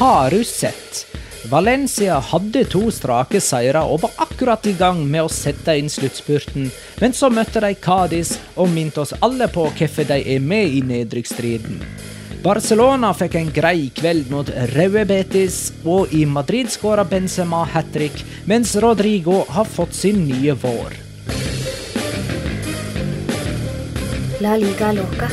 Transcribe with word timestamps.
Har 0.00 0.30
du 0.30 0.44
sett? 0.44 1.06
Valencia 1.50 2.18
hadde 2.18 2.62
to 2.72 2.86
strake 2.88 3.36
seire 3.44 3.82
og 3.84 3.98
var 4.00 4.14
akkurat 4.24 4.64
i 4.64 4.72
gang 4.72 5.02
med 5.04 5.26
å 5.26 5.28
sette 5.28 5.74
inn 5.76 5.90
sluttspurten, 5.92 6.70
men 7.02 7.12
så 7.12 7.28
møtte 7.28 7.60
de 7.60 7.74
Cádiz 7.76 8.30
og 8.54 8.72
minte 8.72 9.02
oss 9.02 9.12
alle 9.20 9.44
på 9.52 9.66
hvorfor 9.68 10.08
de 10.08 10.16
er 10.24 10.40
med 10.40 10.72
i 10.72 10.80
nedrykksstriden. 10.88 11.82
Barcelona 12.40 13.10
fikk 13.12 13.36
en 13.42 13.52
grei 13.52 13.90
kveld 13.92 14.32
mot 14.32 14.48
Raue 14.72 15.04
Betis, 15.04 15.58
og 15.84 16.14
i 16.16 16.24
Madrid 16.24 16.72
skåra 16.72 17.04
Benzema 17.04 17.66
hat 17.68 17.92
trick, 17.92 18.24
mens 18.48 18.72
Rodrigo 18.80 19.42
har 19.52 19.68
fått 19.68 19.92
sin 20.00 20.24
nye 20.24 20.56
vår. 20.64 20.96
La 24.40 24.56
liga 24.56 24.94
loca. 24.96 25.28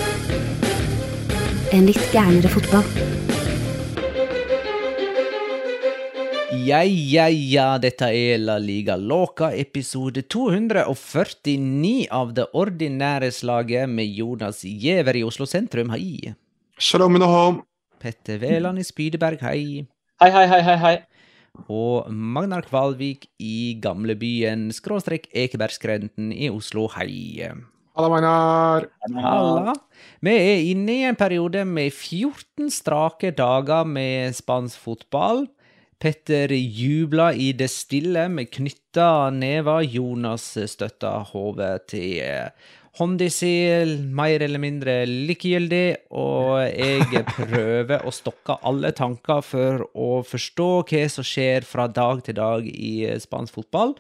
En 1.72 1.88
litt 1.88 2.12
gærnere 2.12 2.52
fotball. 2.52 3.08
Ja, 6.68 6.82
ja, 6.84 7.30
ja, 7.32 7.78
dette 7.80 8.10
er 8.12 8.42
La 8.42 8.58
Liga 8.60 8.98
Loca, 9.00 9.54
episode 9.56 10.26
249 10.28 12.10
av 12.12 12.34
det 12.36 12.44
ordinære 12.60 13.30
slaget 13.32 13.88
med 13.88 14.12
Jonas 14.12 14.66
Giæver 14.68 15.16
i 15.16 15.24
Oslo 15.24 15.48
sentrum, 15.48 15.94
hei. 15.96 16.34
Shalom 16.76 17.16
minahom. 17.16 17.62
Petter 18.04 18.42
Veland 18.42 18.82
i 18.82 18.84
Spydeberg, 18.84 19.40
hei. 19.48 19.86
Hei, 20.20 20.30
hei, 20.34 20.44
hei, 20.52 20.60
hei, 20.68 20.76
hei. 20.84 20.94
Og 21.72 22.12
Magnar 22.12 22.68
Kvalvik 22.68 23.30
i 23.40 23.78
gamlebyen, 23.80 24.68
skråstrek 24.76 25.32
Ekebergskrenten 25.32 26.34
i 26.36 26.52
Oslo, 26.52 26.90
hei. 26.98 27.48
Halla, 27.96 28.12
Magnar. 28.12 28.90
Halla. 29.24 29.82
Vi 30.20 30.36
er 30.36 30.66
inne 30.74 31.00
i 31.00 31.06
en 31.08 31.16
periode 31.16 31.64
med 31.64 31.94
14 31.96 32.68
strake 32.76 33.32
dager 33.40 33.88
med 33.88 34.36
spansk 34.36 34.84
fotball. 34.84 35.48
Petter 35.98 36.52
jubla 36.54 37.32
i 37.34 37.52
det 37.58 37.72
stille 37.74 38.28
med 38.30 38.52
knytta 38.54 39.30
never. 39.34 39.82
Jonas 39.82 40.52
støtta 40.70 41.16
hodet 41.32 41.88
til 41.90 42.22
hånda 42.98 43.28
si, 43.34 43.52
mer 44.18 44.44
eller 44.46 44.62
mindre 44.62 45.00
likegyldig. 45.10 46.10
Og 46.18 46.62
jeg 46.70 47.26
prøver 47.38 48.06
å 48.06 48.14
stokke 48.14 48.60
alle 48.68 48.94
tanker 48.98 49.44
for 49.46 49.86
å 49.98 50.10
forstå 50.26 50.70
hva 50.90 51.04
som 51.12 51.28
skjer 51.28 51.68
fra 51.68 51.88
dag 51.90 52.24
til 52.26 52.38
dag 52.38 52.68
i 52.70 52.94
spansk 53.22 53.58
fotball. 53.60 53.96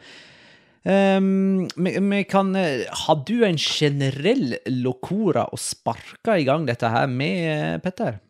Um, 0.88 1.66
vi, 1.76 1.98
vi 2.00 2.22
kan, 2.30 2.54
har 2.56 3.18
du 3.28 3.42
en 3.44 3.58
generell 3.60 4.56
locora 4.72 5.44
å 5.52 5.60
sparke 5.60 6.38
i 6.40 6.46
gang 6.48 6.70
dette 6.70 6.94
her 6.94 7.10
med, 7.12 7.82
Petter? 7.84 8.22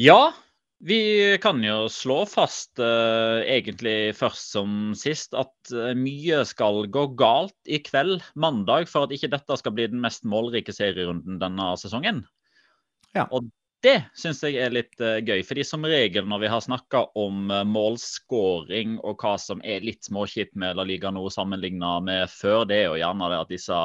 Ja, 0.00 0.30
vi 0.80 1.38
kan 1.42 1.60
jo 1.64 1.88
slå 1.92 2.22
fast 2.24 2.80
eh, 2.80 3.42
egentlig 3.52 4.14
først 4.16 4.54
som 4.54 4.92
sist 4.96 5.36
at 5.36 5.72
eh, 5.76 5.92
mye 5.98 6.40
skal 6.48 6.86
gå 6.88 7.04
galt 7.20 7.56
i 7.68 7.82
kveld, 7.84 8.22
mandag, 8.32 8.88
for 8.88 9.04
at 9.04 9.12
ikke 9.12 9.28
dette 9.34 9.58
skal 9.60 9.74
bli 9.76 9.90
den 9.92 10.00
mest 10.00 10.24
målrike 10.24 10.72
serierunden 10.72 11.36
denne 11.42 11.66
sesongen. 11.80 12.22
Ja. 13.12 13.26
Og 13.28 13.50
det 13.84 13.98
syns 14.16 14.40
jeg 14.44 14.56
er 14.60 14.72
litt 14.72 14.96
eh, 15.04 15.20
gøy. 15.20 15.44
fordi 15.44 15.64
som 15.68 15.84
regel 15.84 16.24
når 16.28 16.46
vi 16.46 16.52
har 16.52 16.64
snakka 16.64 17.06
om 17.18 17.52
uh, 17.52 17.62
målskåring 17.64 18.98
og 19.04 19.20
hva 19.20 19.36
som 19.40 19.60
er 19.64 19.84
litt 19.84 20.08
småskitt 20.08 20.52
med 20.56 20.80
La 20.80 20.84
Liga 20.88 21.12
nå 21.12 21.26
sammenligna 21.32 21.98
med 22.04 22.28
før, 22.32 22.64
det 22.68 22.82
er 22.82 22.88
jo 22.88 23.00
gjerne 23.00 23.32
det 23.32 23.40
at 23.44 23.52
disse 23.52 23.80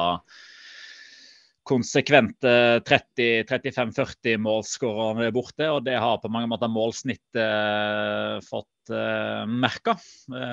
konsekvente 1.66 2.52
30-35-40 2.86 4.38
målskårerne 4.42 5.26
er 5.26 5.34
borte. 5.34 5.68
Og 5.72 5.82
det 5.86 5.98
har 6.00 6.22
på 6.22 6.30
mange 6.32 6.50
måter 6.52 6.70
målsnittet 6.72 7.42
eh, 7.42 8.38
fått. 8.46 8.70
Eh, 8.86 9.42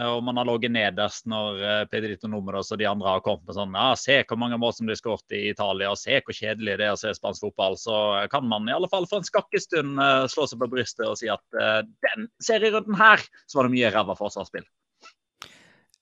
og 0.09 0.23
man 0.25 0.39
har 0.39 0.47
ligget 0.49 0.73
nederst 0.73 1.27
når 1.29 1.59
Pedrito 1.91 2.25
Numeros 2.31 2.71
og 2.73 2.79
de 2.81 2.87
andre 2.89 3.11
har 3.13 3.21
kommet 3.21 3.45
med 3.45 3.59
sånn 3.59 3.77
ja, 3.77 3.91
Se 3.99 4.15
hvor 4.25 4.39
mange 4.41 4.57
mål 4.57 4.73
som 4.73 4.89
blir 4.89 4.97
skåret 4.97 5.35
i 5.37 5.43
Italia, 5.51 5.91
og 5.93 6.01
se 6.01 6.17
hvor 6.17 6.33
kjedelig 6.33 6.79
det 6.81 6.87
er 6.87 6.95
å 6.95 6.99
se 6.99 7.13
spansk 7.13 7.45
fotball. 7.45 7.77
Så 7.77 7.95
kan 8.33 8.47
man 8.49 8.65
i 8.65 8.73
alle 8.73 8.89
fall 8.89 9.05
for 9.09 9.21
en 9.21 9.29
skakkestund 9.29 10.01
eh, 10.01 10.25
slå 10.33 10.49
seg 10.49 10.63
på 10.63 10.71
brystet 10.73 11.05
og 11.05 11.19
si 11.21 11.29
at 11.29 11.61
eh, 11.61 11.83
den 12.09 12.31
serierunden 12.41 12.97
her, 12.97 13.21
så 13.45 13.61
var 13.61 13.69
det 13.69 13.77
mye 13.77 13.93
ræva 13.93 14.17
forsvarsspill. 14.17 14.65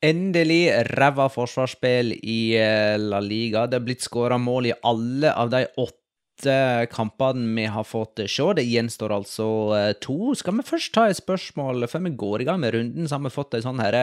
Endelig 0.01 0.63
ræva 0.97 1.27
forsvarsspill 1.29 2.15
i 2.17 2.55
eh, 2.57 2.97
La 2.97 3.19
Liga. 3.21 3.67
Det 3.69 3.77
er 3.77 3.83
blitt 3.85 4.01
skåra 4.01 4.39
mål 4.41 4.71
i 4.71 4.77
alle 4.89 5.29
av 5.29 5.51
de 5.53 5.67
åtte 5.77 6.55
kampene 6.89 7.51
vi 7.53 7.67
har 7.69 7.85
fått 7.85 8.23
se. 8.25 8.47
Det 8.57 8.65
gjenstår 8.65 9.13
altså 9.13 9.49
eh, 9.77 9.91
to. 10.01 10.33
Skal 10.37 10.57
vi 10.57 10.65
først 10.65 10.93
ta 10.95 11.05
et 11.05 11.19
spørsmål 11.19 11.85
før 11.91 12.07
vi 12.07 12.15
går 12.23 12.41
i 12.41 12.49
gang 12.49 12.63
med 12.63 12.73
runden, 12.73 13.05
så 13.05 13.19
har 13.19 13.27
vi 13.27 13.35
fått 13.35 13.59
en 13.59 13.67
sånn 13.67 13.83
her 13.83 13.99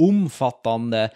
omfattende 0.00 1.10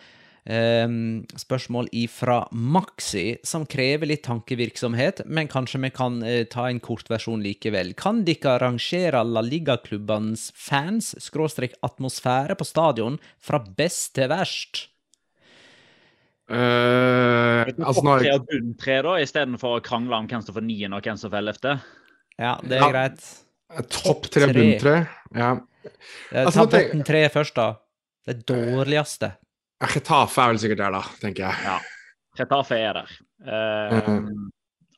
spørsmål 0.47 1.89
ifra 1.97 2.45
Maxi, 2.55 3.37
som 3.43 3.65
krever 3.67 4.07
litt 4.07 4.23
tankevirksomhet, 4.29 5.25
men 5.27 5.49
kanskje 5.51 5.81
vi 5.83 5.91
kan 5.91 6.21
uh, 6.23 6.45
ta 6.47 6.69
en 6.71 6.79
kortversjon 6.81 7.43
likevel. 7.43 7.95
Kan 7.99 8.23
dere 8.27 8.59
rangere 8.63 9.25
La 9.27 9.43
Liga-klubbenes 9.43 10.53
fans, 10.55 11.17
skråstrek 11.23 11.75
atmosfære 11.87 12.55
på 12.59 12.67
stadion, 12.69 13.19
fra 13.43 13.59
best 13.59 14.15
til 14.19 14.31
verst? 14.31 14.85
Uh, 16.47 17.67
altså, 17.83 18.05
nå... 18.07 18.21
Bunn 18.47 18.77
tre, 18.79 19.01
da, 19.03 19.17
istedenfor 19.19 19.81
å 19.81 19.83
krangle 19.83 20.21
om 20.21 20.29
hvem 20.31 20.45
som 20.47 20.55
får 20.55 20.67
niende 20.69 21.01
og 21.01 21.09
hvem 21.09 21.19
som 21.19 21.33
får 21.33 21.41
ellevte? 21.41 21.75
Ja, 22.39 22.55
det 22.63 22.79
er 22.79 22.85
ja. 22.85 22.93
greit. 22.93 23.27
Topp 23.91 24.31
tre 24.31 24.53
bunn 24.53 24.77
tre. 24.79 24.95
Ja. 25.35 25.57
Altså, 26.31 26.63
Ta 26.63 26.69
botten 26.71 27.03
tre 27.07 27.25
først, 27.35 27.59
da. 27.59 27.67
Det 28.27 28.45
dårligste. 28.47 29.33
Retafe 29.85 30.43
er 30.43 30.53
vel 30.53 30.61
sikkert 30.63 30.81
der, 30.85 30.95
da, 30.97 31.03
tenker 31.21 31.49
jeg. 31.49 31.67
Ja. 31.67 31.77
Retafe 32.41 32.79
er 32.81 33.01
der. 33.03 33.13
Uh, 33.45 34.15
mm. 34.17 34.47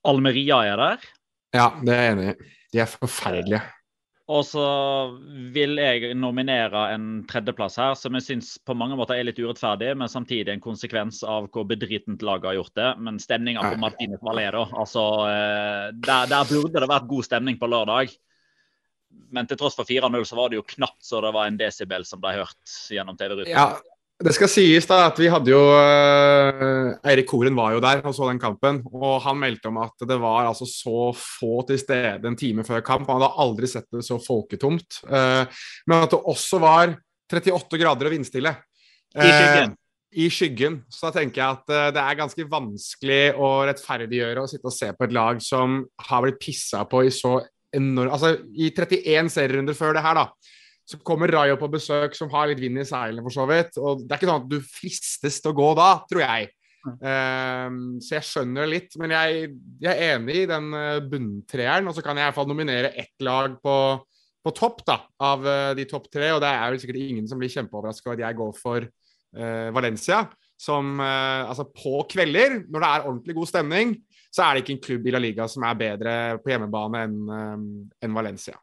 Almeria 0.06 0.60
er 0.69 0.78
der. 0.82 1.08
Ja, 1.56 1.72
det 1.82 1.94
er 1.94 2.04
jeg 2.04 2.14
enig 2.14 2.30
i. 2.30 2.54
De 2.75 2.80
er 2.84 2.90
forferdelige. 2.90 3.64
Og 4.28 4.42
så 4.44 4.62
vil 5.54 5.78
jeg 5.80 6.12
nominere 6.20 6.82
en 6.92 7.22
tredjeplass 7.28 7.78
her, 7.80 7.94
som 7.96 8.16
jeg 8.19 8.26
syns 8.26 8.50
på 8.60 8.76
mange 8.76 8.98
måter 8.98 9.16
er 9.16 9.25
litt 9.25 9.38
urettferdig, 9.40 9.94
men 9.96 10.10
samtidig 10.12 10.52
en 10.52 10.64
konsekvens 10.64 11.22
av 11.25 11.46
hvor 11.54 11.64
bedritent 11.70 12.20
laget 12.26 12.50
har 12.50 12.58
gjort 12.58 12.75
det. 12.76 12.90
Men 13.06 13.20
stemninga 13.22 13.64
på 13.64 13.78
Martinez 13.80 14.20
Valero, 14.28 14.66
altså 14.76 15.04
eh, 15.30 15.86
der, 15.96 16.28
der, 16.28 16.50
burde 16.50 16.84
det 16.84 16.90
vært 16.92 17.08
god 17.08 17.25
stemning 17.25 17.56
på 17.56 17.70
lørdag. 17.72 18.12
Men 19.32 19.48
til 19.48 19.56
tross 19.60 19.78
for 19.78 19.88
4-0 19.88 20.28
så 20.28 20.36
var 20.36 20.52
det 20.52 20.60
jo 20.60 20.69
knapt 20.76 21.00
så 21.08 21.25
det 21.25 21.32
var 21.32 21.48
en 21.48 21.56
desibel 21.60 22.04
som 22.04 22.20
ble 22.20 22.36
hørt 22.42 22.76
gjennom 22.92 23.16
TV-ruta. 23.16 23.48
Ja, 23.48 23.70
det 24.18 24.32
skal 24.34 24.50
sies 24.50 24.86
da 24.90 25.04
at 25.06 25.18
vi 25.20 25.28
hadde 25.30 25.52
jo 25.52 25.60
uh, 25.62 26.88
Eirik 27.06 27.28
Koren 27.30 27.54
var 27.54 27.76
jo 27.76 27.82
der 27.82 28.00
og 28.02 28.14
så 28.16 28.26
den 28.26 28.40
kampen. 28.42 28.80
Og 28.90 29.20
han 29.22 29.38
meldte 29.38 29.70
om 29.70 29.78
at 29.84 29.94
det 30.10 30.16
var 30.18 30.48
altså 30.48 30.66
så 30.66 31.12
få 31.14 31.62
til 31.68 31.78
stede 31.78 32.26
en 32.26 32.38
time 32.38 32.64
før 32.66 32.82
kamp. 32.86 33.06
Han 33.06 33.20
hadde 33.20 33.44
aldri 33.44 33.70
sett 33.70 33.86
det 33.94 34.02
så 34.06 34.18
folketomt. 34.22 35.04
Uh, 35.06 35.46
men 35.86 36.02
at 36.02 36.16
det 36.16 36.18
også 36.18 36.58
var 36.64 36.96
38 37.30 37.78
grader 37.78 38.10
og 38.10 38.16
vindstille. 38.16 38.56
I 39.14 39.30
skyggen. 39.30 39.78
I 40.18 40.28
skyggen. 40.34 40.82
Så 40.90 41.06
da 41.06 41.20
tenker 41.20 41.44
jeg 41.44 41.60
at 41.60 41.94
det 41.94 42.02
er 42.02 42.18
ganske 42.18 42.50
vanskelig 42.50 43.22
å 43.38 43.54
rettferdiggjøre 43.70 44.42
å 44.42 44.50
sitte 44.50 44.66
og 44.66 44.74
se 44.74 44.90
på 44.98 45.06
et 45.06 45.14
lag 45.14 45.38
som 45.44 45.84
har 46.10 46.26
blitt 46.26 46.42
pissa 46.42 46.82
på 46.90 47.06
i 47.06 47.14
så 47.14 47.38
enormt 47.76 48.14
Altså 48.16 48.38
i 48.56 48.72
31 48.72 49.28
serierunder 49.30 49.76
før 49.76 49.94
det 49.94 50.02
her, 50.02 50.18
da 50.18 50.56
så 50.88 50.96
kommer 51.05 51.29
Rayo 51.29 51.58
på 51.61 51.69
besøk, 51.69 52.14
som 52.17 52.31
har 52.32 52.49
litt 52.49 52.62
vind 52.62 52.81
i 52.81 52.87
seilene, 52.88 53.20
for 53.26 53.35
så 53.35 53.44
vidt. 53.49 53.76
Og 53.76 54.06
det 54.06 54.14
er 54.14 54.20
ikke 54.20 54.31
sånn 54.31 54.46
at 54.46 54.49
du 54.49 54.58
fristes 54.64 55.37
til 55.44 55.52
å 55.52 55.58
gå 55.58 55.67
da, 55.76 55.88
tror 56.08 56.23
jeg. 56.25 56.49
Um, 56.88 57.99
så 58.00 58.14
jeg 58.17 58.25
skjønner 58.25 58.64
det 58.64 58.73
litt. 58.73 58.96
Men 59.00 59.12
jeg, 59.12 59.50
jeg 59.82 59.93
er 59.93 60.14
enig 60.14 60.43
i 60.43 60.46
den 60.49 60.70
uh, 60.73 61.00
bunntreeren. 61.05 61.90
Og 61.90 61.96
så 61.96 62.05
kan 62.05 62.17
jeg 62.17 62.25
i 62.25 62.31
hvert 62.31 62.38
fall 62.38 62.49
nominere 62.49 62.94
ett 62.96 63.26
lag 63.26 63.58
på, 63.61 63.76
på 64.46 64.55
topp 64.56 64.81
da, 64.88 64.96
av 65.29 65.44
uh, 65.44 65.73
de 65.76 65.85
topp 65.90 66.08
tre. 66.14 66.31
Og 66.32 66.40
det 66.44 66.52
er 66.55 66.64
vel 66.73 66.81
sikkert 66.81 67.02
ingen 67.02 67.29
som 67.29 67.43
blir 67.43 67.52
kjempeoverraska 67.52 68.08
over 68.08 68.17
at 68.17 68.25
jeg 68.25 68.38
går 68.38 68.55
for 68.56 68.87
uh, 68.88 69.69
Valencia. 69.76 70.23
Som 70.58 70.96
altså 70.99 71.69
på 71.70 72.00
kvelder, 72.11 72.64
når 72.67 72.82
det 72.82 72.87
er 72.88 73.05
ordentlig 73.06 73.35
god 73.37 73.46
stemning, 73.46 73.93
så 74.26 74.43
er 74.43 74.56
det 74.56 74.64
ikke 74.64 74.73
en 74.75 74.81
klubb 74.88 75.05
i 75.06 75.12
La 75.14 75.20
Liga 75.23 75.44
som 75.46 75.62
er 75.62 75.76
bedre 75.79 76.14
på 76.43 76.50
hjemmebane 76.50 77.02
enn 77.06 77.20
en 78.02 78.17
Valencia. 78.17 78.56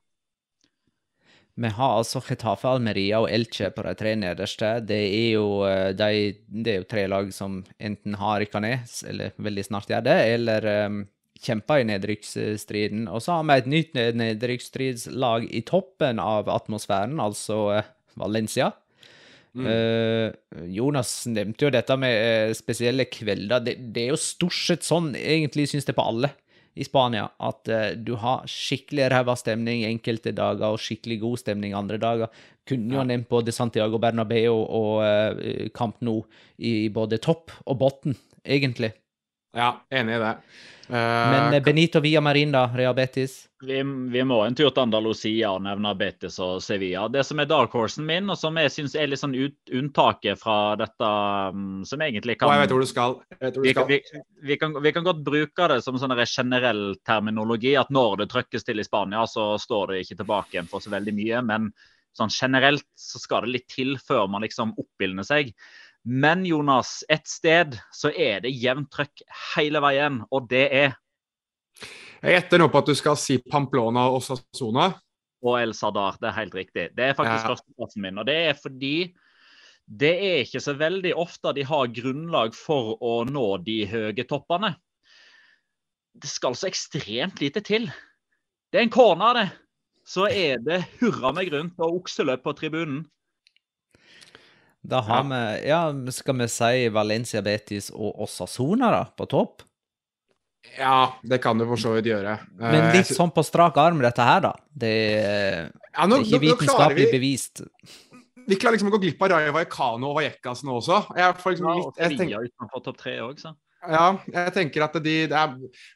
Vi 1.55 1.69
har 1.71 1.97
altså 2.01 2.19
Getafe, 2.19 2.67
Almeria 2.67 3.21
og 3.23 3.29
Elche 3.31 3.69
på 3.71 3.83
de 3.85 3.93
tre 3.95 4.11
nederste. 4.19 4.73
Det 4.83 4.99
er 5.07 5.29
jo, 5.37 5.63
eh, 5.63 5.93
de, 5.95 6.33
det 6.51 6.71
er 6.73 6.81
jo 6.81 6.87
tre 6.91 7.05
lag 7.07 7.29
som 7.31 7.61
enten 7.79 8.17
har 8.19 8.41
rykka 8.43 8.59
ned, 8.63 8.91
eller 9.07 9.31
veldig 9.39 9.63
snart 9.69 9.91
gjør 9.93 10.03
det, 10.03 10.17
eller 10.33 10.67
um, 10.89 10.97
kjemper 11.39 11.79
i 11.79 11.87
nedrykksstriden. 11.87 13.07
Og 13.07 13.23
så 13.23 13.37
har 13.37 13.47
vi 13.47 13.55
et 13.55 13.71
nytt 13.71 13.95
nedrykksstridslag 14.19 15.47
i 15.47 15.63
toppen 15.63 16.19
av 16.19 16.51
atmosfæren, 16.51 17.21
altså 17.23 17.61
uh, 17.77 17.91
Valencia. 18.19 18.73
Mm. 19.55 19.69
Uh, 19.71 20.65
Jonas 20.75 21.21
nevnte 21.31 21.69
jo 21.69 21.71
dette 21.71 21.95
med 21.95 22.19
uh, 22.51 22.55
spesielle 22.57 23.07
kvelder. 23.07 23.63
Det, 23.63 23.79
det, 23.95 24.03
er 24.03 24.11
jo 24.11 24.19
stort 24.19 24.59
sett 24.59 24.83
sånn, 24.83 25.13
egentlig, 25.15 25.69
syns 25.71 25.87
jeg, 25.87 25.95
på 25.95 26.03
alle 26.03 26.35
i 26.75 26.85
Spania 26.87 27.29
at 27.39 27.71
uh, 27.71 27.87
du 27.95 28.15
har 28.19 28.43
skikkelig 28.49 29.09
ræva 29.13 29.37
stemning 29.39 29.85
enkelte 29.87 30.33
dager 30.35 30.75
og 30.75 30.81
skikkelig 30.83 31.21
god 31.23 31.41
stemning 31.43 31.75
andre 31.77 31.97
dager. 32.01 32.43
Kunne 32.67 32.93
jo 32.93 33.01
ja. 33.01 33.07
nevnt 33.07 33.29
både 33.29 33.53
Santiago 33.53 33.99
Bernabeu 34.01 34.57
og 34.57 35.03
kamp 35.77 35.95
Camp 35.95 36.01
Nou 36.01 36.23
i 36.57 36.89
både 36.89 37.19
topp 37.21 37.53
og 37.65 37.77
bunn, 37.77 38.15
egentlig. 38.41 38.91
Ja, 39.55 39.71
enig 39.89 40.17
i 40.17 40.23
det. 40.23 40.37
Uh, 40.89 40.95
Men 41.31 41.63
Benito 41.63 41.99
via 41.99 42.21
da? 42.51 42.69
Real 42.75 42.93
Betis? 42.93 43.47
Vi, 43.61 43.83
vi, 44.11 44.23
må 44.23 44.43
en 44.45 44.55
tur 44.55 44.69
til 44.69 44.83
Andalusia 44.83 45.53
og 45.55 45.63
nevne 45.65 45.95
Betis 45.97 46.37
og 46.43 46.61
Sevilla. 46.61 47.07
Det 47.09 47.23
som 47.25 47.39
er 47.39 47.47
dark 47.49 47.73
horsen 47.73 48.05
min, 48.05 48.29
og 48.29 48.37
som 48.37 48.57
jeg 48.61 48.69
syns 48.69 48.93
er 48.93 49.07
litt 49.09 49.19
sånn 49.19 49.33
ut, 49.33 49.55
unntaket 49.73 50.37
fra 50.37 50.75
dette 50.77 51.09
um, 51.55 51.81
som 51.87 52.03
egentlig 52.05 52.37
kan 52.37 52.51
oh, 52.51 52.53
Jeg 52.53 52.65
vet 52.65 52.75
hvor 52.75 52.85
du 52.85 52.91
skal. 52.91 53.17
Hvor 53.39 53.55
du 53.55 53.61
vi, 53.63 53.73
skal. 53.73 53.89
Vi, 53.89 53.99
vi, 54.51 54.59
kan, 54.61 54.77
vi, 54.83 54.93
kan, 54.93 55.07
godt 55.07 55.23
bruke 55.25 55.71
det 55.71 55.81
som 55.81 55.97
sånn 55.97 56.13
generell 56.27 56.83
terminologi, 57.07 57.73
at 57.79 57.89
når 57.89 58.21
det 58.21 58.29
trykkes 58.35 58.67
til 58.67 58.83
i 58.83 58.85
Spania, 58.85 59.25
så 59.25 59.55
står 59.57 59.93
det 59.95 60.03
ikke 60.03 60.21
tilbake 60.21 60.57
igjen 60.57 60.69
for 60.69 60.85
så 60.85 60.93
veldig 60.93 61.15
mye. 61.17 61.41
Men 61.49 61.71
sånn 62.15 62.31
generelt 62.31 62.85
så 62.99 63.23
skal 63.23 63.47
det 63.47 63.55
litt 63.55 63.67
til 63.73 63.97
før 63.97 64.29
man 64.29 64.45
liksom 64.45 64.77
oppildner 64.77 65.25
seg. 65.25 65.55
Men 66.05 66.45
Jonas, 66.45 66.99
et 67.09 67.25
sted 67.25 67.73
så 67.93 68.11
er 68.13 68.43
det 68.43 68.53
jevnt 68.53 68.91
trøkk 68.93 69.23
hele 69.55 69.81
veien, 69.81 70.21
og 70.29 70.45
det 70.51 70.67
er 70.69 70.93
Jeg 72.21 72.35
gjetter 72.37 72.61
nå 72.61 72.69
på 72.69 72.81
at 72.81 72.89
du 72.89 72.95
skal 72.97 73.17
si 73.19 73.39
Pamplona 73.41 74.05
og 74.13 74.21
Sassona. 74.25 74.91
Og 75.45 75.57
El 75.59 75.73
Sadar, 75.77 76.17
det 76.21 76.29
er 76.29 76.37
helt 76.39 76.55
riktig. 76.57 76.85
Det 76.97 77.09
er 77.09 77.17
faktisk 77.17 77.43
ja. 77.43 77.51
førsteplassen 77.51 78.05
min. 78.05 78.21
Og 78.21 78.25
det 78.29 78.37
er 78.47 78.57
fordi 78.57 78.95
det 79.85 80.13
er 80.13 80.39
ikke 80.41 80.61
så 80.63 80.73
veldig 80.77 81.11
ofte 81.21 81.53
de 81.53 81.65
har 81.67 81.91
grunnlag 81.93 82.55
for 82.57 82.95
å 83.05 83.19
nå 83.29 83.45
de 83.65 83.83
høye 83.89 84.25
toppene. 84.25 84.73
Det 86.15 86.31
skal 86.31 86.57
så 86.57 86.69
ekstremt 86.69 87.41
lite 87.43 87.61
til. 87.65 87.89
Det 88.71 88.79
er 88.79 88.87
en 88.87 88.93
corner, 88.93 89.37
det. 89.37 89.47
Så 90.05 90.29
er 90.29 90.61
det 90.61 90.83
hurra 90.99 91.33
meg 91.33 91.51
rundt 91.53 91.81
og 91.81 92.01
okseløp 92.01 92.45
på 92.45 92.53
tribunen. 92.57 93.03
Da 94.85 95.01
har 95.05 95.23
ja. 95.23 95.29
vi 95.29 95.69
Ja, 95.69 95.79
skal 96.13 96.37
vi 96.41 96.49
si 96.51 96.89
Valencia 96.93 97.41
Betis 97.45 97.91
og 97.93 98.21
Osasona, 98.25 98.91
da, 98.93 99.03
på 99.17 99.27
topp? 99.31 99.65
Ja, 100.77 101.13
det 101.23 101.37
kan 101.43 101.59
du 101.59 101.65
for 101.69 101.79
så 101.79 101.93
vidt 101.95 102.09
gjøre. 102.09 102.37
Men 102.57 102.87
eh, 102.87 102.95
litt 102.97 103.11
sånn 103.13 103.31
på 103.33 103.43
strak 103.45 103.77
arm, 103.81 104.01
dette 104.03 104.25
her, 104.25 104.41
da. 104.47 104.53
Det, 104.73 104.95
ja, 105.69 106.07
nå, 106.09 106.17
det 106.17 106.23
er 106.23 106.25
ikke 106.25 106.43
vitenskapelig 106.47 107.11
bevist. 107.13 107.63
Vi 108.45 108.57
klarer 108.61 108.77
liksom 108.77 108.91
å 108.91 108.95
gå 108.95 109.01
glipp 109.05 109.21
av 109.25 109.31
Raja 109.33 109.53
Vallecano 109.53 110.11
og 110.11 110.19
Vallecas 110.19 110.61
nå 110.65 110.77
også. 110.79 111.01
Jeg 111.17 111.37
får 111.41 111.55
liksom 111.55 111.69
litt, 111.79 112.01
jeg 112.01 112.19
tenker, 112.19 112.49
utenfor 112.49 112.83
topp 112.85 112.99
tre 113.01 113.15
også. 113.25 113.53
Ja, 113.91 114.05
jeg 114.31 114.53
tenker 114.55 114.85
at 114.85 114.95
de, 115.03 115.15
er 115.25 115.53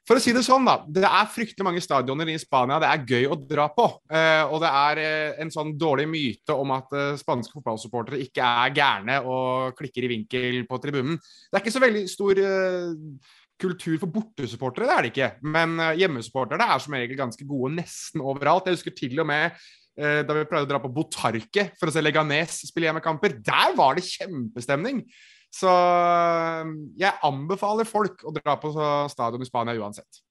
For 0.08 0.19
å 0.19 0.22
si 0.24 0.34
det 0.36 0.43
sånn, 0.46 0.67
da. 0.67 0.77
Det 0.86 1.05
er 1.08 1.31
fryktelig 1.34 1.65
mange 1.65 1.84
stadioner 1.84 2.29
i 2.31 2.38
Spania 2.41 2.79
det 2.81 2.89
er 2.89 3.05
gøy 3.08 3.27
å 3.31 3.38
dra 3.39 3.67
på. 3.74 3.88
Eh, 4.12 4.43
og 4.46 4.62
det 4.63 4.72
er 4.81 5.01
eh, 5.03 5.41
en 5.43 5.51
sånn 5.53 5.74
dårlig 5.79 6.08
myte 6.12 6.55
om 6.55 6.75
at 6.75 6.93
eh, 6.96 7.17
spanske 7.19 7.55
fotballsupportere 7.58 8.22
ikke 8.25 8.46
er 8.46 8.75
gærne 8.77 9.19
og 9.25 9.75
klikker 9.79 10.05
i 10.05 10.13
vinkel 10.13 10.63
på 10.69 10.81
tribunen. 10.84 11.19
Det 11.19 11.58
er 11.58 11.63
ikke 11.65 11.75
så 11.77 11.84
veldig 11.84 12.05
stor 12.12 12.43
eh, 12.43 13.34
kultur 13.60 13.98
for 14.00 14.13
bortesupportere, 14.13 14.88
det 14.88 14.96
er 14.96 15.05
det 15.05 15.12
ikke. 15.13 15.31
Men 15.55 15.75
eh, 15.84 15.98
hjemmesupportere 16.03 16.69
er 16.69 16.84
som 16.84 16.96
regel 16.96 17.19
ganske 17.19 17.48
gode 17.50 17.75
nesten 17.79 18.24
overalt. 18.24 18.69
Jeg 18.69 18.79
husker 18.79 18.96
til 18.98 19.19
og 19.24 19.27
med 19.29 19.50
eh, 20.00 20.22
da 20.25 20.38
vi 20.38 20.46
pleide 20.50 20.67
å 20.67 20.72
dra 20.74 20.84
på 20.84 20.93
Botarque 20.96 21.69
for 21.79 21.89
å 21.89 21.96
se 21.96 22.03
Leganes 22.03 22.62
spille 22.69 22.89
hjemmekamper. 22.89 23.39
Der 23.43 23.75
var 23.79 24.00
det 24.00 24.08
kjempestemning! 24.08 25.03
Så 25.53 25.69
um, 25.69 26.73
jeg 26.99 27.15
anbefaler 27.25 27.87
folk 27.89 28.21
å 28.27 28.33
dra 28.35 28.55
på 28.61 28.69
stadion 29.09 29.41
i 29.41 29.47
Spania 29.49 29.77
uansett. 29.79 30.21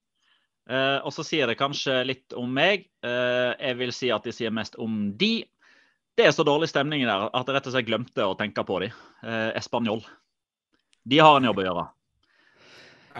Eh, 0.69 0.97
og 1.01 1.13
så 1.13 1.25
sier 1.25 1.49
det 1.49 1.57
kanskje 1.57 2.01
litt 2.05 2.35
om 2.37 2.49
meg. 2.53 2.85
Eh, 3.05 3.51
jeg 3.57 3.77
vil 3.79 3.93
si 3.95 4.11
at 4.13 4.25
de 4.25 4.33
sier 4.35 4.53
mest 4.53 4.77
om 4.81 5.07
de. 5.17 5.41
Det 6.17 6.27
er 6.27 6.35
så 6.35 6.45
dårlig 6.45 6.69
stemning 6.69 7.05
der 7.07 7.29
at 7.29 7.47
jeg 7.47 7.55
rett 7.55 7.69
og 7.69 7.73
slett 7.73 7.87
glemte 7.87 8.27
å 8.27 8.35
tenke 8.37 8.65
på 8.67 8.81
de. 8.83 8.91
Eh, 9.23 9.49
Español. 9.57 10.03
De 11.09 11.21
har 11.23 11.39
en 11.39 11.47
jobb 11.49 11.63
å 11.63 11.65
gjøre. 11.65 11.85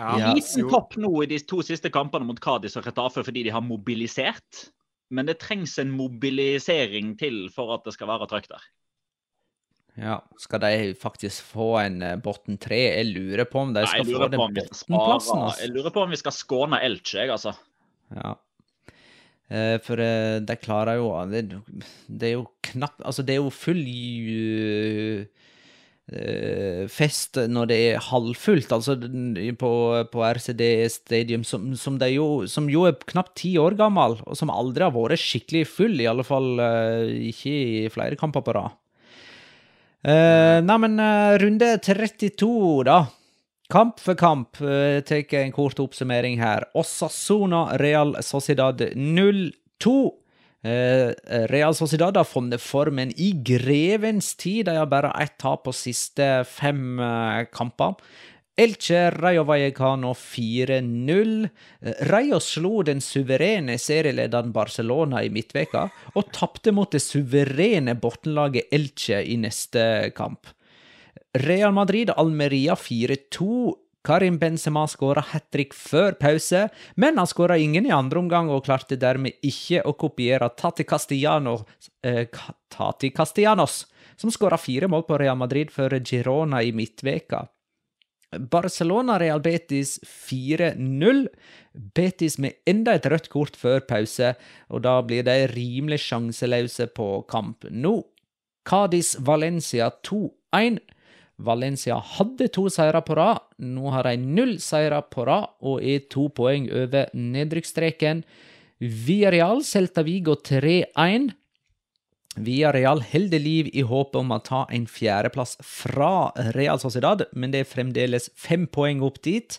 Ja, 0.00 0.30
Liten 0.30 0.68
topp 0.70 0.94
nå 1.00 1.10
i 1.24 1.28
de 1.28 1.40
to 1.42 1.58
siste 1.66 1.90
kampene 1.92 2.24
mot 2.28 2.38
Cádiz 2.40 2.78
og 2.78 2.86
Retafe 2.86 3.24
fordi 3.26 3.42
de 3.48 3.52
har 3.52 3.64
mobilisert. 3.66 4.68
Men 5.10 5.26
det 5.26 5.40
trengs 5.42 5.74
en 5.82 5.90
mobilisering 5.90 7.16
til 7.18 7.48
for 7.50 7.74
at 7.74 7.82
det 7.88 7.96
skal 7.96 8.12
være 8.12 8.30
trøkk 8.30 8.46
der. 8.52 8.68
Ja, 9.98 10.20
Skal 10.38 10.62
de 10.62 10.92
faktisk 10.98 11.42
få 11.54 11.72
en 11.80 12.02
uh, 12.02 12.14
Botten 12.22 12.58
3? 12.60 12.78
Jeg 12.78 13.08
lurer 13.10 13.48
på 13.48 13.64
om 13.64 13.74
de 13.74 13.82
skal 13.88 14.06
få 14.06 14.28
den 14.28 14.38
Botten-plassen. 14.38 14.94
Altså. 15.00 15.40
Jeg 15.64 15.72
lurer 15.74 15.94
på 15.94 16.04
om 16.04 16.14
vi 16.14 16.20
skal 16.20 16.36
skåne 16.36 16.80
Elche, 16.86 17.18
jeg, 17.24 17.32
altså. 17.34 17.56
Ja. 18.14 18.36
Uh, 19.50 19.76
for 19.82 19.98
uh, 19.98 20.38
de 20.46 20.56
klarer 20.62 21.00
jo 21.00 21.10
det, 21.26 21.42
det, 22.06 22.28
er 22.28 22.34
jo 22.36 22.46
knapt 22.70 23.02
Altså, 23.02 23.24
det 23.26 23.34
er 23.34 23.40
jo 23.40 23.50
full 23.50 23.82
eh, 26.10 26.86
fest 26.90 27.38
når 27.50 27.70
det 27.70 27.78
er 27.88 28.04
halvfullt, 28.04 28.72
altså 28.74 28.96
på, 29.58 29.72
på 30.12 30.24
RCD 30.26 30.62
Stadium, 30.90 31.44
som, 31.46 31.70
som, 31.78 31.98
det 32.00 32.12
jo, 32.14 32.46
som 32.50 32.68
jo 32.70 32.86
er 32.88 32.98
knapt 33.10 33.36
ti 33.42 33.56
år 33.62 33.76
gammel, 33.78 34.18
og 34.26 34.38
som 34.38 34.52
aldri 34.54 34.86
har 34.86 34.94
vært 34.94 35.22
skikkelig 35.22 35.66
full, 35.70 35.98
i 36.02 36.08
alle 36.10 36.26
fall 36.26 36.62
eh, 36.62 37.30
ikke 37.30 37.54
i 37.54 37.90
flere 37.92 38.18
kamper 38.20 38.44
på 38.46 38.56
rad. 38.58 38.78
Uh, 40.00 40.62
nei, 40.64 40.76
men 40.80 40.94
eh, 40.96 41.34
runde 41.42 41.74
32, 41.84 42.84
da. 42.88 43.02
Kamp 43.70 44.00
for 44.00 44.16
kamp. 44.16 44.56
Uh, 44.62 45.02
Tar 45.04 45.34
en 45.42 45.52
kort 45.52 45.80
oppsummering 45.82 46.40
her. 46.40 46.64
Osasona 46.74 47.76
Real 47.78 48.16
Sociedad 48.24 48.80
0-2. 48.80 49.92
Uh, 50.60 51.12
Real 51.48 51.74
Sociedad 51.76 52.16
har 52.16 52.24
funnet 52.28 52.60
formen 52.60 53.12
i 53.16 53.30
grevens 53.44 54.34
tid. 54.36 54.66
De 54.66 54.74
har 54.76 54.88
bare 54.88 55.12
ett 55.22 55.36
tap 55.38 55.64
på 55.64 55.72
siste 55.76 56.44
fem 56.48 56.98
eh, 57.00 57.44
kamper. 57.52 57.94
Elche 58.54 59.10
Rayo 59.10 59.44
Vallecano 59.44 60.12
4-0. 60.12 61.48
Eh, 61.80 61.94
Rayo 62.10 62.38
slo 62.40 62.82
den 62.82 63.00
suverene 63.00 63.78
serielederen 63.78 64.52
Barcelona 64.52 65.22
i 65.24 65.30
midtveka, 65.32 65.86
og 66.14 66.32
tapte 66.34 66.72
mot 66.72 66.90
det 66.92 67.00
suverene 67.00 67.94
bortenlaget 67.96 68.72
Elche 68.72 69.22
i 69.24 69.36
neste 69.40 70.10
kamp. 70.16 70.50
Real 71.38 71.72
Madrid 71.72 72.10
Almeria 72.16 72.74
4-2. 72.74 73.76
Karim 74.02 74.38
Benzema 74.40 74.86
skåra 74.88 75.20
hat 75.20 75.50
trick 75.52 75.74
før 75.76 76.14
pause, 76.16 76.68
men 76.96 77.18
han 77.20 77.28
skåra 77.28 77.58
ingen 77.60 77.84
i 77.84 77.92
andre 77.92 78.22
omgang 78.22 78.48
og 78.48 78.64
klarte 78.64 78.96
dermed 78.96 79.36
ikke 79.44 79.82
å 79.84 79.92
kopiere 79.92 80.48
Tati 80.56 80.86
Castellanos, 80.88 81.66
eh, 82.02 82.24
Tati 82.72 83.10
Castellanos 83.12 83.84
som 84.16 84.32
skåra 84.32 84.56
fire 84.56 84.88
mål 84.88 85.04
på 85.08 85.18
Real 85.20 85.36
Madrid 85.36 85.70
for 85.72 85.92
Girona 86.00 86.62
i 86.62 86.72
midtveka. 86.72 87.46
Barcelona-Real 88.30 89.40
Betis 89.42 89.98
4-0. 90.06 91.26
Betis 91.94 92.38
med 92.38 92.60
enda 92.68 92.94
et 92.94 93.08
rødt 93.10 93.28
kort 93.32 93.58
før 93.58 93.82
pause, 93.88 94.34
og 94.70 94.84
da 94.86 95.00
blir 95.02 95.26
de 95.26 95.48
rimelig 95.50 96.00
sjanseløse 96.06 96.90
på 96.94 97.24
kamp 97.30 97.66
nå. 97.70 97.98
Cádiz-Valencia 98.68 99.90
2-1. 100.06 100.78
Valencia 101.40 101.96
hadde 102.18 102.50
to 102.52 102.68
seire 102.68 103.00
på 103.02 103.16
rad. 103.16 103.40
Nå 103.58 103.90
har 103.94 104.06
de 104.06 104.16
null 104.20 104.58
seire 104.62 105.00
på 105.10 105.24
rad 105.28 105.48
og 105.64 105.82
er 105.82 106.04
to 106.12 106.28
poeng 106.36 106.68
over 106.68 107.08
nedrykksstreken. 107.16 108.22
Villarreal 108.80 109.64
Celta 109.64 110.04
Vigo 110.04 110.36
3-1. 110.36 111.30
Villarreal 112.38 113.02
holder 113.02 113.42
liv 113.42 113.70
i 113.74 113.82
håpet 113.82 114.20
om 114.20 114.30
å 114.30 114.38
ta 114.46 114.60
en 114.70 114.86
fjerdeplass 114.86 115.56
fra 115.66 116.30
Real 116.54 116.78
Sociedad, 116.78 117.24
men 117.34 117.50
det 117.50 117.64
er 117.64 117.72
fremdeles 117.72 118.30
fem 118.38 118.68
poeng 118.70 119.02
opp 119.02 119.18
dit. 119.26 119.58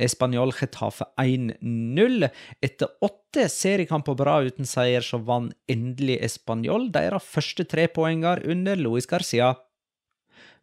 Español 0.00 0.54
Getafe 0.56 1.04
1-0. 1.20 2.28
Etter 2.64 2.92
åtte 3.04 3.46
seriekamper 3.52 4.16
bra 4.16 4.38
uten 4.46 4.68
seier, 4.68 5.04
så 5.04 5.20
vant 5.20 5.52
endelig 5.68 6.16
Español 6.24 6.88
deres 6.94 7.26
første 7.26 7.66
trepoenger 7.68 8.46
under 8.48 8.80
Luis 8.80 9.08
Garcia. 9.10 9.52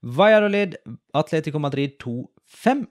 Valladolid, 0.01 0.77
Atletico 1.17 1.61
Madrid 1.61 1.97
2-5. 2.01 2.87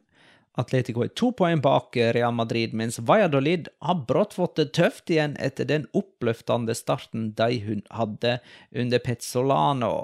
Atletico 0.57 1.05
er 1.05 1.13
to 1.13 1.31
poeng 1.37 1.61
bak 1.65 1.97
Real 2.17 2.33
Madrid, 2.33 2.75
mens 2.77 2.99
Valladolid 2.99 3.69
har 3.85 4.03
brått 4.09 4.37
fått 4.39 4.57
det 4.61 4.71
tøft 4.77 5.13
igjen 5.13 5.37
etter 5.43 5.69
den 5.69 5.85
oppløftende 5.97 6.77
starten 6.77 7.33
de 7.37 7.61
hun 7.67 7.83
hadde 7.93 8.39
under 8.73 9.03
Pezzolano. 9.05 9.95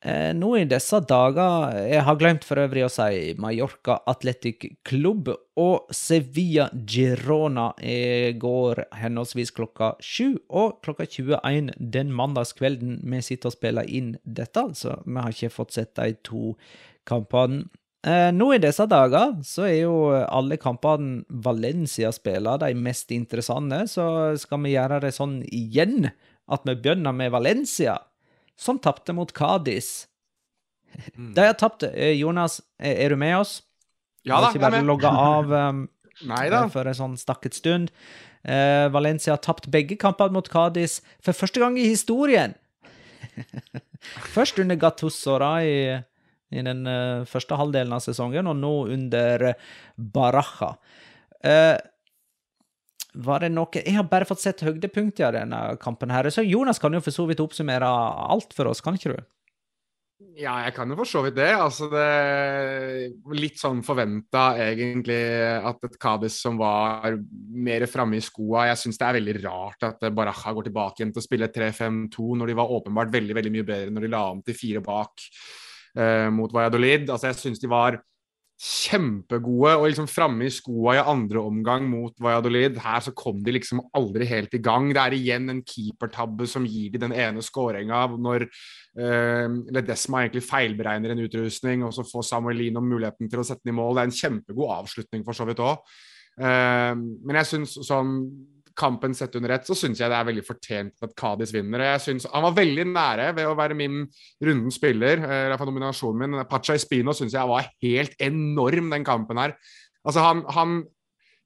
Eh, 0.00 0.30
nå 0.30 0.52
i 0.54 0.66
disse 0.70 1.00
dager 1.10 1.72
Jeg 1.74 2.04
har 2.06 2.18
glemt 2.20 2.44
for 2.46 2.60
øvrig 2.62 2.84
å 2.86 2.90
si 2.92 3.32
Mallorca 3.42 3.96
Athletic 4.06 4.68
Club 4.86 5.32
og 5.58 5.90
Sevilla 5.90 6.68
Girona 6.86 7.72
i 7.82 8.30
går 8.38 8.84
henholdsvis 8.94 9.50
klokka 9.56 9.96
7 9.98 10.38
og 10.54 10.78
klokka 10.86 11.02
21 11.02 11.72
den 11.80 12.14
mandagskvelden 12.14 13.00
vi 13.02 13.24
sitter 13.26 13.50
og 13.50 13.56
spiller 13.56 13.90
inn 13.90 14.14
dette, 14.22 14.62
altså. 14.62 15.00
Vi 15.02 15.18
har 15.18 15.34
ikke 15.34 15.56
fått 15.56 15.74
sett 15.74 15.96
de 15.98 16.14
to 16.22 16.54
kampene. 17.08 17.66
Eh, 18.08 18.30
nå 18.32 18.52
i 18.54 18.60
disse 18.62 18.86
dager 18.88 19.34
så 19.44 19.66
er 19.68 19.82
jo 19.82 19.96
alle 20.16 20.56
kampene 20.60 21.24
Valencia 21.44 22.12
spiller 22.14 22.60
de 22.62 22.70
mest 22.78 23.10
interessante, 23.12 23.82
så 23.90 24.36
skal 24.40 24.62
vi 24.64 24.76
gjøre 24.76 25.02
det 25.04 25.12
sånn 25.16 25.40
igjen 25.44 26.08
at 26.48 26.64
vi 26.64 26.76
begynner 26.78 27.12
med 27.12 27.34
Valencia 27.34 27.98
som 28.58 28.78
tapte 28.80 29.12
mot 29.12 29.32
Cádiz. 29.36 30.06
De 31.14 31.44
har 31.44 31.58
tapt. 31.58 31.84
Eh, 31.92 32.16
Jonas, 32.16 32.62
er 32.80 33.04
er 33.04 33.12
du 33.12 33.16
med 33.20 33.36
oss? 33.36 33.62
Ja 34.24 34.40
da, 34.40 34.48
ikke 34.48 34.58
jeg 34.58 34.64
er 34.64 34.70
bare 34.70 34.86
logge 34.86 35.10
av 35.10 35.52
um, 35.68 35.84
for 36.72 36.88
en 36.88 36.96
sånn 36.96 37.18
stakket 37.20 37.54
stund. 37.54 37.92
Uh, 38.48 38.88
Valencia 38.94 39.34
har 39.34 39.42
tapt 39.44 39.68
begge 39.70 39.98
kampene 40.00 40.32
mot 40.32 40.48
Cádiz 40.48 41.00
for 41.20 41.36
første 41.36 41.60
gang 41.60 41.76
i 41.78 41.90
historien. 41.90 42.56
Først 44.34 44.58
under 44.58 44.78
Gattuso 44.78 45.36
da, 45.42 45.52
i, 45.62 45.98
i 46.50 46.64
den 46.64 46.86
eh, 46.88 47.28
første 47.28 47.58
halvdelen 47.60 47.94
av 47.94 48.02
sesongen, 48.04 48.48
og 48.48 48.58
nå 48.58 48.74
under 48.94 49.50
Baraja. 49.96 50.74
Eh, 51.44 51.76
var 53.18 53.42
det 53.42 53.48
noe 53.50 53.80
Jeg 53.80 53.96
har 53.96 54.06
bare 54.06 54.28
fått 54.28 54.42
sett 54.44 54.62
høydepunktet 54.62 55.24
av 55.26 55.34
denne 55.34 55.62
kampen, 55.82 56.12
her, 56.14 56.28
så 56.30 56.44
Jonas 56.46 56.80
kan 56.80 56.94
jo 56.94 57.02
for 57.04 57.14
så 57.14 57.26
vidt 57.28 57.42
oppsummere 57.44 57.88
alt 57.88 58.54
for 58.56 58.70
oss, 58.70 58.84
kan 58.84 58.98
ikke 58.98 59.16
du? 59.16 59.20
Ja, 60.38 60.56
jeg 60.64 60.72
kan 60.74 60.90
jo 60.90 60.96
for 60.98 61.06
så 61.06 61.20
vidt 61.22 61.36
det. 61.38 61.50
Altså, 61.54 61.86
det 61.92 63.34
Litt 63.38 63.58
sånn 63.60 63.84
forventa 63.86 64.48
egentlig 64.62 65.18
at 65.62 65.86
et 65.86 65.94
Cádiz 65.98 66.40
som 66.42 66.58
var 66.58 67.14
mer 67.54 67.86
framme 67.90 68.18
i 68.18 68.22
skoa 68.22 68.68
Jeg 68.68 68.80
syns 68.82 68.98
det 68.98 69.06
er 69.06 69.18
veldig 69.18 69.36
rart 69.44 69.86
at 69.86 70.02
Baraja 70.14 70.54
går 70.54 70.68
tilbake 70.68 71.02
igjen 71.02 71.14
til 71.14 71.22
å 71.22 71.26
spille 71.26 71.50
3-5-2 71.54 72.34
når 72.38 72.50
de 72.50 72.58
var 72.58 72.74
åpenbart 72.78 73.14
veldig 73.14 73.38
veldig 73.38 73.54
mye 73.54 73.68
bedre 73.70 73.94
når 73.94 74.06
de 74.06 74.12
la 74.14 74.24
om 74.32 74.42
til 74.42 74.58
fire 74.58 74.82
bak 74.82 75.26
eh, 75.96 76.28
mot 76.34 76.52
Valladolid. 76.52 77.08
Altså, 77.08 77.30
jeg 77.30 77.40
syns 77.40 77.62
de 77.62 77.70
var 77.70 78.00
kjempegode 78.58 79.76
og 79.78 79.84
liksom 79.86 80.08
framme 80.10 80.48
i 80.48 80.50
skoa 80.50 80.96
i 80.96 81.02
andre 81.12 81.38
omgang 81.46 81.84
mot 81.86 82.16
Valladolid. 82.18 82.80
Her 82.82 83.04
så 83.06 83.12
kom 83.14 83.38
de 83.46 83.54
liksom 83.54 83.84
aldri 83.94 84.26
helt 84.26 84.56
i 84.58 84.62
gang. 84.62 84.90
Det 84.90 85.04
er 85.04 85.14
igjen 85.14 85.46
en 85.52 85.62
keepertabbe 85.62 86.48
som 86.50 86.66
gir 86.66 86.90
de 86.90 87.02
den 87.04 87.14
ene 87.14 87.44
skåringa 87.44 88.02
når 88.18 88.48
eh, 88.48 89.46
Ledesma 89.76 90.24
egentlig 90.24 90.42
feilberegner 90.48 91.14
en 91.14 91.22
utrustning, 91.22 91.86
og 91.86 91.94
så 91.94 92.02
får 92.08 92.26
Samuel 92.32 92.58
Lino 92.64 92.82
muligheten 92.82 93.30
til 93.30 93.44
å 93.44 93.46
sette 93.46 93.62
den 93.62 93.76
i 93.76 93.78
mål. 93.78 93.94
Det 93.94 94.04
er 94.04 94.10
en 94.10 94.20
kjempegod 94.24 94.76
avslutning 94.80 95.26
for 95.26 95.38
så 95.38 95.46
vidt 95.48 95.62
òg. 95.62 95.82
men 96.38 97.34
jeg 97.34 97.46
syns 97.50 97.72
sånn 97.82 98.12
kampen 98.78 99.14
sett 99.16 99.34
under 99.38 99.52
ett, 99.56 99.66
så 99.66 99.76
syns 99.76 100.00
jeg 100.00 100.10
det 100.10 100.18
er 100.18 100.28
veldig 100.28 100.44
fortjent 100.46 101.04
at 101.04 101.14
Kadis 101.18 101.52
vinner. 101.54 101.82
Jeg 101.92 102.04
synes, 102.04 102.28
Han 102.32 102.46
var 102.46 102.56
veldig 102.56 102.86
nære 102.92 103.32
ved 103.36 103.48
å 103.50 103.56
være 103.58 103.76
min 103.78 104.04
rundens 104.44 104.78
spiller, 104.78 105.22
eller 105.24 105.58
for 105.58 105.70
nominasjonen 105.70 106.22
min. 106.24 106.44
Pacha 106.50 106.76
Espino 106.78 107.14
syns 107.16 107.34
jeg 107.36 107.50
var 107.50 107.70
helt 107.82 108.14
enorm, 108.22 108.92
den 108.94 109.06
kampen 109.06 109.40
her. 109.42 109.56
Altså, 110.06 110.22
han, 110.24 110.44
han 110.54 110.78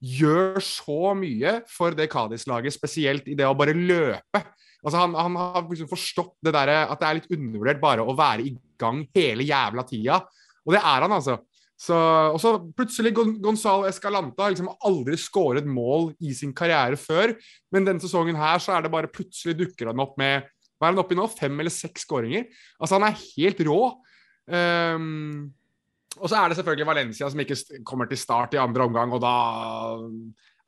gjør 0.03 0.59
så 0.63 1.13
mye 1.15 1.61
for 1.71 1.95
det 1.95 2.09
Kadis-laget, 2.11 2.75
spesielt 2.75 3.27
i 3.31 3.37
det 3.39 3.47
å 3.47 3.55
bare 3.57 3.75
løpe. 3.75 4.43
Altså, 4.83 4.99
han, 4.99 5.15
han 5.15 5.39
har 5.39 5.63
liksom 5.69 5.89
forstått 5.91 6.35
det 6.43 6.53
der, 6.55 6.73
at 6.83 6.99
det 6.99 7.07
er 7.07 7.19
litt 7.21 7.31
undervurdert 7.31 7.81
bare 7.83 8.03
å 8.03 8.15
være 8.17 8.49
i 8.49 8.55
gang 8.79 9.05
hele 9.15 9.47
jævla 9.47 9.85
tida. 9.87 10.19
Og 10.67 10.75
det 10.75 10.81
er 10.83 11.05
han, 11.05 11.15
altså. 11.15 11.39
Så, 11.83 11.95
og 12.31 12.39
så 12.39 12.53
plutselig 12.77 13.11
Gon 13.17 13.33
Gonzalo 13.43 13.87
Escalanta 13.89 14.45
har 14.45 14.53
liksom 14.53 14.69
aldri 14.87 15.17
skåret 15.19 15.65
mål 15.67 16.13
i 16.23 16.31
sin 16.37 16.53
karriere 16.55 16.95
før. 16.99 17.33
Men 17.75 17.89
denne 17.89 18.03
sesongen 18.03 18.39
her 18.39 18.61
så 18.63 18.77
er 18.77 18.85
det 18.85 18.93
bare 18.93 19.11
plutselig 19.11 19.57
dukker 19.59 19.91
han 19.91 20.03
opp 20.03 20.15
med 20.21 20.47
Hva 20.77 20.87
er 20.87 20.93
han 20.93 21.01
oppe 21.03 21.15
i 21.15 21.19
nå? 21.19 21.27
Fem 21.31 21.59
eller 21.59 21.73
seks 21.73 22.07
skåringer? 22.07 22.47
Altså, 22.79 22.95
han 22.95 23.09
er 23.09 23.19
helt 23.19 23.59
rå. 23.67 23.81
Um, 24.47 25.51
og 26.19 26.29
så 26.29 26.37
er 26.37 26.49
det 26.49 26.57
selvfølgelig 26.59 26.87
Valencia 26.87 27.29
som 27.31 27.41
ikke 27.41 27.59
kommer 27.87 28.07
til 28.09 28.19
start 28.21 28.55
i 28.55 28.61
andre 28.61 28.85
omgang, 28.85 29.13
og 29.15 29.21
da 29.23 29.35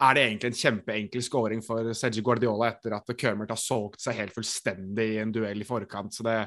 er 0.05 0.15
det 0.15 0.23
egentlig 0.25 0.51
en 0.51 0.59
kjempeenkel 0.59 1.23
skåring 1.23 1.61
for 1.63 1.91
Sergi 1.95 2.23
Guardiola 2.25 2.71
etter 2.73 2.95
at 2.97 3.11
Kømert 3.15 3.53
har 3.53 3.59
solgt 3.59 4.01
seg 4.03 4.17
helt 4.19 4.35
fullstendig 4.35 5.13
i 5.13 5.19
en 5.21 5.31
duell 5.35 5.61
i 5.61 5.67
forkant. 5.67 6.15
Så 6.15 6.25
det 6.27 6.39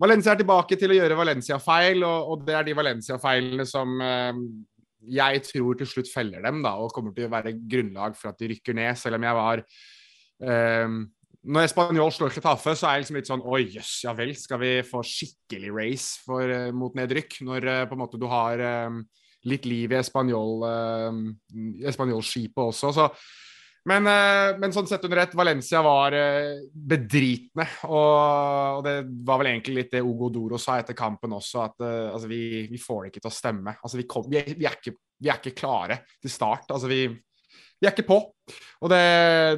Valencia 0.00 0.32
er 0.32 0.40
tilbake 0.40 0.76
til 0.80 0.92
å 0.92 0.96
gjøre 0.96 1.16
Valencia-feil, 1.18 2.04
og, 2.06 2.30
og 2.32 2.44
det 2.46 2.54
er 2.58 2.66
de 2.66 2.76
Valencia-feilene 2.76 3.66
som 3.68 4.00
eh, 4.02 4.38
jeg 5.12 5.42
tror 5.48 5.78
til 5.78 5.88
slutt 5.88 6.10
feller 6.12 6.44
dem, 6.44 6.62
da, 6.64 6.76
og 6.78 6.92
kommer 6.94 7.14
til 7.14 7.26
å 7.26 7.32
være 7.32 7.56
grunnlag 7.58 8.16
for 8.18 8.30
at 8.30 8.38
de 8.40 8.52
rykker 8.52 8.76
ned, 8.78 8.94
selv 8.98 9.18
om 9.18 9.26
jeg 9.26 9.38
var 9.38 9.64
eh, 10.46 10.96
Når 11.42 11.70
Spanjol 11.72 12.12
slår 12.14 12.34
Chetaffe, 12.36 12.76
så 12.78 12.88
er 12.88 12.96
jeg 12.96 13.04
liksom 13.04 13.18
litt 13.18 13.30
sånn 13.30 13.46
Oi, 13.46 13.64
jøss, 13.74 13.96
ja 14.06 14.14
vel, 14.18 14.34
skal 14.38 14.62
vi 14.62 14.72
få 14.86 15.02
skikkelig 15.06 15.74
race 15.74 16.22
for, 16.26 16.46
eh, 16.46 16.70
mot 16.74 16.94
nedrykk? 16.98 17.40
Når 17.48 17.68
eh, 17.74 17.84
på 17.90 17.98
en 17.98 18.02
måte 18.04 18.20
du 18.20 18.28
har 18.30 18.62
eh, 18.62 19.02
litt 19.50 19.66
liv 19.66 19.90
i 19.90 19.98
eh, 19.98 20.02
Español-skipet 21.90 22.62
også. 22.62 22.92
Så 22.94 23.08
Men, 23.88 24.06
eh, 24.06 24.58
men, 24.62 24.70
sånn 24.74 24.86
sett 24.86 25.02
under 25.08 25.18
ett, 25.24 25.34
Valencia 25.34 25.80
var 25.82 26.14
eh, 26.14 26.62
bedritne. 26.70 27.66
Og, 27.88 28.76
og, 28.78 28.84
det 28.86 28.94
var 29.26 29.40
vel 29.40 29.50
egentlig 29.52 29.74
litt 29.80 29.96
det 29.96 30.04
Ogo 30.06 30.30
Doro 30.30 30.60
sa 30.60 30.78
etter 30.78 30.96
kampen 30.98 31.34
også, 31.34 31.64
at 31.64 31.82
uh, 31.82 32.12
altså, 32.12 32.30
vi, 32.30 32.42
vi, 32.70 32.78
får 32.78 33.02
det 33.02 33.12
ikke 33.12 33.24
til 33.24 33.32
å 33.32 33.34
stemme. 33.34 33.74
Altså, 33.80 33.98
vi, 33.98 34.06
kom, 34.10 34.28
vi, 34.30 34.38
er, 34.38 34.54
er 34.54 34.78
ikke, 34.78 34.94
vi, 35.18 35.28
er, 35.28 35.40
ikke, 35.40 35.56
klare 35.58 35.98
til 36.22 36.30
start. 36.30 36.70
Altså, 36.70 36.90
vi, 36.92 37.02
er 37.82 37.90
ikke 37.90 38.06
på. 38.06 38.20
Og 38.86 38.92
det, 38.92 39.02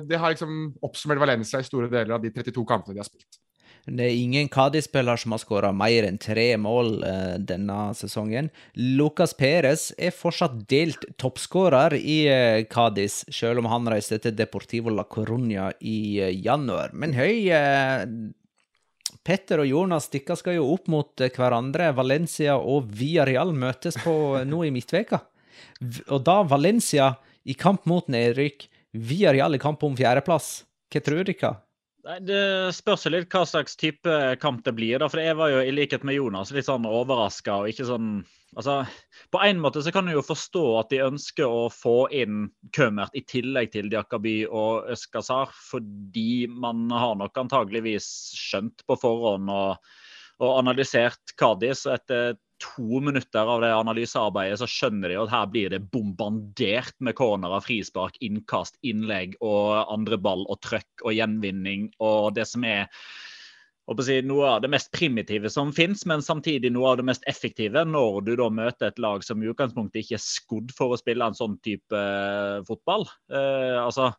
det 0.09 0.21
har 0.21 0.33
liksom 0.33 0.71
oppsummert 0.88 1.21
Valencia 1.21 1.61
i 1.61 1.69
store 1.69 1.93
deler 1.93 2.16
av 2.16 2.25
de 2.25 2.33
32 2.33 2.64
kampene 2.69 2.97
de 2.97 3.04
har 3.04 3.11
spilt. 3.11 3.43
Det 3.85 4.05
er 4.07 4.17
ingen 4.17 4.49
Cádiz-spiller 4.49 5.19
som 5.21 5.35
har 5.35 5.41
skåra 5.43 5.71
mer 5.76 6.07
enn 6.09 6.17
tre 6.21 6.47
mål 6.57 7.03
eh, 7.05 7.35
denne 7.37 7.91
sesongen. 7.99 8.49
Lucas 8.75 9.35
Perez 9.37 9.91
er 10.00 10.14
fortsatt 10.17 10.62
delt 10.71 11.05
toppskårer 11.21 11.99
i 11.99 12.17
eh, 12.33 12.62
Cádiz, 12.71 13.23
selv 13.29 13.61
om 13.61 13.69
han 13.69 13.91
reiste 13.93 14.23
til 14.25 14.37
Deportivo 14.38 14.95
la 14.95 15.05
Coruña 15.05 15.69
i 15.85 15.99
eh, 16.17 16.33
januar. 16.33 16.97
Men 16.97 17.12
høy 17.19 17.53
eh, 17.53 18.07
Petter 19.25 19.62
og 19.62 19.69
Jonas 19.69 20.11
dere 20.12 20.37
skal 20.37 20.59
jo 20.59 20.71
opp 20.75 20.88
mot 20.93 21.21
eh, 21.25 21.33
hverandre. 21.33 21.93
Valencia 21.97 22.57
og 22.57 22.91
Villarreal 22.93 23.53
møtes 23.57 23.97
på 24.00 24.14
eh, 24.38 24.49
nå 24.49 24.64
i 24.64 24.73
midtveka. 24.75 25.21
Og 26.09 26.25
da 26.25 26.43
Valencia 26.49 27.14
i 27.45 27.57
kamp 27.57 27.85
mot 27.88 28.09
nedrykk, 28.09 28.64
Villarreal 28.95 29.57
i 29.57 29.62
kamp 29.62 29.85
om 29.85 29.97
fjerdeplass. 29.99 30.62
Hva 30.93 31.05
tror 31.05 31.25
dere? 31.29 31.57
Det 32.04 32.73
spørs 32.76 33.06
litt 33.08 33.32
hva 33.32 33.46
slags 33.49 33.78
type 33.80 34.14
kamp 34.42 34.64
det 34.66 34.75
blir. 34.76 34.99
da, 35.00 35.08
for 35.08 35.23
Jeg 35.25 35.38
var 35.38 35.52
jo 35.54 35.62
i 35.64 35.73
likhet 35.73 36.04
med 36.04 36.18
Jonas 36.18 36.52
litt 36.52 36.66
sånn 36.68 36.84
overraska. 36.84 37.62
Sånn 37.80 38.18
altså, 38.56 38.82
På 39.32 39.40
en 39.40 39.62
måte 39.62 39.80
så 39.82 39.92
kan 39.94 40.04
du 40.04 40.12
jo 40.12 40.25
forstå 40.25 40.64
at 40.82 40.92
de 40.92 41.00
ønsker 41.06 41.49
å 41.49 41.70
få 41.73 42.11
inn 42.12 42.50
Kømert 42.76 43.16
i 43.16 43.25
tillegg 43.25 43.73
til 43.73 43.88
Diakaby 43.88 44.44
og 44.50 44.90
Øskazar, 44.92 45.52
fordi 45.70 46.44
man 46.50 46.90
har 46.92 47.16
nok 47.20 47.40
antageligvis 47.46 48.08
skjønt 48.37 48.84
på 48.84 48.99
forhånd 49.00 49.49
og, 49.54 49.80
og 50.43 50.59
analysert 50.59 51.35
Kadis. 51.38 51.85
Og 51.87 51.97
etter 51.99 52.38
to 52.62 53.00
minutter 53.03 53.50
av 53.50 53.61
det 53.64 53.73
analysearbeidet, 53.75 54.61
så 54.61 54.69
skjønner 54.71 55.11
de 55.11 55.21
at 55.21 55.33
her 55.33 55.50
blir 55.50 55.75
det 55.75 55.83
bombardert 55.93 56.95
med 57.05 57.17
cornerer, 57.19 57.62
frispark, 57.64 58.17
innkast, 58.25 58.79
innlegg 58.87 59.37
og 59.45 59.93
andre 59.93 60.19
ball 60.21 60.47
og 60.49 60.61
trøkk 60.64 61.05
og 61.05 61.17
gjenvinning 61.17 61.91
og 62.03 62.35
det 62.38 62.47
som 62.49 62.64
er 62.69 62.88
si, 64.00 64.17
noe 64.25 64.47
av 64.55 64.62
det 64.64 64.71
mest 64.73 64.91
primitive 64.95 65.50
som 65.53 65.73
finnes, 65.76 66.07
men 66.09 66.25
samtidig 66.25 66.71
noe 66.73 66.95
av 66.95 67.00
det 67.00 67.09
mest 67.11 67.26
effektive 67.29 67.85
når 67.85 68.23
du 68.25 68.33
da 68.41 68.49
møter 68.49 68.88
et 68.88 69.03
lag 69.03 69.25
som 69.26 69.43
i 69.43 69.50
utgangspunktet 69.50 70.00
ikke 70.05 70.17
er 70.17 70.25
skodd 70.25 70.73
for 70.76 70.95
å 70.95 71.00
spille 71.00 71.26
en 71.26 71.37
sånn 71.37 71.59
type 71.64 71.93
uh, 71.93 72.62
fotball. 72.64 73.05
Uh, 73.29 73.85
altså, 73.85 74.12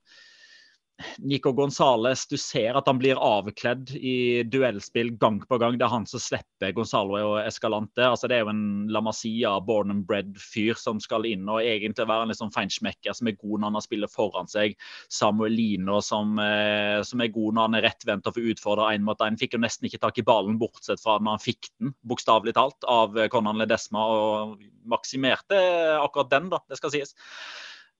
Nico 1.17 1.51
Gonzales, 1.53 2.27
du 2.27 2.37
ser 2.39 2.77
at 2.77 2.87
han 2.87 2.99
blir 2.99 3.19
avkledd 3.19 3.91
i 3.95 4.43
duellspill 4.47 5.11
gang 5.19 5.41
på 5.43 5.57
gang. 5.59 5.77
Det 5.79 5.83
er 5.87 5.91
han 5.91 6.05
som 6.07 6.21
slipper 6.23 6.71
Gonzalo 6.75 7.17
og 7.19 7.39
Escalante. 7.41 8.03
Altså, 8.07 8.29
det 8.31 8.37
er 8.37 8.45
jo 8.45 8.51
en 8.53 8.87
La 8.93 9.01
Masia, 9.03 9.57
born 9.65 9.91
and 9.91 10.05
bred-fyr 10.07 10.79
som 10.79 11.01
skal 11.03 11.27
inn 11.27 11.43
og 11.51 11.59
egentlig 11.63 12.07
være 12.07 12.27
en 12.27 12.31
liksom 12.31 12.53
feinschmecker 12.55 13.17
som 13.17 13.27
er 13.27 13.37
god 13.41 13.63
når 13.63 13.75
han 13.75 13.85
spiller 13.85 14.11
foran 14.11 14.51
seg. 14.51 14.77
Samuelino 15.11 15.99
som, 16.05 16.39
eh, 16.39 17.01
som 17.07 17.23
er 17.23 17.33
god 17.35 17.57
når 17.57 17.69
han 17.69 17.79
er 17.79 17.87
rettvendt 17.89 18.31
og 18.31 18.37
får 18.37 18.49
utfordre 18.55 18.89
én 18.95 19.05
mot 19.05 19.19
én. 19.25 19.39
Fikk 19.39 19.57
jo 19.57 19.63
nesten 19.65 19.89
ikke 19.89 20.01
tak 20.07 20.23
i 20.23 20.27
ballen, 20.27 20.59
bortsett 20.61 21.03
fra 21.03 21.19
når 21.19 21.37
han 21.37 21.43
fikk 21.43 21.71
den, 21.75 21.95
bokstavelig 22.07 22.55
talt, 22.55 22.79
av 22.87 23.19
Conan 23.33 23.59
Ledesma. 23.59 24.07
Og 24.15 24.63
maksimerte 24.87 25.59
akkurat 25.99 26.31
den, 26.31 26.51
da, 26.53 26.63
det 26.69 26.79
skal 26.79 26.93
sies. 26.93 27.15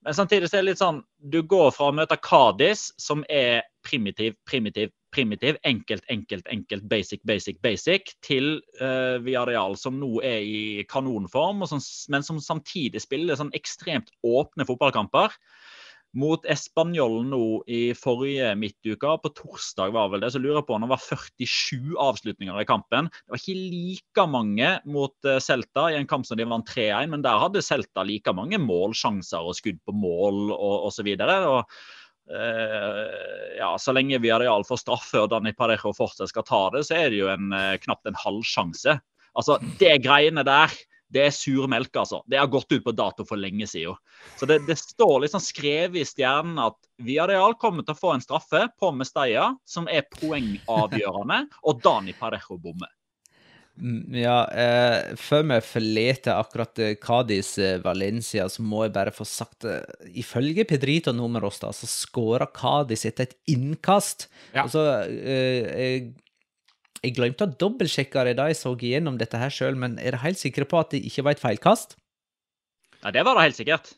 Men 0.06 0.14
samtidig 0.14 0.50
så 0.50 0.60
er 0.60 0.64
det 0.64 0.70
litt 0.74 0.82
sånn 0.82 1.02
Du 1.34 1.40
går 1.50 1.72
fra 1.74 1.90
å 1.90 1.96
møte 1.96 2.18
Kadis, 2.22 2.92
som 3.02 3.24
er 3.32 3.66
primitiv, 3.86 4.36
primitiv, 4.50 4.92
primitiv, 5.16 5.58
enkelt, 5.66 6.06
enkelt, 6.12 6.48
enkelt, 6.52 6.86
basic, 6.92 7.22
basic, 7.26 7.60
basic, 7.64 8.12
til 8.26 8.60
uh, 8.82 9.18
Viareal, 9.26 9.78
som 9.80 9.98
nå 10.02 10.20
er 10.26 10.42
i 10.44 10.86
kanonform, 10.92 11.64
som, 11.70 11.82
men 12.14 12.26
som 12.26 12.42
samtidig 12.42 13.02
spiller 13.04 13.38
sånn 13.40 13.54
ekstremt 13.58 14.12
åpne 14.26 14.68
fotballkamper 14.68 15.38
mot 16.16 16.46
Español 16.48 17.20
nå 17.28 17.46
i 17.68 17.90
forrige 17.98 18.54
midtuke. 18.60 19.16
På 19.22 19.32
torsdag 19.36 19.94
var 19.96 20.12
vel 20.14 20.24
det, 20.24 20.32
så 20.34 20.42
lurer 20.42 20.62
jeg 20.62 20.68
på 20.70 20.78
om 20.78 20.86
det 20.86 20.92
var 20.94 21.04
47 21.04 21.96
avslutninger 22.02 22.62
i 22.62 22.68
kampen. 22.70 23.10
Det 23.12 23.36
var 23.36 23.42
ikke 23.42 23.58
like 23.60 24.28
mange 24.32 24.72
mot 24.88 25.28
eh, 25.28 25.42
Celta 25.44 25.90
i 25.92 26.00
en 26.00 26.10
kamp 26.10 26.28
som 26.28 26.40
de 26.40 26.48
vant 26.48 26.72
3-1, 26.72 27.12
men 27.12 27.26
der 27.26 27.42
hadde 27.44 27.64
Celta 27.66 28.06
like 28.08 28.34
mange 28.36 28.60
målsjanser 28.64 29.44
og 29.44 29.60
skudd 29.60 29.82
på 29.86 29.96
mål 29.96 30.50
og 30.56 30.90
osv. 30.90 31.12
Uh, 32.26 33.58
ja, 33.60 33.76
så 33.78 33.94
lenge 33.94 34.18
vi 34.18 34.32
hadde 34.34 34.50
får 34.66 34.80
straffe 34.82 35.20
og 35.22 35.30
Dani 35.30 35.52
Parejo 35.54 35.92
fortsatt 35.94 36.32
skal 36.32 36.46
ta 36.48 36.62
det, 36.74 36.88
så 36.88 36.98
er 36.98 37.12
det 37.14 37.20
jo 37.20 37.30
en, 37.30 37.52
uh, 37.54 37.76
knapt 37.84 38.10
en 38.10 38.18
halvsjanse. 38.18 38.98
Altså, 39.36 39.60
det 39.82 40.00
greiene 40.06 40.46
der 40.48 40.74
det 41.16 41.24
er 41.30 41.36
sur 41.36 41.70
melk, 41.72 41.94
altså. 41.96 42.20
Det 42.28 42.40
har 42.40 42.52
gått 42.52 42.72
ut 42.74 42.84
på 42.84 42.94
dato 42.96 43.26
for 43.28 43.40
lenge 43.40 43.68
siden. 43.72 43.96
Så 44.40 44.48
det, 44.50 44.62
det 44.68 44.76
står 44.82 45.24
liksom 45.24 45.44
skrevet 45.44 46.02
i 46.02 46.08
stjernen 46.08 46.60
at 46.62 46.78
Viareal 47.06 47.56
kommer 47.60 47.86
til 47.86 47.96
å 47.96 48.02
få 48.02 48.16
en 48.16 48.24
straffe 48.24 48.66
på 48.80 48.92
Mestalla 48.96 49.54
som 49.68 49.88
er 49.92 50.08
poengavgjørende, 50.12 51.46
og 51.68 51.82
Dani 51.86 52.16
Parejo 52.20 52.60
bommer. 52.60 52.92
Mm, 53.76 54.16
ja, 54.16 54.38
eh, 54.56 55.16
før 55.20 55.42
vi 55.50 55.56
forlater 55.68 56.38
akkurat 56.38 56.80
eh, 56.80 56.94
Cádiz 56.96 57.58
eh, 57.60 57.82
Valencia, 57.84 58.46
så 58.48 58.64
må 58.64 58.86
jeg 58.86 58.94
bare 58.96 59.12
få 59.12 59.28
sagt 59.28 59.68
eh, 59.68 59.82
Ifølge 60.16 60.64
Pedrito 60.70 61.12
Numeros 61.12 61.60
da, 61.60 61.74
så 61.76 61.90
skåra 61.92 62.48
Cádiz 62.56 63.04
etter 63.08 63.28
et 63.28 63.36
innkast. 63.52 64.30
Ja. 64.54 64.64
Altså, 64.64 64.86
eh, 65.12 66.08
jeg 67.02 67.16
glemte 67.18 67.46
å 67.46 67.54
dobbeltsjekke 67.62 68.26
det 68.30 68.38
da 68.40 68.48
jeg 68.50 68.60
så 68.60 68.74
igjennom 68.76 69.20
dette 69.20 69.40
her 69.40 69.54
sjøl, 69.54 69.78
men 69.80 70.00
er 70.00 70.14
dere 70.16 70.24
helt 70.24 70.42
sikre 70.42 70.68
på 70.70 70.80
at 70.80 70.96
det 70.96 71.04
ikke 71.08 71.26
var 71.28 71.36
et 71.36 71.44
feilkast? 71.44 71.96
Ja, 73.02 73.14
det 73.14 73.26
var 73.28 73.38
det 73.38 73.50
helt 73.50 73.60
sikkert. 73.60 73.94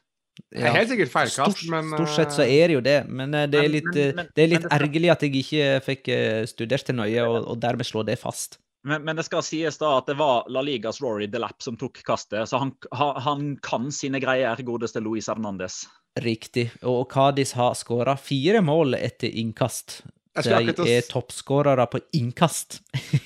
Ja. 0.53 0.71
Helt 0.75 0.91
sikkert 0.91 1.09
feilkast, 1.09 1.57
stort, 1.57 1.71
men 1.71 1.89
Stort 1.95 2.13
sett 2.13 2.35
så 2.35 2.43
eh, 2.45 2.59
er 2.61 2.69
det 2.69 2.77
jo 2.77 2.83
det, 2.85 2.97
men 3.09 3.33
eh, 3.33 3.47
det 3.49 3.61
er 3.63 3.71
litt, 3.71 3.89
men, 3.89 4.19
men, 4.19 4.29
det 4.37 4.43
er 4.43 4.51
litt 4.51 4.67
ergerlig 4.69 5.09
at 5.09 5.25
jeg 5.25 5.33
ikke 5.41 5.69
fikk 5.85 6.11
eh, 6.13 6.41
studert 6.49 6.85
til 6.85 6.97
nøye, 6.99 7.25
og, 7.25 7.39
og 7.53 7.61
dermed 7.63 7.87
slå 7.87 8.03
det 8.07 8.19
fast. 8.21 8.59
Men, 8.87 9.01
men, 9.03 9.17
det 9.17 9.25
skal 9.27 9.41
sies 9.43 9.79
da 9.81 9.95
at 9.97 10.07
det 10.07 10.15
var 10.19 10.45
La 10.53 10.61
Ligas 10.63 11.01
Rory 11.03 11.25
Delap 11.31 11.63
som 11.65 11.75
tok 11.79 11.99
kastet, 12.05 12.45
så 12.49 12.61
han, 12.61 12.75
han 12.93 13.55
kan 13.65 13.89
sine 13.91 14.21
greier, 14.23 14.61
godeste 14.67 15.01
Luis 15.03 15.27
Hernandez. 15.31 15.85
Riktig, 16.23 16.69
og 16.87 17.09
Cádiz 17.11 17.55
har 17.57 17.75
skåra 17.77 18.15
fire 18.21 18.61
mål 18.65 18.95
etter 18.99 19.33
innkast. 19.41 20.01
De 20.45 20.87
er 20.93 21.05
toppskårere 21.09 21.87
på 21.89 22.01
innkast 22.17 22.81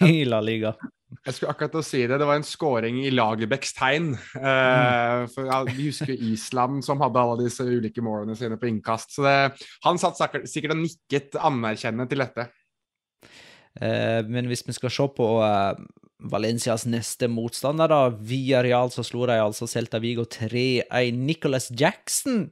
i 0.07 0.23
La 0.27 0.39
Liga. 0.43 0.75
Jeg 1.25 1.35
skulle 1.35 1.51
akkurat 1.51 1.75
å 1.75 1.83
si 1.83 1.99
det. 2.07 2.17
Det 2.21 2.27
var 2.27 2.39
en 2.39 2.47
scoring 2.47 3.01
i 3.03 3.11
Lagerbäcks 3.11 3.73
tegn. 3.75 4.13
Uh, 4.37 5.27
for 5.33 5.49
ja, 5.49 5.59
Vi 5.67 5.89
husker 5.89 6.13
Island 6.15 6.85
som 6.87 7.03
hadde 7.03 7.19
alle 7.19 7.43
disse 7.43 7.65
ulike 7.67 8.03
målene 8.05 8.37
sine 8.39 8.57
på 8.59 8.69
innkast. 8.69 9.17
Så 9.17 9.25
det, 9.27 9.35
han 9.83 9.99
satt 10.01 10.21
sikkert 10.47 10.75
og 10.77 10.83
nikket 10.85 11.35
anerkjennende 11.35 12.07
til 12.11 12.23
dette. 12.23 12.47
Uh, 13.75 14.23
men 14.31 14.47
hvis 14.51 14.63
vi 14.67 14.77
skal 14.77 14.93
se 14.93 15.09
på 15.17 15.27
uh, 15.43 15.75
Valencias 16.31 16.87
neste 16.87 17.27
motstander, 17.31 17.91
da, 17.91 18.07
via 18.15 18.63
Real, 18.63 18.93
så 18.93 19.03
slo 19.05 19.27
de 19.27 19.35
altså 19.41 19.67
Celta 19.67 19.99
Vigo 19.99 20.23
3-1. 20.31 20.87
Nicholas 21.19 21.69
Jackson 21.75 22.47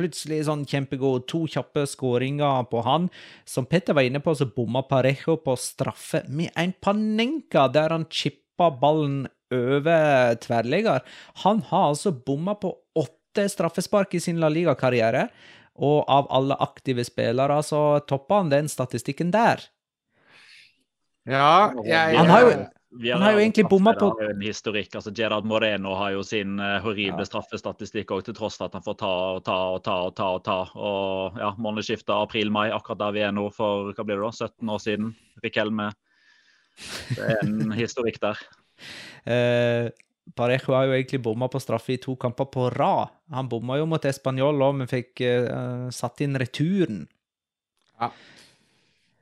plutselig 0.00 0.44
sånn 0.48 0.64
kjempegod. 0.68 1.26
To 1.30 1.44
kjappe 1.50 1.84
skåringer 1.88 2.64
på 2.72 2.82
han. 2.86 3.10
Som 3.48 3.68
Petter 3.68 3.96
var 3.96 4.08
inne 4.08 4.22
på, 4.24 4.34
så 4.34 4.48
bomma 4.48 4.82
Parejo 4.88 5.36
på 5.44 5.56
straffe 5.60 6.24
med 6.28 6.54
en 6.58 6.72
panenka 6.80 7.68
der 7.72 7.94
han 7.94 8.08
chippa 8.10 8.70
ballen 8.80 9.26
over 9.52 10.36
tverrligger. 10.40 11.04
Han 11.44 11.64
har 11.70 11.90
altså 11.92 12.14
bomma 12.14 12.56
på 12.58 12.72
åtte 12.98 13.48
straffespark 13.50 14.14
i 14.14 14.22
sin 14.22 14.40
La 14.42 14.50
Liga-karriere. 14.52 15.28
Og 15.80 16.04
av 16.12 16.28
alle 16.34 16.58
aktive 16.60 17.04
spillere 17.06 17.60
så 17.64 18.00
topper 18.08 18.42
han 18.42 18.50
den 18.52 18.68
statistikken 18.68 19.30
der. 19.32 19.62
Ja, 21.28 21.70
jeg, 21.84 22.16
han 22.16 22.30
har 22.32 22.44
jo 22.46 22.52
han 22.90 23.22
har 23.22 23.36
jo 23.36 23.38
egentlig 23.38 23.68
bomma 23.70 23.92
på 23.94 24.08
en 24.24 24.40
historikk. 24.42 24.94
altså 24.94 25.12
Gerard 25.14 25.44
Moreno 25.46 25.94
har 25.94 26.10
jo 26.16 26.24
sin 26.26 26.58
uh, 26.58 26.80
horrible 26.82 27.22
ja. 27.22 27.28
straffestatistikk 27.28 28.10
òg, 28.10 28.24
til 28.26 28.34
tross 28.34 28.58
for 28.58 28.66
at 28.66 28.74
han 28.74 28.82
får 28.82 28.96
ta 28.98 29.10
og 29.36 29.44
ta 29.46 29.58
og 29.76 29.82
ta 29.86 29.96
og 30.08 30.14
ta. 30.18 30.28
Og 30.34 30.42
ta. 30.44 30.58
Og 30.74 31.38
ja, 31.38 31.52
månedsskiftet 31.58 32.10
april-mai, 32.16 32.72
akkurat 32.74 32.98
der 33.04 33.14
vi 33.14 33.22
er 33.28 33.36
nå 33.36 33.46
for 33.54 33.92
hva 33.94 34.06
blir 34.06 34.18
det 34.18 34.26
da, 34.26 34.48
17 34.50 34.74
år 34.74 34.82
siden. 34.82 35.12
Rikelme. 35.44 35.90
Det 37.14 37.28
er 37.28 37.44
en 37.44 37.74
historikk 37.82 38.18
der. 38.24 38.42
Uh, 39.22 39.86
Parejo 40.34 40.74
har 40.74 40.88
jo 40.88 40.98
egentlig 40.98 41.22
bomma 41.22 41.46
på 41.50 41.62
straffe 41.62 41.94
i 41.94 42.02
to 42.02 42.16
kamper 42.18 42.50
på 42.50 42.68
rad. 42.74 43.14
Han 43.30 43.48
bomma 43.50 43.78
jo 43.78 43.86
mot 43.90 44.10
Español 44.10 44.58
òg, 44.66 44.82
men 44.82 44.90
fikk 44.90 45.22
uh, 45.22 45.86
satt 45.94 46.26
inn 46.26 46.38
returen. 46.42 47.04
Ja. 48.00 48.10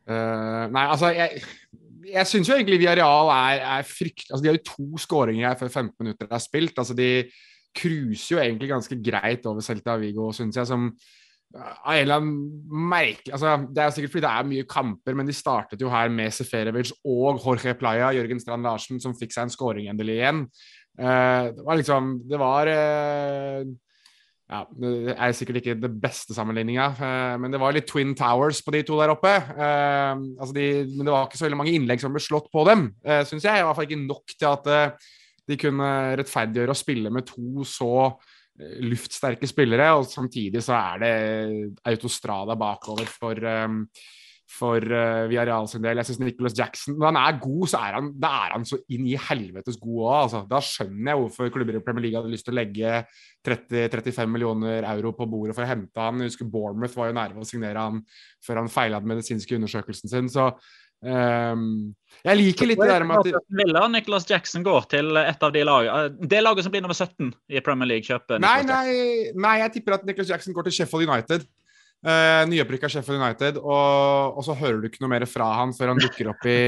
Uh, 0.09 0.65
nei, 0.73 0.89
altså 0.89 1.13
jeg 1.13 1.43
jeg 2.13 2.31
syns 2.31 2.49
jo 2.49 2.57
egentlig 2.57 2.81
Villarreal 2.81 3.31
er, 3.35 3.63
er 3.77 3.87
fryktelig 3.87 4.33
altså, 4.33 4.43
De 4.43 4.51
har 4.51 4.59
jo 4.59 4.67
to 4.71 5.03
skåringer 5.05 5.49
her 5.49 5.61
før 5.61 5.71
15 5.71 5.95
minutter 6.01 6.29
er 6.31 6.43
spilt. 6.43 6.79
altså 6.79 6.97
De 6.97 7.09
cruiser 7.79 8.35
jo 8.35 8.43
egentlig 8.43 8.71
ganske 8.73 8.99
greit 9.05 9.47
over 9.47 9.65
Celta 9.65 9.97
Vigo, 10.01 10.31
syns 10.37 10.59
jeg. 10.59 10.69
som 10.69 10.91
av 11.57 11.95
en 11.95 12.03
eller 12.03 12.19
annen 12.19 12.81
merkelig 12.91 13.33
altså, 13.33 13.55
Det 13.73 13.81
er 13.83 13.93
sikkert 13.97 14.13
fordi 14.13 14.25
det 14.27 14.33
er 14.33 14.49
mye 14.51 14.69
kamper, 14.69 15.17
men 15.17 15.29
de 15.29 15.37
startet 15.37 15.81
jo 15.81 15.93
her 15.93 16.11
med 16.13 16.35
Seferovic 16.35 16.93
og 17.09 17.41
Jorge 17.45 17.75
Playa, 17.81 18.11
Jørgen 18.17 18.41
Strand 18.43 18.69
Larsen, 18.69 19.01
som 19.01 19.17
fikk 19.17 19.33
seg 19.33 19.47
en 19.47 19.55
scoring 19.55 19.89
endelig 19.89 20.19
igjen. 20.19 20.45
Uh, 20.99 21.55
det 21.55 21.65
var 21.65 21.79
liksom 21.79 22.11
Det 22.29 22.41
var 22.41 22.69
uh, 22.69 23.63
ja, 24.49 24.63
Det 24.73 25.13
er 25.13 25.35
sikkert 25.37 25.61
ikke 25.61 25.77
det 25.77 25.91
beste 26.01 26.33
sammenligninga, 26.37 26.87
uh, 26.97 27.35
men 27.43 27.53
det 27.53 27.61
var 27.61 27.75
litt 27.77 27.89
Twin 27.91 28.15
Towers 28.17 28.63
på 28.65 28.73
de 28.73 28.83
to 28.89 28.97
der 29.01 29.13
oppe. 29.13 29.35
Altså 29.59 30.55
de, 30.57 30.67
men 30.95 31.05
det 31.05 31.13
var 31.13 31.29
ikke 31.29 31.41
så 31.41 31.47
veldig 31.47 31.61
mange 31.61 31.75
innlegg 31.77 32.01
som 32.01 32.15
ble 32.15 32.23
slått 32.25 32.49
på 32.55 32.65
dem, 32.69 32.89
uh, 33.05 33.21
syns 33.29 33.45
jeg. 33.45 33.61
I 33.61 33.67
hvert 33.67 33.77
fall 33.79 33.89
ikke 33.91 34.03
nok 34.07 34.35
til 34.35 34.49
at 34.51 34.73
de 35.49 35.57
kunne 35.61 35.93
rettferdiggjøre 36.21 36.75
å 36.75 36.81
spille 36.81 37.13
med 37.13 37.29
to 37.29 37.65
så 37.69 37.93
luftsterke 38.59 39.47
spillere, 39.47 39.93
og 39.95 40.09
samtidig 40.11 40.65
så 40.65 40.75
er 40.75 41.03
det 41.05 41.13
autostrada 41.87 42.57
bakover 42.59 43.07
for 43.07 43.39
for 44.49 44.81
uh, 44.81 45.27
Villarreal 45.29 45.69
sin 45.69 45.85
del. 45.85 46.01
Jeg 46.01 46.09
syns 46.09 46.21
Nicholas 46.23 46.57
Jackson 46.57 46.97
Når 46.97 47.11
han 47.11 47.19
er 47.21 47.41
god, 47.43 47.65
så 47.69 47.83
er 47.85 47.99
han, 47.99 48.09
da 48.17 48.31
er 48.47 48.55
han 48.57 48.65
så 48.69 48.79
inn 48.95 49.05
i 49.11 49.19
helvetes 49.29 49.77
god 49.83 50.01
òg. 50.01 50.17
Altså. 50.23 50.43
Da 50.49 50.63
skjønner 50.65 51.13
jeg 51.13 51.23
hvorfor 51.23 51.53
klubber 51.55 51.79
i 51.79 51.85
Premier 51.85 52.07
League 52.07 52.23
hadde 52.23 52.33
lyst 52.33 52.49
til 52.49 52.57
å 52.57 52.61
legge 52.61 53.03
30-35 53.47 54.33
millioner 54.33 54.89
euro 54.95 55.13
på 55.17 55.29
bordet 55.29 55.57
for 55.57 55.67
å 55.67 55.71
hente 55.71 56.01
han. 56.03 56.25
Jeg 56.25 56.33
husker 56.33 56.51
Bournemouth 56.51 56.97
var 56.97 57.13
jo 57.13 57.19
nærme 57.21 57.45
å 57.45 57.49
signere 57.49 57.87
han 57.89 58.03
før 58.45 58.63
han 58.63 58.73
feila 58.73 59.03
den 59.03 59.13
medisinske 59.13 59.61
undersøkelsen 59.61 60.13
sin. 60.13 60.33
Så 60.33 60.51
Um, 60.99 61.93
jeg 62.27 62.35
liker 62.41 62.67
litt 62.67 62.81
det 62.83 62.89
der 62.91 63.05
med 63.07 63.21
at 63.23 63.45
Ville 63.55 63.83
Nicholas 63.93 64.25
Jackson 64.27 64.65
gå 64.67 64.73
til 64.91 65.15
et 65.21 65.45
av 65.47 65.53
de 65.55 65.61
lagene 65.63 66.27
Det 66.27 66.41
laget 66.43 66.67
som 66.67 66.75
blir 66.75 66.83
nummer 66.83 66.99
17 66.99 67.29
i 67.55 67.63
Premier 67.63 67.87
League, 67.87 68.03
kjøper 68.09 68.43
nei, 68.43 68.65
nei, 68.67 69.31
nei, 69.39 69.53
jeg 69.61 69.77
tipper 69.77 69.95
at 69.95 70.09
Nicholas 70.09 70.33
Jackson 70.33 70.57
går 70.57 70.67
til 70.67 70.81
Sheffield 70.81 71.07
United. 71.07 71.47
Uh, 72.07 72.45
Nyopprykka 72.47 72.91
Sheffield 72.93 73.19
United. 73.19 73.59
Og, 73.59 74.39
og, 74.39 74.43
så 74.47 74.57
hører 74.59 74.81
du 74.81 74.89
ikke 74.91 75.03
noe 75.03 75.17
mer 75.17 75.27
fra 75.31 75.51
han 75.63 75.75
før 75.77 75.95
han 75.95 76.03
dukker 76.03 76.33
opp 76.35 76.47
i 76.49 76.59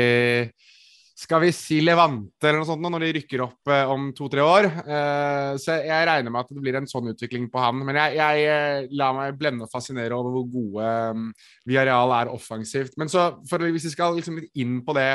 skal 1.21 1.43
vi 1.43 1.51
si 1.53 1.83
Levante 1.85 2.49
eller 2.49 2.62
noe 2.62 2.69
sånt 2.69 2.81
når 2.81 3.03
de 3.05 3.11
rykker 3.19 3.43
opp 3.45 3.69
uh, 3.69 3.90
om 3.93 4.09
to-tre 4.16 4.40
år. 4.45 4.69
Uh, 4.87 5.53
så 5.61 5.77
jeg 5.85 6.07
regner 6.09 6.33
med 6.33 6.40
at 6.40 6.53
det 6.55 6.62
blir 6.64 6.79
en 6.79 6.88
sånn 6.88 7.11
utvikling 7.12 7.51
på 7.53 7.61
han. 7.61 7.83
Men 7.85 7.99
jeg, 8.01 8.16
jeg 8.16 8.47
eh, 8.49 8.87
lar 8.97 9.12
meg 9.16 9.37
blende 9.40 9.66
og 9.66 9.73
fascinere 9.73 10.16
over 10.16 10.33
hvor 10.33 10.47
gode 10.55 10.85
um, 11.12 11.27
Viareal 11.69 12.14
er 12.16 12.33
offensivt. 12.33 12.97
Men 13.01 13.12
så, 13.12 13.27
for, 13.51 13.61
hvis 13.69 13.90
vi 13.90 13.93
skal 13.93 14.16
liksom 14.16 14.40
litt 14.40 14.62
inn 14.64 14.79
på 14.87 14.97
det 14.97 15.11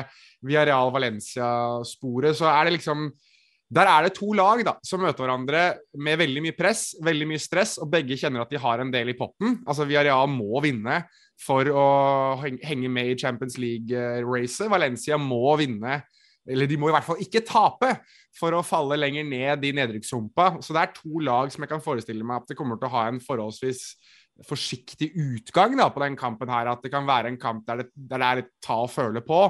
Viareal-Valencia-sporet, 0.45 2.37
så 2.37 2.51
er 2.53 2.61
det 2.67 2.77
liksom 2.77 3.09
der 3.65 3.89
er 3.89 4.05
det 4.05 4.13
to 4.17 4.29
lag 4.37 4.61
da, 4.65 4.75
som 4.85 5.01
møter 5.01 5.25
hverandre 5.25 5.61
med 5.97 6.19
veldig 6.21 6.43
mye 6.45 6.55
press, 6.57 6.91
veldig 7.03 7.27
mye 7.31 7.41
stress, 7.41 7.77
og 7.81 7.89
begge 7.91 8.17
kjenner 8.19 8.43
at 8.43 8.51
de 8.53 8.61
har 8.61 8.81
en 8.81 8.91
del 8.93 9.09
i 9.09 9.17
potten. 9.17 9.59
Altså 9.65 9.87
Villarreal 9.89 10.29
må 10.29 10.61
vinne 10.63 11.01
for 11.41 11.67
å 11.73 11.87
henge 12.39 12.91
med 12.91 13.11
i 13.11 13.17
Champions 13.19 13.57
League-racet. 13.59 14.69
Valencia 14.71 15.17
må 15.19 15.55
vinne, 15.59 15.97
eller 16.45 16.69
de 16.69 16.77
må 16.77 16.91
i 16.91 16.93
hvert 16.95 17.07
fall 17.07 17.23
ikke 17.23 17.43
tape, 17.47 17.89
for 18.35 18.53
å 18.53 18.65
falle 18.65 18.99
lenger 18.99 19.25
ned 19.27 19.65
i 19.65 19.73
nedrykkshumpa. 19.75 20.59
Så 20.63 20.75
det 20.75 20.83
er 20.83 20.93
to 20.95 21.23
lag 21.23 21.49
som 21.53 21.65
jeg 21.65 21.71
kan 21.71 21.83
forestille 21.83 22.27
meg 22.27 22.43
at 22.43 22.51
det 22.51 22.59
kommer 22.59 22.77
til 22.77 22.89
å 22.89 22.95
ha 22.97 23.07
en 23.09 23.21
forholdsvis 23.23 23.87
forsiktig 24.45 25.13
utgang 25.15 25.77
da, 25.79 25.87
på 25.89 26.03
den 26.03 26.17
kampen 26.19 26.51
her. 26.51 26.69
At 26.69 26.83
det 26.83 26.91
kan 26.93 27.07
være 27.07 27.31
en 27.31 27.39
kamp 27.41 27.65
der 27.67 27.81
det, 27.81 27.89
der 27.95 28.21
det 28.21 28.29
er 28.29 28.43
et 28.43 28.53
ta 28.63 28.81
og 28.83 28.91
føle 28.91 29.23
på. 29.25 29.41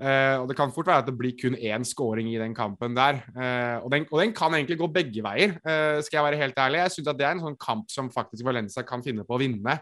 Uh, 0.00 0.40
og 0.40 0.48
Det 0.48 0.56
kan 0.56 0.70
fort 0.72 0.88
være 0.88 1.02
at 1.02 1.08
det 1.10 1.16
blir 1.18 1.34
kun 1.36 1.56
én 1.60 1.84
scoring 1.84 2.30
i 2.32 2.38
den 2.40 2.54
kampen 2.56 2.94
der. 2.96 3.20
Uh, 3.36 3.84
og, 3.84 3.90
den, 3.92 4.06
og, 4.08 4.20
den, 4.22 4.32
kan 4.32 4.54
egentlig 4.56 4.78
gå 4.80 4.88
begge 4.88 5.20
veier, 5.24 5.58
uh, 5.60 6.00
skal 6.00 6.18
jeg 6.18 6.24
være 6.24 6.40
helt 6.40 6.58
ærlig. 6.58 6.80
Jeg 6.80 6.94
syns 6.94 7.10
det 7.10 7.26
er 7.26 7.34
en 7.36 7.44
sånn 7.44 7.58
kamp 7.60 7.92
som 7.92 8.08
faktisk 8.12 8.46
Valencia 8.46 8.82
kan 8.88 9.04
finne 9.04 9.26
på 9.28 9.36
å 9.36 9.42
vinne. 9.42 9.80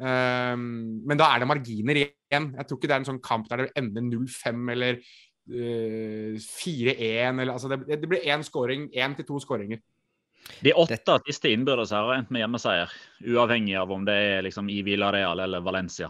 men 0.00 1.18
da 1.18 1.26
er 1.28 1.42
det 1.42 1.46
marginer 1.46 1.98
igjen. 1.98 2.46
Jeg 2.56 2.66
tror 2.66 2.78
ikke 2.78 2.88
det 2.88 2.94
er 2.94 3.02
en 3.02 3.08
sånn 3.10 3.20
kamp 3.20 3.48
der 3.50 3.66
det 3.66 3.72
ender 3.76 4.00
0-5 4.00 4.70
eller 4.72 4.96
4-1. 6.40 7.50
altså 7.52 7.68
det, 7.68 7.78
det, 8.00 8.08
blir 8.08 8.24
én 8.24 8.42
scoring, 8.42 8.88
én 8.96 9.14
til 9.18 9.26
to 9.28 9.38
skåringer. 9.44 9.82
De 10.64 10.72
åtte 10.72 11.18
siste 11.26 11.52
innbyrdes 11.52 11.92
her 11.92 12.08
har 12.08 12.16
endt 12.16 12.32
med 12.32 12.40
hjemmeseier, 12.40 12.88
uavhengig 13.28 13.76
av 13.76 13.92
om 13.92 14.08
det 14.08 14.16
er 14.16 14.42
liksom 14.48 14.72
i 14.72 14.80
Villarreal 14.86 15.44
eller 15.44 15.60
Valencia. 15.60 16.08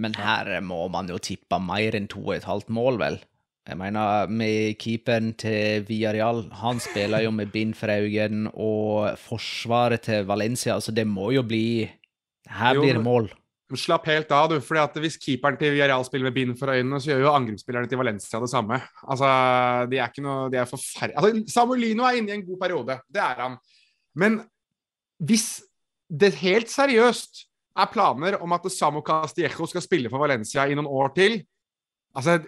Men 0.00 0.14
her 0.16 0.54
må 0.64 0.86
man 0.92 1.10
jo 1.10 1.18
tippe 1.22 1.58
mer 1.62 1.96
enn 1.98 2.08
to 2.10 2.22
og 2.24 2.36
et 2.36 2.48
halvt 2.48 2.72
mål, 2.72 2.98
vel? 3.02 3.18
Jeg 3.62 3.78
mener, 3.78 4.26
med 4.26 4.74
keeperen 4.82 5.30
til 5.38 5.84
Villarreal, 5.86 6.48
han 6.58 6.80
spiller 6.82 7.22
jo 7.22 7.30
med 7.30 7.52
bind 7.54 7.76
for 7.78 7.92
øynene, 7.94 8.50
og 8.58 9.18
forsvaret 9.22 10.02
til 10.02 10.26
Valencia, 10.26 10.74
altså 10.74 10.90
det 10.94 11.06
må 11.06 11.30
jo 11.30 11.44
bli 11.46 11.86
Her 12.50 12.74
blir 12.74 12.98
det 12.98 13.04
mål. 13.04 13.30
Slapp 13.78 14.04
helt 14.10 14.32
av, 14.34 14.50
du. 14.50 14.60
fordi 14.60 14.80
at 14.82 14.96
Hvis 15.00 15.16
keeperen 15.16 15.56
til 15.56 15.72
Villarreal 15.72 16.04
spiller 16.04 16.28
med 16.28 16.34
bind 16.34 16.58
for 16.58 16.68
øynene, 16.74 17.00
så 17.00 17.12
gjør 17.12 17.22
jo 17.22 17.36
angrepsspillerne 17.36 17.88
til 17.88 17.98
Valencia 17.98 18.40
det 18.40 18.50
samme. 18.50 18.80
Altså, 19.08 19.28
De 19.88 19.96
er 19.96 20.10
ikke 20.10 20.26
noe, 20.26 20.50
de 20.50 20.58
er 20.58 20.68
forferdelige 20.68 21.16
altså, 21.16 21.54
Samolino 21.54 22.04
er 22.04 22.18
inne 22.18 22.34
i 22.34 22.34
en 22.40 22.46
god 22.46 22.58
periode, 22.60 22.98
det 23.08 23.22
er 23.22 23.40
han. 23.46 23.56
Men 24.14 24.42
hvis 25.22 25.62
det 26.10 26.34
helt 26.42 26.68
seriøst 26.68 27.46
er 27.72 27.92
planer 27.92 28.38
om 28.44 28.52
at 28.56 28.66
Samu 28.72 29.00
Castillejo 29.04 29.68
skal 29.70 29.84
spille 29.84 30.10
for 30.12 30.22
Valencia 30.22 30.66
i 30.68 30.76
noen 30.76 30.90
år 30.90 31.14
til. 31.16 31.38
Altså, 32.16 32.38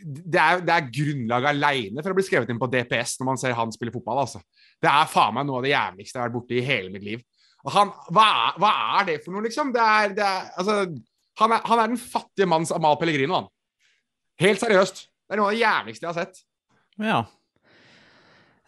det 0.00 0.40
er, 0.40 0.62
det 0.64 0.74
er 0.74 0.88
grunnlaget 0.94 1.50
aleine 1.50 2.02
for 2.02 2.12
å 2.12 2.16
bli 2.16 2.24
skrevet 2.24 2.50
inn 2.52 2.60
på 2.60 2.68
DPS 2.70 3.18
når 3.20 3.28
man 3.28 3.40
ser 3.40 3.56
han 3.58 3.72
spille 3.74 3.92
fotball. 3.94 4.22
altså. 4.24 4.40
Det 4.80 4.88
er 4.88 5.10
faen 5.10 5.36
meg 5.36 5.48
noe 5.48 5.60
av 5.60 5.66
det 5.66 5.74
jævligste 5.74 6.16
jeg 6.16 6.22
har 6.22 6.30
vært 6.30 6.38
borti 6.38 6.60
i 6.60 6.66
hele 6.66 6.92
mitt 6.94 7.06
liv. 7.06 7.24
Han, 7.68 7.90
hva, 8.08 8.24
er, 8.24 8.60
hva, 8.62 8.70
er, 9.00 9.08
det 9.10 9.18
for 9.24 9.34
noe, 9.34 9.44
liksom? 9.44 9.72
Det 9.74 9.82
er, 9.84 10.14
det 10.16 10.28
altså, 10.62 10.76
han, 11.42 11.56
er, 11.56 11.66
han 11.68 11.82
er 11.82 11.90
den 11.92 12.00
fattige 12.00 12.48
manns 12.48 12.72
Amal 12.72 12.96
Pellegrino, 13.00 13.42
han. 13.42 13.50
Helt 14.40 14.62
seriøst. 14.62 15.02
Det 15.28 15.36
er 15.36 15.42
noe 15.42 15.50
av 15.50 15.56
det 15.58 15.60
jævligste 15.60 16.06
jeg 16.06 16.10
har 16.14 16.22
sett. 16.22 16.40
Ja. 17.00 17.18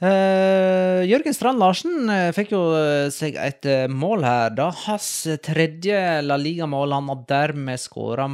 Uh, 0.02 1.04
Jørgen 1.06 1.34
Strand 1.36 1.62
Larsen 1.62 2.08
uh, 2.10 2.32
fikk 2.34 2.56
jo 2.56 2.62
uh, 2.74 3.06
seg 3.14 3.36
et 3.38 3.68
mål 3.92 4.24
her. 4.26 4.48
da 4.58 4.72
Hans 4.88 5.10
tredje 5.46 6.00
La 6.26 6.38
Liga-mål. 6.40 6.96
Han 6.96 7.12
har 7.12 7.20
dermed 7.28 7.78
skåra 7.78 8.26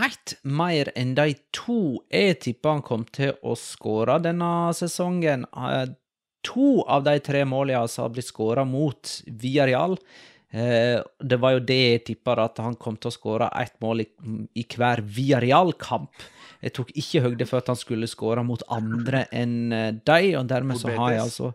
ett 0.00 0.38
mer 0.48 0.88
enn 0.96 1.12
de 1.18 1.34
to 1.52 2.00
jeg 2.08 2.38
tippa 2.40 2.72
han 2.72 2.84
kom 2.86 3.04
til 3.12 3.34
å 3.44 3.52
skåre 3.58 4.16
denne 4.24 4.70
sesongen. 4.72 5.44
to 6.46 6.80
av 6.88 7.04
de 7.04 7.18
tre 7.20 7.44
målene 7.44 7.82
altså 7.82 8.06
har 8.06 8.14
blitt 8.14 8.30
skåra 8.30 8.64
mot 8.64 9.10
Villarreal. 9.26 9.98
det 10.50 11.38
var 11.42 11.52
jo 11.52 11.60
det 11.60 11.80
jeg 11.82 12.04
tippa, 12.06 12.38
at 12.40 12.62
han 12.64 12.78
kom 12.80 12.96
til 12.96 13.10
å 13.10 13.12
skåre 13.18 13.50
ett 13.60 13.76
mål 13.82 14.00
i, 14.00 14.08
i 14.56 14.64
hver 14.64 15.04
Villarreal-kamp. 15.04 16.08
Jeg 16.60 16.74
tok 16.76 16.92
ikke 16.92 17.22
høyde 17.24 17.46
for 17.48 17.62
at 17.62 17.70
han 17.72 17.78
skulle 17.78 18.08
skåre 18.10 18.44
mot 18.44 18.62
andre 18.72 19.24
enn 19.32 19.72
deg, 19.72 20.02
de, 20.04 20.36
og 20.36 20.48
dermed 20.50 20.80
så 20.80 20.92
har 20.92 21.14
jeg 21.14 21.24
altså 21.24 21.52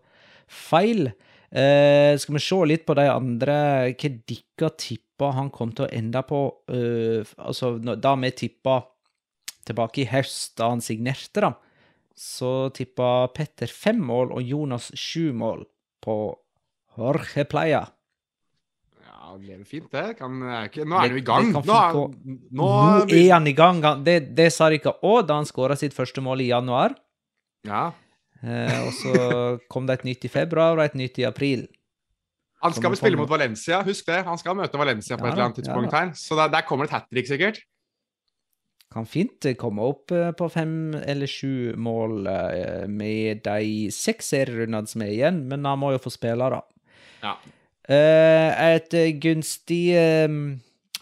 feil. 0.50 1.12
Uh, 1.56 2.18
skal 2.20 2.36
vi 2.36 2.42
se 2.44 2.58
litt 2.68 2.86
på 2.88 2.96
de 2.98 3.06
andre, 3.08 3.58
hva 3.94 4.10
dere 4.28 4.72
tippa 4.82 5.30
han 5.38 5.52
kom 5.54 5.72
til 5.78 5.86
å 5.86 5.92
ende 5.94 6.24
på? 6.28 6.42
Uh, 6.72 7.22
altså, 7.38 7.76
da 7.80 8.16
vi 8.20 8.34
tippa 8.36 8.80
tilbake 9.66 10.04
i 10.04 10.10
høst, 10.10 10.56
da 10.60 10.72
han 10.74 10.84
signerte, 10.84 11.46
da, 11.46 11.54
så 12.16 12.70
tippa 12.76 13.28
Petter 13.36 13.72
fem 13.72 14.00
mål 14.04 14.34
og 14.36 14.44
Jonas 14.46 14.92
sju 14.98 15.32
mål 15.36 15.66
på 16.04 16.18
Jorge 16.96 17.46
Playa 17.50 17.84
han 19.32 19.42
lever 19.44 19.66
fint, 19.68 19.88
det. 19.92 20.06
Kan, 20.20 20.40
ikke, 20.66 20.86
nå 20.86 20.98
er 21.00 21.08
han 21.08 21.16
jo 21.16 21.22
i 21.22 21.26
gang. 21.26 21.52
Nå, 21.54 21.62
nå, 21.66 22.06
nå, 22.60 22.70
er 23.06 23.30
han 23.34 23.50
i 23.50 23.56
gang. 23.58 23.82
Det, 24.06 24.20
det 24.38 24.50
sa 24.54 24.70
de 24.70 24.80
ikke 24.80 24.98
òg 25.06 25.26
da 25.30 25.40
han 25.42 25.50
skåra 25.50 25.78
sitt 25.80 25.96
første 25.96 26.24
mål 26.24 26.46
i 26.46 26.52
januar. 26.52 26.98
Ja. 27.66 27.88
Eh, 28.46 28.80
og 28.86 28.92
så 28.94 29.16
kom 29.72 29.88
det 29.90 30.00
et 30.00 30.10
nytt 30.12 30.28
i 30.28 30.32
februar 30.32 30.78
og 30.78 30.86
et 30.86 30.98
nytt 31.00 31.18
i 31.22 31.28
april. 31.28 31.66
Han 32.66 32.74
skal 32.74 32.94
vel 32.94 33.00
spille 33.00 33.20
mot 33.20 33.30
Valencia, 33.30 33.82
husk 33.86 34.08
det. 34.10 34.24
Han 34.26 34.40
skal 34.42 34.58
møte 34.58 34.80
Valencia 34.80 35.18
på 35.20 35.28
ja, 35.28 35.32
et 35.32 35.36
eller 35.36 35.48
annet 35.50 35.60
tidspunkt 35.62 35.92
ja, 35.92 36.04
her. 36.04 36.14
Så 36.18 36.38
der, 36.40 36.52
der 36.54 36.66
kommer 36.68 36.88
et 36.88 36.96
hat 36.96 37.10
trick, 37.12 37.30
sikkert. 37.30 37.60
Kan 38.94 39.08
fint 39.10 39.46
komme 39.60 39.84
opp 39.86 40.14
eh, 40.16 40.32
på 40.38 40.48
fem 40.54 40.96
eller 41.02 41.30
sju 41.30 41.76
mål 41.82 42.30
eh, 42.32 42.86
med 42.90 43.44
de 43.46 43.92
seks 43.94 44.32
serierundene 44.34 44.90
som 44.90 45.04
er 45.06 45.14
igjen, 45.14 45.44
men 45.50 45.68
han 45.68 45.82
må 45.82 45.92
jo 45.96 46.02
få 46.06 46.14
spille, 46.14 46.50
da. 46.54 46.62
Ja. 47.26 47.36
Eh, 47.86 48.50
et 48.76 48.90
gunstig 49.22 49.94
eh, 49.94 50.26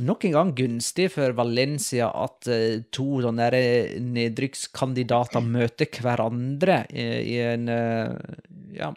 Nok 0.03 0.25
en 0.25 0.33
gang 0.33 0.49
gunstig 0.57 1.11
for 1.13 1.31
Valencia 1.37 2.09
at 2.17 2.47
eh, 2.51 2.81
to 2.91 3.21
nedrykkskandidater 3.31 5.39
møter 5.45 5.87
hverandre 6.01 6.83
i 6.91 7.37
en 7.45 7.69
ja, 7.69 8.89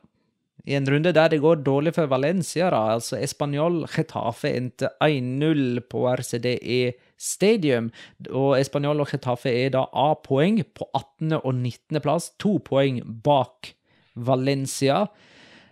i 0.66 0.75
en 0.75 0.88
runde 0.90 1.12
der 1.14 1.31
det 1.31 1.38
går 1.44 1.61
dårlig 1.62 1.92
for 1.94 2.11
Valencia. 2.11 2.70
da, 2.70 2.96
altså 2.96 3.16
Español 3.20 3.85
Getafe 3.87 4.49
endte 4.57 4.90
1-0 5.05 5.81
på 5.90 6.09
RCDE 6.09 6.94
Stadium. 7.16 7.92
og 8.31 8.59
Español 8.59 9.01
og 9.01 9.09
Getafe 9.12 9.53
er 9.53 9.70
da 9.70 9.87
A-poeng 9.92 10.64
på 10.75 10.88
18. 10.94 11.33
og 11.44 11.55
19. 11.55 12.01
plass, 12.01 12.33
to 12.38 12.59
poeng 12.59 13.01
bak 13.22 13.75
Valencia. 14.16 15.07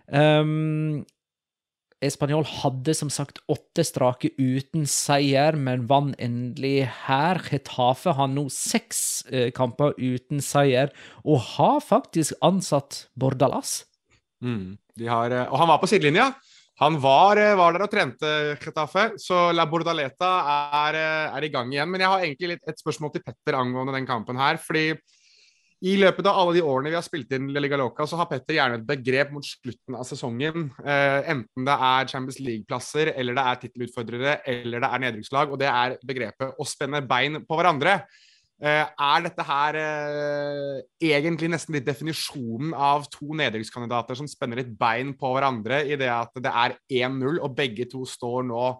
Um, 0.07 1.05
Español 2.03 2.43
hadde 2.43 2.93
som 2.97 3.09
sagt 3.09 3.39
åtte 3.51 3.85
strake 3.87 4.33
uten 4.37 4.83
seier, 4.89 5.55
men 5.55 5.85
vant 5.87 6.15
endelig 6.21 6.89
her. 7.05 7.39
Getafe 7.47 8.15
har 8.17 8.31
nå 8.31 8.47
seks 8.51 9.23
eh, 9.31 9.51
kamper 9.55 9.95
uten 9.97 10.43
seier, 10.43 10.91
og 11.23 11.39
har 11.55 11.79
faktisk 11.85 12.35
ansatt 12.45 13.05
Bordalas. 13.15 13.85
Mm. 14.43 14.75
Har, 15.07 15.31
eh, 15.31 15.47
og 15.47 15.57
han 15.61 15.71
var 15.71 15.81
på 15.81 15.89
sidelinja. 15.89 16.33
Han 16.79 16.99
var, 16.99 17.37
eh, 17.39 17.55
var 17.55 17.71
der 17.71 17.85
og 17.85 17.91
trente 17.91 18.29
Getafe, 18.59 19.13
så 19.17 19.53
La 19.55 19.63
Bordaleta 19.65 20.31
er, 20.43 20.95
eh, 20.99 21.37
er, 21.37 21.43
i 21.43 21.49
gang 21.49 21.71
igjen. 21.71 21.89
Men 21.89 22.01
jeg 22.01 22.09
har 22.09 22.19
egentlig 22.19 22.49
litt, 22.49 22.67
et 22.67 22.81
spørsmål 22.81 23.13
til 23.13 23.23
Petter 23.23 23.55
angående 23.55 23.95
den 23.95 24.05
kampen 24.05 24.35
her. 24.35 24.57
fordi 24.57 24.99
i 25.85 25.93
løpet 26.01 26.25
av 26.25 26.39
alle 26.41 26.55
de 26.57 26.63
årene 26.65 26.89
vi 26.89 26.97
har 26.97 27.05
spilt 27.05 27.33
inn 27.35 27.51
La 27.53 27.61
Liga 27.61 27.77
Loca, 27.77 28.07
så 28.09 28.17
har 28.17 28.29
Petter 28.29 28.57
gjerne 28.57 28.79
et 28.79 28.85
begrep 28.87 29.33
mot 29.35 29.45
slutten 29.45 29.97
av 29.97 30.05
sesongen. 30.07 30.69
Eh, 30.81 31.31
enten 31.33 31.67
det 31.67 31.75
er 31.87 32.07
Champions 32.09 32.39
League-plasser, 32.41 33.11
eller 33.13 33.37
det 33.37 33.43
er 33.43 33.59
tittelutfordrere, 33.61 34.37
eller 34.49 34.81
det 34.81 34.89
er 34.89 35.03
nedrykkslag. 35.03 35.51
Og 35.53 35.61
det 35.61 35.69
er 35.69 35.97
begrepet 36.05 36.57
å 36.57 36.65
spenne 36.65 37.03
bein 37.05 37.43
på 37.45 37.59
hverandre. 37.59 37.99
Eh, 38.55 38.81
er 38.81 39.25
dette 39.27 39.45
her 39.45 39.77
eh, 39.81 40.79
egentlig 41.11 41.51
nesten 41.51 41.75
litt 41.75 41.85
definisjonen 41.85 42.71
av 42.71 43.05
to 43.11 43.35
nedrykkskandidater 43.37 44.17
som 44.17 44.29
spenner 44.31 44.63
litt 44.63 44.71
bein 44.79 45.11
på 45.19 45.35
hverandre, 45.35 45.83
i 45.85 45.99
det 45.99 46.09
at 46.09 46.33
det 46.39 46.55
er 46.65 46.79
1-0, 47.03 47.43
og 47.43 47.53
begge 47.57 47.85
to 47.91 48.07
står 48.09 48.47
nå 48.47 48.71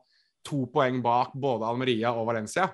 to 0.46 0.64
poeng 0.74 1.04
bak 1.06 1.38
både 1.38 1.70
Almeria 1.70 2.16
og 2.16 2.32
Valencia? 2.32 2.72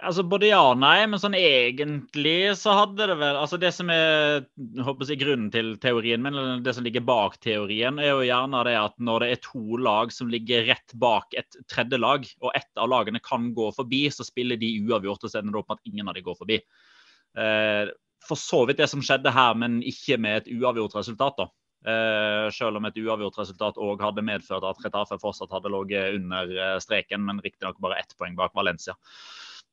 Altså 0.00 0.22
Både 0.24 0.48
ja 0.48 0.60
og 0.70 0.78
nei, 0.80 1.04
men 1.10 1.20
sånn 1.20 1.36
egentlig 1.36 2.54
så 2.58 2.72
hadde 2.78 3.08
det 3.10 3.16
vel 3.20 3.36
altså 3.36 3.58
Det 3.60 3.70
som 3.76 3.90
er 3.92 4.46
håper 4.80 5.10
jeg, 5.10 5.20
grunnen 5.20 5.50
til 5.52 5.74
teorien 5.82 6.22
min, 6.24 6.34
eller 6.34 6.62
det 6.64 6.74
som 6.76 6.86
ligger 6.86 7.04
bak 7.04 7.36
teorien, 7.44 8.00
er 8.00 8.14
jo 8.14 8.24
gjerne 8.24 8.62
det 8.68 8.76
at 8.80 8.96
når 9.02 9.24
det 9.24 9.30
er 9.34 9.42
to 9.44 9.80
lag 9.80 10.14
som 10.14 10.32
ligger 10.32 10.64
rett 10.70 10.96
bak 11.00 11.36
et 11.38 11.60
tredje 11.70 12.00
lag, 12.00 12.24
og 12.40 12.54
ett 12.56 12.70
av 12.80 12.88
lagene 12.92 13.20
kan 13.24 13.50
gå 13.56 13.68
forbi, 13.76 14.06
så 14.14 14.24
spiller 14.26 14.60
de 14.60 14.72
uavgjort, 14.86 15.26
og 15.26 15.32
så 15.32 15.40
ender 15.40 15.56
det 15.56 15.62
opp 15.62 15.76
at 15.76 15.90
ingen 15.90 16.08
av 16.08 16.16
de 16.16 16.24
går 16.24 16.38
forbi. 16.38 16.60
Eh, 17.38 17.92
for 18.26 18.40
så 18.40 18.64
vidt 18.68 18.80
det 18.80 18.88
som 18.92 19.02
skjedde 19.04 19.32
her, 19.34 19.56
men 19.58 19.80
ikke 19.86 20.18
med 20.20 20.42
et 20.42 20.52
uavgjort 20.54 20.96
resultat. 21.00 21.40
da. 21.40 21.50
Uh, 21.80 22.50
selv 22.52 22.76
om 22.76 22.84
et 22.84 22.98
uavgjort 23.00 23.38
resultat 23.40 23.78
òg 23.80 24.02
hadde 24.04 24.20
medført 24.20 24.66
at 24.68 24.82
Retafe 24.84 25.16
fortsatt 25.22 25.52
hadde 25.54 25.70
ligget 25.72 26.18
under 26.18 26.50
uh, 26.52 26.74
streken, 26.82 27.22
men 27.24 27.40
riktignok 27.40 27.78
bare 27.80 28.02
ett 28.02 28.12
poeng 28.20 28.36
bak 28.36 28.52
Valencia. 28.54 28.92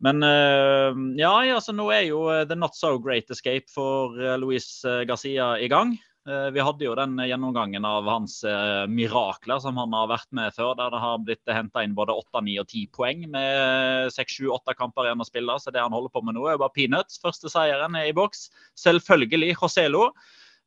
Men 0.03 0.21
uh, 0.21 0.93
ja, 1.17 1.31
altså, 1.55 1.73
nå 1.75 1.87
er 1.93 2.09
jo 2.09 2.25
The 2.45 2.57
Not 2.57 2.77
So 2.77 2.97
Great 3.01 3.31
Escape 3.33 3.65
for 3.73 4.13
Luis 4.41 4.69
Garcia 5.09 5.55
i 5.57 5.69
gang. 5.71 5.97
Vi 6.27 6.59
hadde 6.59 6.83
jo 6.83 6.91
den 6.99 7.13
gjennomgangen 7.23 7.85
av 7.87 8.03
hans 8.11 8.41
mirakler 8.91 9.61
som 9.63 9.77
han 9.79 9.93
har 9.95 10.09
vært 10.11 10.27
med 10.35 10.51
før, 10.51 10.73
der 10.75 10.91
det 10.91 10.99
har 10.99 11.21
blitt 11.23 11.53
henta 11.55 11.85
inn 11.87 11.93
både 11.95 12.17
8, 12.19 12.41
9 12.43 12.57
og 12.59 12.67
10 12.67 12.89
poeng 12.97 13.21
med 13.31 14.11
6, 14.11 14.41
7, 14.41 14.49
8 14.57 14.75
kamper 14.75 15.07
igjen 15.07 15.23
å 15.23 15.29
spille. 15.29 15.55
Så 15.63 15.71
det 15.71 15.79
han 15.79 15.95
holder 15.95 16.11
på 16.11 16.25
med 16.27 16.35
nå, 16.35 16.43
er 16.51 16.59
bare 16.59 16.75
peanuts. 16.75 17.21
Første 17.23 17.47
seieren 17.53 17.95
er 17.95 18.09
i 18.09 18.17
boks. 18.17 18.49
Selvfølgelig 18.75 19.53
Joselo. 19.53 20.09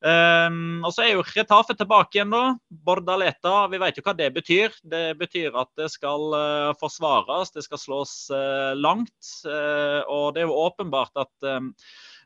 Um, 0.00 0.80
og 0.80 0.94
så 0.96 1.02
er 1.04 1.10
jo 1.12 1.24
Retafe 1.28 1.74
tilbake 1.76 2.16
igjen, 2.16 2.30
nå. 2.32 2.54
Bordaleta, 2.86 3.66
vi 3.68 3.80
vet 3.82 3.98
jo 3.98 4.04
hva 4.06 4.14
det 4.16 4.30
betyr. 4.32 4.72
Det 4.80 5.04
betyr 5.20 5.56
at 5.60 5.68
det 5.76 5.90
skal 5.92 6.32
uh, 6.32 6.70
forsvares, 6.80 7.52
det 7.52 7.66
skal 7.66 7.82
slås 7.82 8.14
uh, 8.32 8.72
langt. 8.78 9.18
Uh, 9.44 10.00
og 10.08 10.32
det 10.34 10.44
er 10.44 10.48
jo 10.48 10.62
åpenbart 10.64 11.20
at 11.20 11.48
um, 11.52 11.74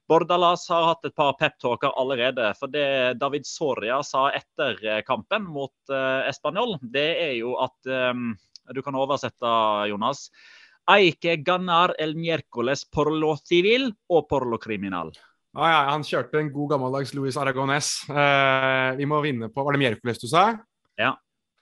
Bordalas 0.07 0.69
har 0.71 0.87
hatt 0.93 1.09
et 1.09 1.17
par 1.17 1.35
peptalker 1.41 1.97
allerede. 1.99 2.53
For 2.61 2.71
det 2.71 3.19
David 3.19 3.49
Soria 3.49 4.03
sa 4.07 4.29
etter 4.37 4.77
kampen 5.09 5.47
mot 5.49 5.73
Español, 6.29 6.77
det 6.83 7.07
er 7.23 7.33
jo 7.39 7.55
at 7.65 7.89
um, 7.89 8.35
Du 8.73 8.83
kan 8.85 8.97
oversette, 8.97 9.49
Jonas. 9.89 10.31
Eike 10.89 11.37
ganar 11.37 11.95
el 11.99 12.15
miércoles 12.17 12.85
por 12.85 13.11
lo 13.13 13.37
civil 13.37 13.91
og 14.09 14.29
por 14.29 14.47
lo 14.47 14.59
criminal. 14.59 15.13
Ah, 15.55 15.69
ja, 15.71 15.83
han 15.93 16.03
kjørte 16.03 16.41
en 16.41 16.51
god 16.51 16.73
gammeldags 16.73 17.13
Louis 17.15 17.37
Aragones. 17.39 17.93
Eh, 18.11 18.89
vi 18.99 19.07
må 19.07 19.21
vinne 19.23 19.47
på 19.55 19.63
Var 19.63 19.77
det 19.77 19.83
Mjerkoles 19.85 20.19
du 20.19 20.27
sa? 20.27 20.49
Ja. 20.99 21.13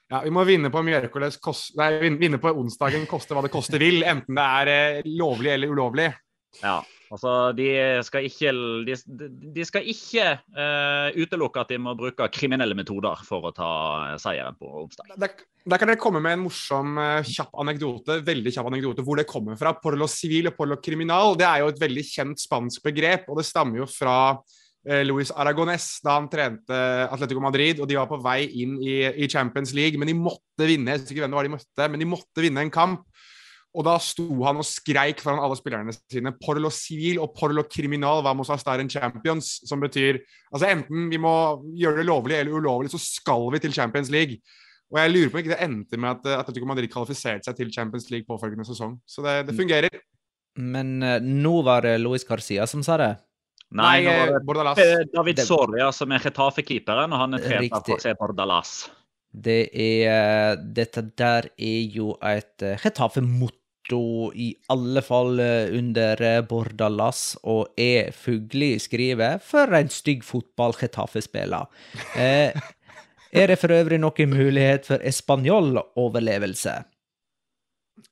ja. 0.08 0.22
Vi 0.24 0.32
må 0.32 0.46
vinne 0.48 0.70
på 0.72 0.80
Mjerkules 0.86 1.36
Nei, 1.76 1.90
vinne 2.16 2.40
på 2.40 2.54
onsdagen 2.56 3.04
koste 3.10 3.36
hva 3.36 3.44
det 3.44 3.52
koste 3.52 3.80
vil. 3.82 4.00
Enten 4.08 4.38
det 4.38 4.46
er 4.62 4.72
eh, 4.72 5.10
lovlig 5.20 5.52
eller 5.52 5.74
ulovlig. 5.76 6.08
Ja. 6.62 6.78
Altså, 7.12 7.32
de 7.52 7.68
skal 8.06 8.24
ikke, 8.24 8.52
de, 8.86 8.94
de 9.52 9.64
skal 9.68 9.88
ikke 9.92 10.30
uh, 10.56 11.12
utelukke 11.12 11.60
at 11.60 11.74
de 11.74 11.80
må 11.84 11.92
bruke 11.98 12.28
kriminelle 12.32 12.76
metoder 12.78 13.20
for 13.28 13.50
å 13.50 13.52
ta 13.52 13.72
seieren 14.22 14.56
på 14.56 14.70
onsdag. 14.86 15.12
Der 15.20 15.80
kan 15.80 15.92
jeg 15.92 16.00
komme 16.00 16.22
med 16.24 16.38
en 16.38 16.46
morsom, 16.46 16.96
uh, 16.96 17.20
kjapp 17.28 17.52
anekdote 17.60 18.22
veldig 18.24 18.54
kjapp 18.56 18.70
anekdote, 18.72 19.04
hvor 19.04 19.20
det 19.20 19.28
kommer 19.28 19.60
fra. 19.60 19.74
Porlo 19.76 20.08
civil 20.08 20.48
og 20.48 20.56
porlo 20.56 20.80
criminal 20.80 21.36
det 21.36 21.48
er 21.50 21.66
jo 21.66 21.70
et 21.74 21.84
veldig 21.84 22.06
kjent 22.08 22.40
spansk 22.46 22.88
begrep, 22.88 23.28
og 23.28 23.42
det 23.42 23.48
stammer 23.50 23.82
jo 23.84 23.90
fra 23.92 24.16
Luis 25.06 25.30
Aragones 25.38 25.84
da 26.02 26.16
han 26.16 26.24
trente 26.26 26.74
Atletico 27.06 27.38
Madrid, 27.38 27.78
og 27.78 27.86
de 27.86 27.94
var 27.94 28.08
på 28.10 28.16
vei 28.18 28.48
inn 28.64 28.72
i, 28.82 28.96
i 29.14 29.28
Champions 29.30 29.70
League, 29.78 29.94
men 29.94 30.10
de 30.10 30.16
måtte 30.18 30.66
vinne. 30.66 30.90
Jeg 30.90 31.04
husker 31.04 31.14
ikke 31.14 31.22
hvem 31.22 31.36
det 31.36 31.38
var 31.38 31.46
de 31.46 31.52
møtte, 31.52 31.86
men 31.92 32.02
de 32.02 32.08
måtte 32.10 32.42
vinne 32.42 32.64
en 32.66 32.72
kamp. 32.74 33.04
Og 33.72 33.86
da 33.86 33.94
sto 34.04 34.26
han 34.44 34.58
og 34.60 34.66
skreik 34.68 35.22
foran 35.24 35.40
alle 35.40 35.56
spillerne 35.56 35.94
sine 35.96 36.34
por 36.36 36.58
lo 36.60 36.68
civil 36.68 37.22
og 37.24 37.32
por 37.38 37.54
lo 37.56 37.64
criminal 37.64 38.20
vamos 38.24 38.50
a 38.52 38.58
estar 38.60 38.82
en 38.82 38.90
champions, 38.90 39.62
som 39.64 39.80
betyr 39.80 40.18
altså 40.52 40.68
enten 40.68 41.08
vi 41.08 41.20
må 41.20 41.32
gjøre 41.80 42.02
det 42.02 42.08
lovlig 42.10 42.36
eller 42.36 42.58
ulovlig, 42.58 42.92
så 42.92 43.00
skal 43.00 43.48
vi 43.54 43.62
til 43.64 43.72
Champions 43.72 44.12
League. 44.12 44.42
Og 44.92 45.00
jeg 45.00 45.12
lurer 45.14 45.30
på 45.32 45.38
om 45.38 45.40
ikke 45.40 45.54
det 45.54 45.64
endte 45.64 45.96
med 45.96 46.10
at 46.18 46.42
Atletico 46.42 46.68
Madrid 46.68 46.92
kvalifiserte 46.92 47.48
seg 47.48 47.56
til 47.56 47.72
Champions 47.72 48.10
League 48.12 48.28
påfølgende 48.28 48.68
sesong. 48.68 48.98
Så 49.08 49.24
det, 49.24 49.38
det 49.48 49.56
fungerer. 49.56 50.02
Men 50.60 50.98
uh, 51.00 51.16
nå 51.24 51.62
var 51.64 51.86
det 51.86 51.96
Luis 52.02 52.28
Garcia 52.28 52.66
som 52.68 52.84
sa 52.84 52.98
det? 53.00 53.12
Nei, 53.72 54.02
Nei 54.04 54.34
nå 54.36 54.50
var 54.52 54.74
det 54.76 54.88
David 55.14 55.40
Soria 55.48 55.88
som 55.96 56.12
er 56.12 56.20
Retafe-keeperen, 56.26 57.14
og 57.16 57.24
han 57.24 57.38
er 57.38 57.46
trener 57.46 57.78
av 57.78 57.88
José 57.88 58.12
Bordalas. 58.18 58.82
Det 59.32 59.62
er 59.72 60.60
Dette 60.60 61.06
der 61.16 61.48
er 61.56 61.96
jo 61.96 62.12
et 62.20 62.66
Retafe-motto 63.82 64.32
i 64.34 64.56
alle 64.68 65.02
fall 65.02 65.38
eh, 65.40 65.78
under 65.78 66.20
eh, 66.22 66.42
Bordalas, 66.42 67.36
og 67.44 67.72
er 67.76 68.12
Fugli 68.12 68.78
skriver 68.78 69.38
for 69.38 69.72
en 69.74 69.88
stygg 69.88 70.22
fotball 70.24 70.74
Chetaffe 70.74 71.20
spiller. 71.20 71.66
Eh, 72.16 72.52
er 73.32 73.46
det 73.46 73.58
for 73.58 73.70
øvrig 73.72 73.98
noen 73.98 74.30
mulighet 74.30 74.86
for 74.86 74.98
Español-overlevelse? 74.98 76.84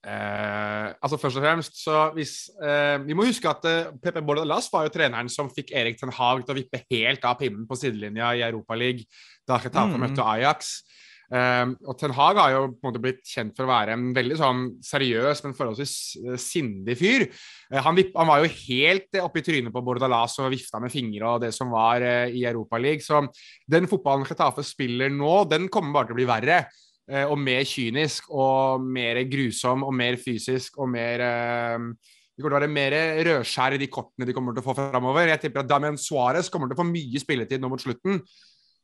Eh, 0.07 0.87
altså 1.03 1.19
Først 1.19 1.37
og 1.37 1.43
fremst, 1.43 1.83
så 1.83 2.11
hvis 2.15 2.51
eh, 2.63 3.01
Vi 3.07 3.13
må 3.13 3.25
huske 3.25 3.49
at 3.49 3.65
eh, 3.65 3.93
Pepe 4.03 4.23
Bordalas 4.23 4.69
var 4.73 4.85
jo 4.85 4.93
treneren 4.93 5.29
som 5.29 5.51
fikk 5.51 5.73
Erik 5.73 5.99
Ten 5.99 6.13
Hag 6.13 6.45
til 6.45 6.55
å 6.55 6.57
vippe 6.57 6.85
helt 6.91 7.25
av 7.25 7.37
pinnen 7.41 7.67
på 7.69 7.77
sidelinja 7.77 8.35
i 8.37 8.45
Europaligaen 8.47 9.05
da 9.49 9.59
Chetaffe 9.59 9.97
mm. 9.97 10.01
møtte 10.01 10.25
Ajax. 10.25 10.83
Um, 11.31 11.77
og 11.87 11.95
Ten 11.95 12.11
Hag 12.11 12.41
har 12.41 12.51
jo 12.57 12.63
på 12.73 12.83
en 12.83 12.89
måte 12.89 13.01
blitt 13.03 13.21
kjent 13.23 13.55
for 13.55 13.63
å 13.63 13.71
være 13.71 13.95
en 13.95 14.09
veldig 14.17 14.39
sånn 14.41 14.65
seriøs, 14.83 15.45
men 15.45 15.55
forholdsvis 15.55 15.95
uh, 16.25 16.35
sindig 16.43 16.97
fyr. 16.99 17.27
Uh, 17.71 17.79
han, 17.79 18.01
han, 18.17 18.27
var 18.27 18.43
jo 18.43 18.51
helt 18.67 19.21
oppe 19.23 19.39
i 19.39 19.45
trynet 19.47 19.75
på 19.75 19.85
Bordalas 19.87 20.35
og 20.43 20.51
vifta 20.51 20.83
med 20.83 20.91
fingre 20.91 21.37
og 21.37 21.45
det 21.45 21.53
som 21.55 21.71
var 21.71 22.03
uh, 22.03 22.27
i 22.27 22.43
Europaligaen. 22.51 23.05
Så 23.05 23.23
den 23.71 23.87
fotballen 23.91 24.27
Chetafe 24.27 24.67
spiller 24.67 25.13
nå, 25.15 25.45
den 25.47 25.71
kommer 25.71 26.01
bare 26.01 26.11
til 26.11 26.19
å 26.19 26.23
bli 26.23 26.31
verre. 26.31 26.65
og 27.11 27.39
mer 27.43 27.65
kynisk 27.67 28.29
og 28.31 28.85
mer 28.87 29.19
grusom 29.27 29.83
og 29.83 29.95
mer 29.99 30.15
fysisk 30.15 30.77
og 30.79 30.93
mer 30.93 31.19
det 31.19 32.45
kommer 32.45 32.55
til 32.55 32.55
å 32.55 32.61
være 32.61 32.73
mer 32.73 32.95
rødskjær 33.27 33.75
i 33.75 33.81
de 33.83 33.89
kortene 33.91 34.29
de 34.29 34.35
kommer 34.37 34.55
til 34.55 34.63
å 34.63 34.67
få 34.69 34.77
framover. 34.79 35.27
Jeg 35.29 35.43
tipper 35.43 35.65
at 35.65 35.69
Damian 35.69 35.99
Suárez 35.99 36.49
kommer 36.49 36.71
til 36.71 36.79
å 36.79 36.81
få 36.85 36.87
mye 36.87 37.21
spilletid 37.21 37.61
nå 37.61 37.69
mot 37.69 37.83
slutten. 37.83 38.23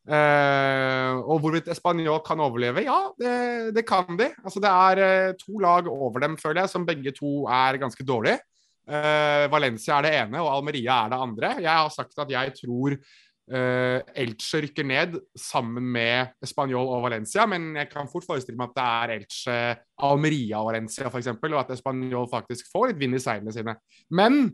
Uh, 0.06 1.18
og 1.26 1.40
hvorvidt 1.42 1.66
Español 1.72 2.20
kan 2.22 2.38
overleve? 2.38 2.84
Ja, 2.86 3.10
det, 3.18 3.74
det 3.74 3.82
kan 3.88 4.14
de. 4.18 4.30
Altså, 4.44 4.62
det 4.62 4.70
er 4.70 5.00
uh, 5.02 5.36
to 5.40 5.58
lag 5.58 5.88
over 5.90 6.22
dem, 6.22 6.36
føler 6.38 6.62
jeg, 6.62 6.70
som 6.70 6.86
begge 6.86 7.10
to 7.16 7.42
er 7.50 7.80
ganske 7.82 8.06
dårlige. 8.06 8.38
Uh, 8.86 9.50
Valencia 9.50 9.96
er 9.96 10.06
det 10.06 10.12
ene, 10.20 10.42
og 10.44 10.52
Almeria 10.52 11.00
er 11.04 11.10
det 11.10 11.22
andre. 11.24 11.54
Jeg 11.58 11.72
har 11.72 11.90
sagt 11.94 12.18
at 12.22 12.30
jeg 12.30 12.58
tror 12.62 12.98
Elche 13.46 14.58
rykker 14.58 14.82
ned 14.82 15.12
sammen 15.38 15.84
med 15.94 16.32
Español 16.42 16.88
og 16.96 17.04
Valencia, 17.04 17.44
men 17.46 17.76
jeg 17.78 17.86
kan 17.92 18.08
fort 18.10 18.24
forestille 18.26 18.58
meg 18.58 18.72
at 18.72 18.74
det 18.74 18.86
er 18.86 19.12
Elche, 19.20 19.58
Almeria 20.02 20.58
og 20.58 20.72
Valencia 20.72 21.06
f.eks., 21.06 21.28
og 21.30 21.54
at 21.60 21.70
Español 21.76 22.26
faktisk 22.26 22.66
får 22.72 22.88
litt 22.90 22.98
vind 23.04 23.14
i 23.14 23.22
seilene 23.22 23.54
sine. 23.54 23.76
Men 24.10 24.48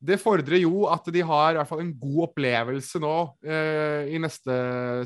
det 0.00 0.16
fordrer 0.20 0.62
jo 0.62 0.86
at 0.88 1.04
de 1.12 1.20
har 1.28 1.52
i 1.52 1.58
hvert 1.58 1.68
fall 1.68 1.82
en 1.82 1.92
god 2.00 2.22
opplevelse 2.30 3.00
nå 3.02 3.14
eh, 3.44 4.08
i 4.14 4.20
neste 4.22 4.54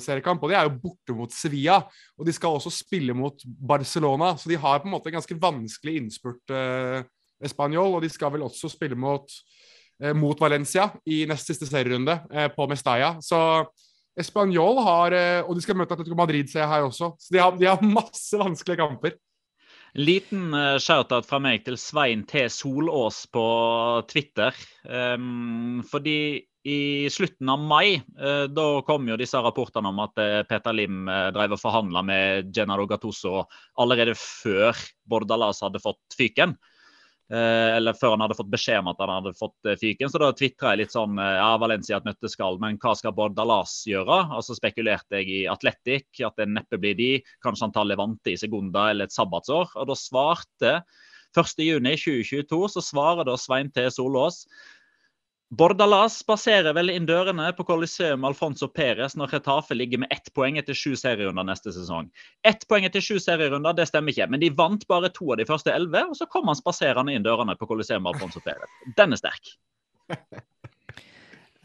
seriekamp. 0.02 0.42
Og 0.44 0.52
de 0.52 0.56
er 0.58 0.68
jo 0.68 0.76
borte 0.84 1.16
mot 1.18 1.34
Sevilla, 1.34 1.80
og 2.14 2.28
de 2.28 2.34
skal 2.34 2.54
også 2.54 2.70
spille 2.70 3.16
mot 3.16 3.42
Barcelona. 3.44 4.32
Så 4.38 4.52
de 4.52 4.60
har 4.60 4.78
på 4.80 4.86
en 4.86 4.94
måte 4.94 5.10
en 5.10 5.18
ganske 5.18 5.38
vanskelig 5.42 5.96
innspurt 5.98 6.54
eh, 6.54 7.02
Español, 7.44 7.96
og 7.96 8.04
de 8.04 8.12
skal 8.12 8.30
vel 8.36 8.46
også 8.46 8.70
spille 8.70 8.98
mot, 8.98 9.26
eh, 9.98 10.14
mot 10.14 10.38
Valencia 10.40 10.86
i 11.10 11.24
nest 11.26 11.50
siste 11.50 11.66
serierunde 11.66 12.20
eh, 12.30 12.46
på 12.54 12.68
Mestalla. 12.70 13.16
Så 13.18 13.40
Español 14.14 14.78
har 14.86 15.18
eh, 15.18 15.42
Og 15.42 15.58
de 15.58 15.64
skal 15.64 15.74
møte 15.74 15.96
Atletico 15.96 16.14
Madrid, 16.14 16.46
ser 16.46 16.62
jeg 16.62 16.70
her 16.70 16.86
også. 16.86 17.16
Så 17.18 17.34
de 17.34 17.42
har, 17.42 17.58
de 17.58 17.66
har 17.66 17.82
masse 17.98 18.38
vanskelige 18.38 18.78
kamper. 18.78 19.18
Liten 19.94 20.50
uh, 20.50 20.74
shout-out 20.82 21.26
fra 21.28 21.38
meg 21.38 21.62
til 21.62 21.76
Svein 21.78 22.24
T. 22.26 22.48
Solås 22.50 23.20
på 23.30 23.44
Twitter. 24.10 24.56
Um, 24.90 25.84
fordi 25.86 26.42
i 26.66 27.06
slutten 27.12 27.52
av 27.52 27.62
mai 27.62 28.00
uh, 28.18 28.50
da 28.50 28.66
kom 28.88 29.06
jo 29.06 29.18
disse 29.20 29.38
rapportene 29.38 29.92
om 29.92 30.00
at 30.02 30.18
uh, 30.18 30.40
Peter 30.48 30.74
Lim 30.74 31.06
drev 31.06 31.54
og 31.54 31.62
forhandla 31.62 32.02
med 32.02 32.50
Gennaro 32.56 32.88
Gattuso 32.90 33.44
allerede 33.78 34.16
før 34.18 34.74
Bordalas 35.06 35.62
hadde 35.62 35.82
fått 35.84 36.18
fyken. 36.18 36.56
Eh, 37.34 37.76
eller 37.76 37.96
før 37.98 38.12
han 38.14 38.22
hadde 38.22 38.36
fått 38.38 38.50
beskjed 38.52 38.82
om 38.82 38.90
at 38.92 39.00
han 39.02 39.10
hadde 39.10 39.32
fått 39.38 39.66
eh, 39.66 39.78
fyken. 39.80 40.10
Så 40.12 40.20
da 40.22 40.28
tvitra 40.36 40.74
jeg 40.74 40.84
litt 40.84 40.94
sånn 40.94 41.18
eh, 41.18 41.38
Ja, 41.40 41.54
Valencia 41.58 41.98
et 41.98 42.06
nøtteskall, 42.06 42.60
men 42.62 42.76
hva 42.82 42.92
skal 42.98 43.14
Bordalas 43.16 43.80
gjøre? 43.90 44.20
Og 44.36 44.44
så 44.46 44.54
spekulerte 44.58 45.18
jeg 45.18 45.32
i 45.32 45.40
Atletic, 45.50 46.06
at 46.22 46.38
det 46.38 46.46
neppe 46.52 46.78
blir 46.78 46.94
de. 46.98 47.10
Kanskje 47.42 47.66
han 47.66 47.74
tar 47.74 47.88
Levante 47.90 48.34
i 48.34 48.38
Segunda 48.38 48.86
eller 48.92 49.08
et 49.08 49.16
sabbatsår. 49.16 49.74
Og 49.80 49.90
da 49.90 49.98
svarte 49.98 50.76
1.6.2022 51.34 52.60
så 52.76 52.84
svarer 52.84 53.26
da 53.26 53.34
Svein 53.40 53.72
T. 53.74 53.88
Solås 53.90 54.44
Bordalas 55.54 56.16
baserer 56.26 56.74
vel 56.74 56.90
inn 56.90 57.06
dørene 57.06 57.50
på 57.54 57.66
Coliseum 57.68 58.24
Alfonso 58.26 58.66
Perez 58.72 59.14
når 59.18 59.36
Retafe 59.36 59.76
ligger 59.76 60.00
med 60.02 60.14
ett 60.14 60.30
poeng 60.34 60.56
etter 60.58 60.74
sju 60.74 60.94
serierunder 60.98 61.46
neste 61.46 61.72
sesong. 61.74 62.08
Ett 62.46 62.64
poeng 62.70 62.86
etter 62.88 63.04
sju 63.04 63.20
serierunder, 63.22 63.76
det 63.76 63.86
stemmer 63.90 64.14
ikke, 64.14 64.26
men 64.32 64.42
de 64.42 64.50
vant 64.56 64.86
bare 64.90 65.12
to 65.14 65.30
av 65.34 65.38
de 65.38 65.46
første 65.48 65.70
elleve. 65.74 66.06
Og 66.10 66.18
så 66.18 66.26
kom 66.32 66.50
han 66.50 66.58
spaserende 66.58 67.14
inn 67.14 67.26
dørene 67.26 67.54
på 67.60 67.68
Coliseum 67.70 68.08
Alfonso 68.10 68.42
Perez. 68.44 68.80
Den 68.98 69.14
er 69.14 69.22
sterk. 69.22 69.54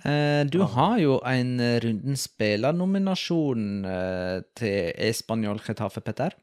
Eh, 0.08 0.46
du 0.48 0.62
har 0.64 0.94
jo 1.02 1.18
en 1.28 1.58
runden 1.84 2.16
spillernominasjon 2.16 3.66
eh, 3.84 4.38
til 4.56 4.94
Espanol 5.10 5.60
Getafe, 5.60 6.00
Petter. 6.00 6.38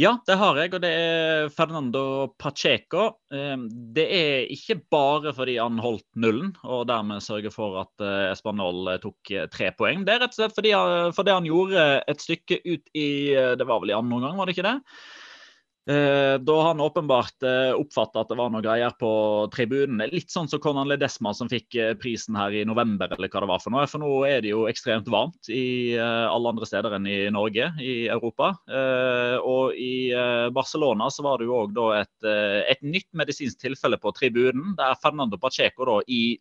Ja, 0.00 0.14
det 0.24 0.38
har 0.40 0.56
jeg, 0.56 0.70
og 0.72 0.80
det 0.80 0.88
er 0.88 1.50
Fernando 1.52 2.02
Pacheco. 2.40 3.10
Ehm, 3.28 3.66
det 3.92 4.06
er 4.16 4.46
ikke 4.54 4.78
bare 4.88 5.34
fordi 5.36 5.58
han 5.60 5.76
holdt 5.84 6.06
nullen 6.16 6.54
og 6.64 6.86
dermed 6.88 7.20
sørger 7.20 7.52
for 7.52 7.76
at 7.82 8.04
eh, 8.04 8.30
Espanol 8.30 8.88
eh, 8.88 9.00
tok 9.02 9.32
eh, 9.36 9.44
tre 9.52 9.68
poeng. 9.76 10.06
Det 10.08 10.14
er 10.14 10.22
rett 10.24 10.32
og 10.32 10.38
slett 10.40 10.56
fordi, 10.56 10.72
fordi 11.12 11.34
han 11.36 11.48
gjorde 11.50 11.84
et 12.08 12.24
stykke 12.24 12.62
ut 12.64 12.88
i 12.96 13.10
Det 13.60 13.68
var 13.68 13.82
vel 13.82 13.92
i 13.92 13.98
andre 13.98 14.16
omgang, 14.16 14.40
var 14.40 14.48
det 14.48 14.56
ikke 14.56 14.70
det? 14.70 14.78
Eh, 15.90 16.38
da 16.38 16.62
han 16.62 16.80
åpenbart 16.80 17.42
eh, 17.42 17.72
oppfatta 17.74 18.22
at 18.22 18.28
det 18.30 18.36
var 18.38 18.52
noe 18.54 18.62
greier 18.62 18.92
på 19.00 19.10
tribunen. 19.50 20.04
Litt 20.12 20.30
sånn 20.30 20.46
som 20.46 20.60
Conan 20.62 20.86
Ledesma 20.86 21.32
som 21.34 21.50
fikk 21.50 21.74
eh, 21.74 21.94
prisen 21.98 22.38
her 22.38 22.54
i 22.54 22.62
november, 22.68 23.10
eller 23.10 23.32
hva 23.32 23.42
det 23.42 23.48
var 23.50 23.64
for 23.64 23.74
noe. 23.74 23.88
For 23.90 24.02
nå 24.02 24.10
er 24.28 24.44
det 24.44 24.52
jo 24.52 24.68
ekstremt 24.70 25.10
varmt 25.10 25.50
i 25.50 25.98
alle 25.98 26.52
andre 26.54 26.68
steder 26.68 26.94
enn 26.94 27.08
i 27.10 27.18
Norge, 27.34 27.72
i 27.82 28.06
Europa. 28.12 28.52
Og 29.42 29.74
i 29.78 30.12
Barcelona 30.54 31.08
så 31.10 31.24
var 31.26 31.40
det 31.40 31.48
jo 31.48 31.58
òg 31.64 31.78
et, 31.96 32.28
et 32.70 32.82
nytt 32.86 33.08
medisinsk 33.18 33.60
tilfelle 33.60 33.98
på 34.00 34.12
tribunen, 34.16 34.76
der 34.78 34.98
Fernando 35.02 35.38
Pacheco 35.40 35.88
da 35.88 35.98
i 36.06 36.36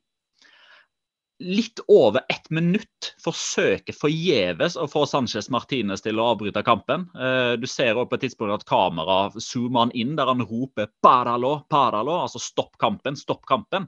litt 1.41 1.79
over 1.87 2.21
ett 2.29 2.49
minutt 2.49 3.11
forsøker 3.23 3.95
forgjeves 3.97 4.77
å 4.77 4.87
få 4.89 5.05
Sanchez 5.09 5.49
Martinez 5.53 6.03
til 6.05 6.21
å 6.21 6.31
avbryte 6.33 6.63
kampen. 6.65 7.07
Eh, 7.15 7.53
du 7.59 7.67
ser 7.69 7.95
også 7.95 8.11
på 8.11 8.19
et 8.19 8.25
tidspunkt 8.27 8.55
at 8.59 8.69
kamera 8.69 9.19
zoomer 9.37 9.87
han 9.87 9.93
inn 9.97 10.15
der 10.19 10.29
han 10.29 10.45
roper 10.45 10.91
'paralo, 11.01 11.61
paralo', 11.69 12.21
altså 12.23 12.39
'stopp 12.39 12.77
kampen, 12.77 13.17
stopp 13.17 13.45
kampen'. 13.49 13.87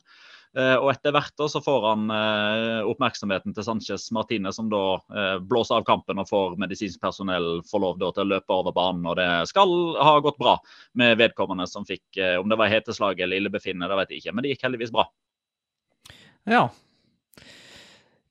Eh, 0.57 0.75
og 0.77 0.91
etter 0.91 1.13
hvert 1.13 1.33
så 1.49 1.61
får 1.65 1.87
han 1.87 2.11
eh, 2.13 2.85
oppmerksomheten 2.85 3.55
til 3.55 3.65
Sanchez 3.65 4.11
Martinez, 4.11 4.55
som 4.55 4.69
da 4.69 4.99
blåser 5.41 5.79
av 5.79 5.85
kampen 5.85 6.19
og 6.21 6.29
får 6.29 6.57
medisinsk 6.61 7.01
personell 7.01 7.61
får 7.69 7.81
lov 7.81 7.99
til 8.01 8.23
å 8.25 8.29
løpe 8.35 8.53
over 8.53 8.71
banen. 8.71 9.05
Og 9.05 9.17
det 9.17 9.29
skal 9.49 9.97
ha 9.97 10.19
gått 10.19 10.37
bra 10.37 10.59
med 10.93 11.17
vedkommende 11.17 11.67
som 11.69 11.85
fikk, 11.85 12.05
om 12.39 12.49
det 12.49 12.57
var 12.57 12.69
heteslag 12.69 13.19
eller 13.19 13.37
illebefinnende, 13.37 13.89
det 13.89 14.01
vet 14.01 14.09
jeg 14.11 14.21
ikke, 14.21 14.33
men 14.33 14.43
det 14.43 14.53
gikk 14.53 14.65
heldigvis 14.69 14.93
bra. 14.93 15.09
Ja, 16.45 16.67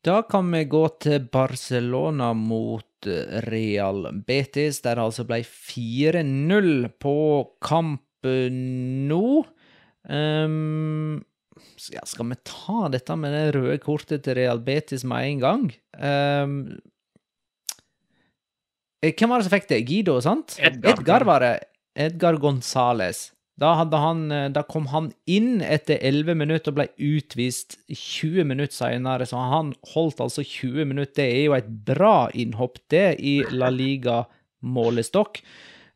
da 0.02 0.22
kan 0.26 0.48
vi 0.50 0.64
gå 0.66 0.82
til 1.02 1.26
Barcelona 1.32 2.32
mot 2.34 3.06
eh, 3.06 3.40
Real 3.46 4.08
Betis, 4.26 4.80
der 4.82 4.98
det 4.98 5.04
altså 5.08 5.26
ble 5.28 5.42
4-0 5.46 6.88
på 7.02 7.18
kamp 7.62 8.02
nå. 8.22 9.26
Um, 10.02 11.18
ja, 11.90 12.02
skal 12.06 12.28
vi 12.30 12.38
ta 12.46 12.86
dette 12.92 13.16
med 13.18 13.34
det 13.34 13.44
røde 13.56 13.78
kortet 13.82 14.24
til 14.26 14.38
Real 14.38 14.62
Betis 14.62 15.02
med 15.06 15.26
en 15.26 15.42
gang? 15.42 15.68
Um, 15.98 16.56
hvem 19.02 19.32
var 19.32 19.42
det 19.42 19.48
som 19.48 19.54
fikk 19.56 19.70
det? 19.70 19.82
Guido, 19.88 20.20
sant? 20.22 20.56
Edgar, 20.62 20.94
Edgar 20.94 21.26
var 21.26 21.42
det. 21.42 21.54
Edgar 21.98 22.38
Gonzales. 22.40 23.32
Da, 23.62 23.72
han, 23.78 24.24
eh, 24.34 24.48
da, 24.50 24.64
kom 24.66 24.88
han 24.90 25.12
inn 25.30 25.62
etter 25.62 26.00
11 26.02 26.38
minutter 26.40 26.72
og 26.72 26.80
ble 26.80 26.88
utvist 26.98 27.78
20 27.88 28.48
minutter 28.50 28.74
senere. 28.74 29.28
Så 29.28 29.38
han 29.38 29.74
holdt 29.94 30.22
altså 30.24 30.42
20 30.42 30.88
minutter. 30.90 31.14
Det 31.22 31.28
er 31.28 31.44
jo 31.46 31.58
et 31.58 31.68
bra 31.86 32.16
innhopp, 32.34 32.80
det, 32.90 33.06
i 33.22 33.36
La 33.54 33.70
Liga-målestokk. 33.70 35.44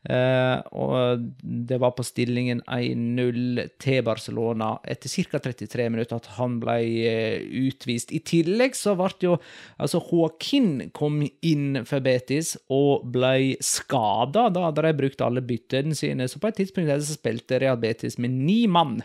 Uh, 0.07 0.61
og 0.71 1.23
det 1.43 1.81
var 1.83 1.91
på 1.97 2.03
stillingen 2.07 2.61
1-0 2.71 3.65
til 3.83 4.05
Barcelona 4.07 4.69
etter 4.87 5.11
ca. 5.11 5.41
33 5.43 5.89
minutter 5.91 6.15
at 6.15 6.29
han 6.37 6.55
ble 6.61 6.77
uh, 6.79 7.43
utvist. 7.67 8.13
I 8.15 8.21
tillegg 8.23 8.77
så 8.79 8.95
ble 8.95 9.09
jo 9.25 9.35
altså 9.75 9.99
Joaquin 9.99 10.87
kom 10.95 11.19
inn 11.43 11.83
for 11.89 12.05
Betis 12.05 12.53
og 12.71 13.03
ble 13.11 13.57
skada. 13.59 14.47
Da 14.47 14.69
hadde 14.69 14.87
de 14.87 14.95
brukt 15.01 15.25
alle 15.25 15.43
byttene 15.43 15.97
sine, 15.97 16.29
så 16.31 16.39
på 16.39 16.53
et 16.53 16.61
tidspunkt 16.63 16.93
så 16.95 17.19
spilte 17.19 17.59
Real 17.59 17.79
Betis 17.81 18.15
med 18.21 18.31
ni 18.31 18.61
mann. 18.71 19.01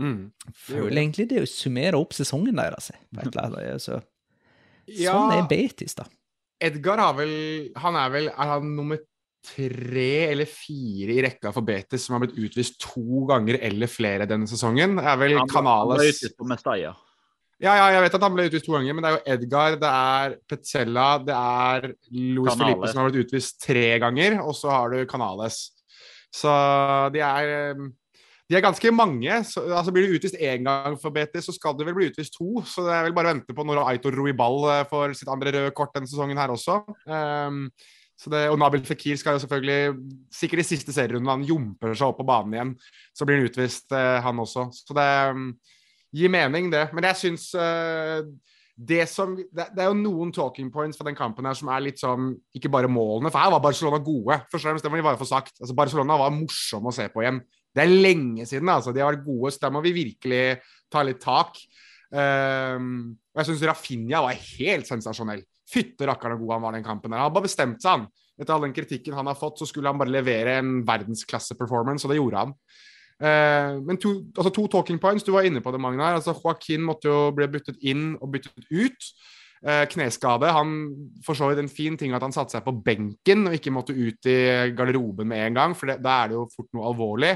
Mm. 0.00 0.30
Føler 0.56 1.00
egentlig 1.00 1.30
det 1.32 1.46
å 1.46 1.48
summere 1.48 1.96
opp 1.96 2.12
sesongen 2.16 2.60
deres. 2.60 2.92
Altså. 3.24 4.02
ja, 4.84 5.16
sånn 5.16 5.36
er 5.38 5.48
Betis, 5.48 5.96
da. 5.96 6.04
Edgar 6.60 7.00
har 7.00 7.14
vel 7.16 7.30
Han 7.80 7.96
er 7.96 8.10
vel 8.12 8.26
Er 8.28 8.50
han 8.50 8.74
nummer 8.76 8.98
tre 9.44 10.30
eller 10.30 10.48
fire 10.48 11.14
i 11.14 11.22
rekka 11.24 11.52
for 11.54 11.66
Betis 11.66 12.04
som 12.06 12.16
har 12.16 12.24
blitt 12.24 12.38
utvist 12.38 12.80
to 12.82 13.24
ganger 13.28 13.60
eller 13.70 13.90
flere 13.90 14.28
denne 14.28 14.48
sesongen. 14.50 14.98
Det 15.00 15.06
er 15.06 15.20
vel 15.20 15.38
han, 15.38 15.48
Canales 15.50 15.96
Han 15.96 16.02
ble 16.02 16.12
utvist 16.14 16.36
på 16.38 16.48
Mestalla. 16.50 16.92
Ja, 17.60 17.74
ja, 17.76 17.88
jeg 17.92 18.04
vet 18.06 18.14
at 18.16 18.24
han 18.24 18.36
ble 18.36 18.46
utvist 18.48 18.64
to 18.64 18.72
ganger, 18.72 18.96
men 18.96 19.04
det 19.04 19.10
er 19.10 19.16
jo 19.16 19.34
Edgar, 19.34 19.74
det 19.80 19.88
er 19.92 20.36
Petzella, 20.48 21.08
det 21.24 21.36
er 21.36 21.90
Luis 22.08 22.56
Felipe 22.56 22.88
som 22.88 23.02
har 23.02 23.10
blitt 23.10 23.26
utvist 23.26 23.58
tre 23.60 23.88
ganger, 24.00 24.38
og 24.40 24.56
så 24.56 24.72
har 24.72 24.94
du 24.94 25.02
Canales. 25.08 25.66
Så 26.32 26.52
de 27.12 27.20
er 27.20 27.74
de 28.50 28.56
er 28.58 28.64
ganske 28.64 28.90
mange. 28.90 29.36
Så, 29.46 29.62
altså 29.70 29.92
Blir 29.94 30.08
du 30.08 30.16
utvist 30.18 30.34
én 30.34 30.64
gang 30.66 30.96
for 30.98 31.14
Betis, 31.14 31.46
så 31.46 31.54
skal 31.54 31.76
du 31.78 31.84
vel 31.86 31.94
bli 31.94 32.08
utvist 32.10 32.34
to. 32.34 32.64
Så 32.66 32.82
det 32.82 32.96
er 32.96 33.06
vel 33.06 33.14
bare 33.14 33.30
å 33.30 33.34
vente 33.36 33.54
på 33.54 33.66
når 33.66 33.84
Aitor 33.84 34.16
Ruibal 34.18 34.64
eh, 34.72 34.86
får 34.90 35.14
sitt 35.20 35.30
andre 35.30 35.52
røde 35.54 35.74
kort 35.76 35.94
denne 35.94 36.10
sesongen 36.10 36.40
her 36.40 36.50
også. 36.50 36.80
Um, 37.06 37.68
det, 38.28 38.42
og 38.52 38.58
Nabil 38.60 38.84
Fikir 38.84 39.16
skal 39.16 39.38
jo 39.38 39.42
selvfølgelig 39.44 39.94
Sikkert 40.34 40.60
i 40.60 40.68
siste 40.68 40.92
serierunde 40.92 41.32
han 41.32 41.46
jumper 41.48 41.94
seg 41.96 42.10
opp 42.10 42.18
på 42.20 42.26
banen 42.28 42.56
igjen, 42.56 42.72
så 43.16 43.24
blir 43.24 43.40
han 43.40 43.48
utvist, 43.48 43.88
eh, 43.96 44.18
han 44.20 44.42
også. 44.42 44.66
Så 44.76 44.96
det 44.96 45.08
um, 45.32 45.46
gir 46.12 46.32
mening, 46.32 46.68
det. 46.72 46.88
Men 46.92 47.06
jeg 47.08 47.20
syns 47.22 47.46
uh, 47.56 48.20
det 48.76 49.06
som 49.08 49.34
det, 49.36 49.48
det, 49.72 49.80
er 49.80 49.88
jo 49.88 49.98
noen 49.98 50.32
talking 50.32 50.70
points 50.72 50.98
for 51.00 51.08
den 51.08 51.16
kampen 51.16 51.48
her 51.48 51.56
som 51.56 51.68
er 51.72 51.82
litt 51.84 52.00
sånn 52.00 52.32
Ikke 52.56 52.70
bare 52.72 52.88
målene, 52.88 53.32
for 53.32 53.42
her 53.42 53.54
var 53.54 53.64
Barcelona 53.64 54.00
gode. 54.04 54.40
Først 54.52 54.64
og 54.64 54.68
fremst, 54.68 54.84
det 54.84 54.92
må 54.92 55.00
vi 55.00 55.06
bare 55.08 55.20
få 55.20 55.28
sagt. 55.28 55.56
Altså, 55.60 55.76
Barcelona 55.76 56.18
var 56.20 56.34
morsom 56.36 56.88
å 56.88 56.94
se 56.94 57.08
på 57.12 57.24
igjen. 57.24 57.40
Det 57.76 57.84
er 57.84 57.92
lenge 58.06 58.46
siden, 58.50 58.68
altså. 58.72 58.92
De 58.92 59.02
har 59.02 59.12
vært 59.14 59.26
gode, 59.26 59.52
så 59.54 59.64
der 59.64 59.74
må 59.74 59.84
vi 59.84 59.94
virkelig 59.94 60.44
ta 60.92 61.04
litt 61.06 61.20
tak. 61.22 61.60
Um, 62.10 63.14
og 63.30 63.42
jeg 63.42 63.50
syns 63.52 63.68
Rafinha 63.68 64.24
var 64.24 64.38
helt 64.58 64.88
sensasjonell. 64.88 65.44
Fytte 65.70 66.08
rakkeren 66.08 66.40
god 66.40 66.56
han 66.56 66.64
var 66.66 66.76
den 66.76 66.86
kampen. 66.86 67.12
der. 67.12 67.22
Han 67.22 67.34
bare 67.34 67.46
bestemte 67.48 67.84
seg, 67.84 68.00
han. 68.00 68.06
Etter 68.40 68.56
all 68.56 68.64
den 68.64 68.76
kritikken 68.76 69.16
han 69.16 69.28
har 69.28 69.38
fått, 69.38 69.60
så 69.60 69.68
skulle 69.68 69.90
han 69.90 70.00
bare 70.00 70.12
levere 70.12 70.56
en 70.58 70.80
verdensklasse-performance, 70.88 72.06
og 72.06 72.12
det 72.12 72.20
gjorde 72.20 72.44
han. 72.44 72.54
Uh, 73.20 73.76
men 73.84 73.98
to, 74.00 74.14
altså 74.32 74.52
to, 74.56 74.64
talking 74.72 74.96
points, 75.00 75.26
du 75.26 75.34
var 75.34 75.44
inne 75.44 75.60
på 75.60 75.72
det, 75.74 75.80
Magnar. 75.82 76.16
Altså, 76.16 76.32
Joaquin 76.38 76.86
måtte 76.86 77.10
jo 77.10 77.28
bli 77.36 77.50
byttet 77.52 77.82
inn 77.84 78.14
og 78.16 78.32
byttet 78.32 78.64
ut. 78.72 79.10
Uh, 79.60 79.84
kneskade. 79.92 80.48
Han 80.56 80.70
for 81.24 81.36
så 81.36 81.50
vidt 81.50 81.60
en 81.60 81.68
fin 81.68 81.98
ting 82.00 82.14
at 82.16 82.24
han 82.24 82.32
satte 82.32 82.56
seg 82.56 82.64
på 82.64 82.72
benken 82.80 83.44
og 83.50 83.58
ikke 83.58 83.74
måtte 83.76 83.92
ut 83.92 84.28
i 84.30 84.38
garderoben 84.72 85.28
med 85.28 85.50
en 85.50 85.58
gang, 85.60 85.74
for 85.76 85.92
da 85.92 86.14
er 86.22 86.30
det 86.30 86.38
jo 86.38 86.46
fort 86.54 86.70
noe 86.72 86.88
alvorlig. 86.88 87.34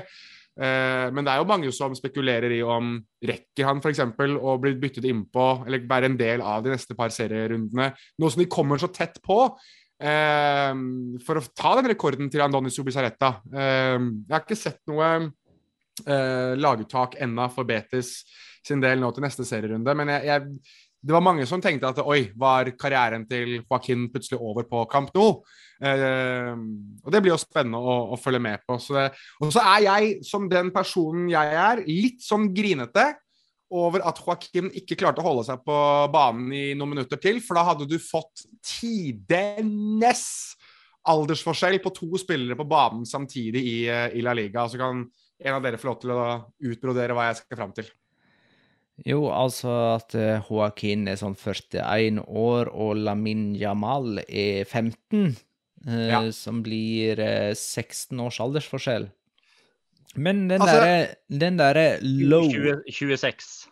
Uh, 0.54 1.10
men 1.10 1.26
det 1.26 1.32
er 1.32 1.40
jo 1.40 1.48
mange 1.50 1.70
som 1.74 1.94
spekulerer 1.98 2.52
i 2.54 2.60
om 2.62 2.94
rekker 3.26 3.66
han 3.66 3.80
f.eks. 3.82 4.02
å 4.38 4.52
bli 4.62 4.76
byttet 4.78 5.08
innpå 5.10 5.46
eller 5.66 5.88
være 5.90 6.12
en 6.12 6.18
del 6.20 6.44
av 6.46 6.62
de 6.62 6.70
neste 6.70 6.94
par 6.98 7.10
serierundene, 7.14 7.90
nå 7.90 8.30
som 8.30 8.42
de 8.42 8.50
kommer 8.50 8.78
så 8.78 8.90
tett 8.94 9.18
på. 9.24 9.40
Uh, 10.04 10.74
for 11.26 11.40
å 11.40 11.46
ta 11.54 11.74
den 11.78 11.90
rekorden 11.90 12.30
til 12.30 12.44
Andoni 12.44 12.70
Subisaretta. 12.74 13.36
Uh, 13.50 13.98
jeg 13.98 14.34
har 14.36 14.44
ikke 14.44 14.62
sett 14.66 14.82
noe 14.90 15.30
laguttak 15.94 17.12
ennå 17.22 17.44
for 17.54 17.62
Betis 17.68 18.08
sin 18.66 18.80
del 18.82 18.98
nå 18.98 19.12
til 19.14 19.22
neste 19.22 19.44
serierunde, 19.46 19.92
men 19.94 20.10
jeg, 20.10 20.24
jeg, 20.26 20.83
det 21.04 21.12
var 21.12 21.24
mange 21.24 21.44
som 21.48 21.60
tenkte 21.60 21.90
at 21.90 22.00
oi, 22.00 22.30
var 22.40 22.70
karrieren 22.80 23.26
til 23.28 23.58
Joaquin 23.58 24.06
plutselig 24.12 24.38
over 24.40 24.64
på 24.68 24.84
Camp 24.90 25.10
Nou? 25.16 25.42
Eh, 25.84 26.52
og 27.04 27.12
det 27.12 27.20
blir 27.20 27.34
jo 27.34 27.40
spennende 27.40 27.80
å, 27.80 27.96
å 28.14 28.20
følge 28.20 28.40
med 28.40 28.64
på. 28.64 28.78
Så 28.80 28.96
det, 28.96 29.10
og 29.42 29.52
så 29.52 29.64
er 29.74 29.84
jeg, 29.84 30.14
som 30.24 30.48
den 30.48 30.72
personen 30.72 31.28
jeg 31.32 31.58
er, 31.60 31.84
litt 31.84 32.24
sånn 32.24 32.48
grinete 32.56 33.10
over 33.74 34.04
at 34.08 34.20
Joaquin 34.22 34.70
ikke 34.80 34.96
klarte 35.00 35.20
å 35.20 35.26
holde 35.26 35.44
seg 35.48 35.60
på 35.66 35.76
banen 36.14 36.52
i 36.54 36.66
noen 36.78 36.94
minutter 36.94 37.20
til, 37.20 37.40
for 37.44 37.58
da 37.58 37.66
hadde 37.68 37.88
du 37.90 37.98
fått 38.00 38.46
tidenes 38.64 40.24
aldersforskjell 41.10 41.82
på 41.84 41.92
to 41.92 42.08
spillere 42.20 42.56
på 42.56 42.64
banen 42.68 43.04
samtidig 43.08 43.60
i, 43.60 43.76
eh, 43.92 44.08
i 44.16 44.24
La 44.24 44.32
Liga. 44.32 44.64
Så 44.68 44.80
kan 44.80 45.04
en 45.04 45.58
av 45.58 45.62
dere 45.62 45.80
få 45.80 45.90
lov 45.90 46.00
til 46.00 46.14
å 46.14 46.24
utbrodere 46.70 47.16
hva 47.16 47.28
jeg 47.28 47.42
skal 47.42 47.60
fram 47.60 47.76
til. 47.76 47.92
Jo, 49.02 49.24
altså 49.34 49.72
at 49.96 50.14
eh, 50.14 50.38
Joaquin 50.46 51.08
er 51.10 51.16
sånn 51.18 51.34
41 51.34 52.20
år, 52.30 52.70
og 52.70 52.96
Lamin 53.02 53.54
Jamal 53.58 54.20
er 54.28 54.62
15. 54.64 55.34
eh, 55.88 56.08
Ja. 56.12 56.20
Som 56.32 56.62
blir 56.62 57.18
eh, 57.18 57.52
16 57.54 58.20
års 58.22 58.38
aldersforskjell. 58.40 59.10
Men 60.16 60.46
den 60.48 60.60
Altså- 60.62 60.78
derre 60.78 61.16
Den 61.28 61.56
derre 61.58 61.98
low 62.02 62.46
20, 62.48 62.84
26. 62.88 63.66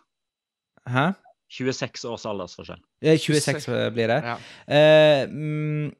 Hæ? 0.89 1.13
26 1.49 2.03
års 2.09 2.25
aldersforskjell. 2.25 2.81
Eh, 3.01 3.17
26 3.17 3.91
blir 3.93 4.07
det. 4.11 4.19
Ja. 4.23 4.35
Uh, 4.67 5.29
mm, 5.31 5.85
eh, 5.87 5.91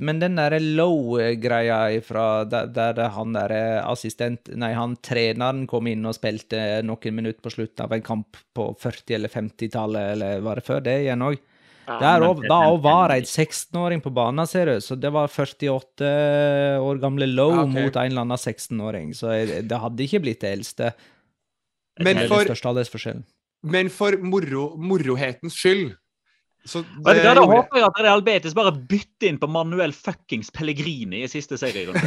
men 0.00 0.20
den 0.22 0.38
derre 0.38 0.58
low-greia 0.62 2.00
fra 2.00 2.44
der, 2.48 2.70
der 2.72 3.10
han 3.12 3.34
derre 3.36 3.82
assistent 3.84 4.48
Nei, 4.56 4.70
han 4.72 4.94
treneren 5.04 5.66
kom 5.68 5.86
inn 5.90 6.06
og 6.08 6.14
spilte 6.16 6.80
noen 6.86 7.14
minutter 7.18 7.42
på 7.44 7.52
slutten 7.52 7.84
av 7.84 7.92
en 7.92 8.02
kamp 8.06 8.38
på 8.56 8.70
40- 8.80 9.14
eller 9.18 9.28
50-tallet, 9.28 10.12
eller 10.14 10.40
var 10.46 10.56
det 10.56 10.64
før 10.64 10.80
det 10.86 10.94
igjen 11.02 11.26
òg? 11.26 11.36
Der 11.86 12.18
men- 12.24 12.48
da 12.48 12.62
òg 12.70 12.80
var 12.82 13.08
det 13.12 13.18
en 13.20 13.28
16-åring 13.28 14.00
på 14.02 14.10
banen, 14.10 14.46
ser 14.48 14.66
du. 14.66 14.80
Så 14.80 14.96
det 14.98 15.12
var 15.12 15.28
48 15.28 16.80
år 16.82 16.98
gamle 16.98 17.28
low 17.28 17.52
Ja, 17.52 17.62
okay. 17.62 17.84
mot 17.84 17.96
en 17.96 18.10
eller 18.10 18.24
annen 18.24 18.36
16-åring. 18.40 19.12
Så 19.14 19.30
det 19.68 19.78
hadde 19.84 20.02
ikke 20.02 20.22
blitt 20.24 20.40
det 20.40 20.50
eldste. 20.56 20.94
Men 22.00 22.24
for, 22.26 22.40
den 22.42 22.48
største 22.50 22.68
aldersforskjellen. 22.72 23.22
men 23.62 23.88
for 23.88 24.16
moro, 24.18 24.76
morohetens 24.76 25.54
skyld 25.54 25.94
så 26.66 26.82
det, 26.82 27.22
Da 27.22 27.42
håper 27.42 27.78
jeg 27.78 27.86
at 27.86 28.00
Real 28.02 28.22
Betis 28.26 28.54
bare 28.56 28.72
bytter 28.74 29.30
inn 29.30 29.38
på 29.40 29.48
Manuel 29.50 29.94
fuckings 29.94 30.50
Pellegrini 30.54 31.22
i 31.22 31.30
siste 31.30 31.58
serierunde. 31.60 32.02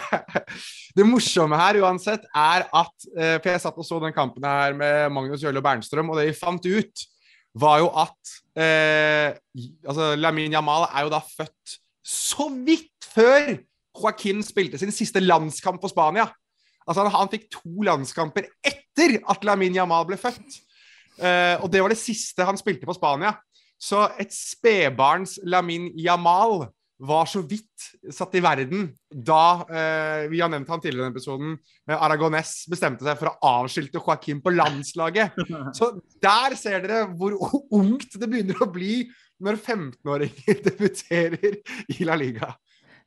det 0.96 1.06
morsomme 1.08 1.58
her 1.60 1.80
uansett 1.84 2.24
er 2.30 2.64
at 2.64 3.08
eh, 3.12 3.36
For 3.36 3.50
jeg 3.52 3.64
satt 3.66 3.80
og 3.80 3.86
så 3.86 4.00
den 4.02 4.16
kampen 4.16 4.46
her 4.48 4.76
med 4.78 5.12
Magnus 5.14 5.44
Jølle 5.44 5.62
Bernstrøm, 5.64 6.10
og 6.10 6.20
det 6.20 6.30
vi 6.30 6.38
fant 6.38 6.64
ut, 6.64 7.06
var 7.54 7.82
jo 7.84 7.90
at 8.02 8.34
eh, 8.58 9.36
altså 9.86 10.14
Lamin 10.18 10.56
Jamal 10.56 10.88
er 10.88 11.06
jo 11.06 11.12
da 11.12 11.20
født 11.22 11.78
så 12.04 12.48
vidt 12.66 13.06
før 13.14 13.54
Joaquin 13.94 14.42
spilte 14.44 14.80
sin 14.80 14.92
siste 14.92 15.22
landskamp 15.22 15.80
for 15.82 15.92
Spania. 15.92 16.26
Altså 16.84 17.04
han, 17.04 17.14
han 17.14 17.30
fikk 17.32 17.46
to 17.52 17.86
landskamper 17.86 18.48
etter 18.66 19.20
at 19.30 19.46
Lamin 19.46 19.76
Jamal 19.76 20.06
ble 20.08 20.18
født. 20.20 20.58
Eh, 21.14 21.56
og 21.62 21.70
det 21.70 21.82
var 21.82 21.92
det 21.92 22.00
siste 22.00 22.46
han 22.46 22.58
spilte 22.58 22.88
for 22.88 22.98
Spania. 22.98 23.36
Så 23.80 24.06
et 24.20 24.32
spedbarns 24.32 25.38
Lamin 25.44 25.90
Jamal 25.98 26.64
var 27.04 27.26
så 27.26 27.42
vidt 27.44 27.88
satt 28.14 28.36
i 28.38 28.42
verden 28.42 28.86
da 29.10 29.64
eh, 29.66 30.26
vi 30.30 30.40
har 30.40 30.50
nevnt 30.52 30.70
han 30.70 30.80
tidligere 30.82 31.02
i 31.02 31.06
denne 31.08 31.16
episoden, 31.16 31.56
eh, 31.90 31.96
Aragones 31.96 32.52
bestemte 32.70 33.06
seg 33.06 33.18
for 33.18 33.32
å 33.32 33.50
avskilte 33.64 34.00
Joaquin 34.00 34.40
på 34.44 34.54
landslaget. 34.54 35.34
Så 35.78 35.90
der 36.22 36.56
ser 36.58 36.84
dere 36.84 37.04
hvor 37.18 37.36
ungt 37.74 38.14
det 38.14 38.30
begynner 38.30 38.62
å 38.62 38.70
bli 38.70 39.02
når 39.44 39.58
15-åringer 39.58 40.62
debuterer 40.68 41.58
i 41.90 42.06
La 42.06 42.16
Liga. 42.18 42.54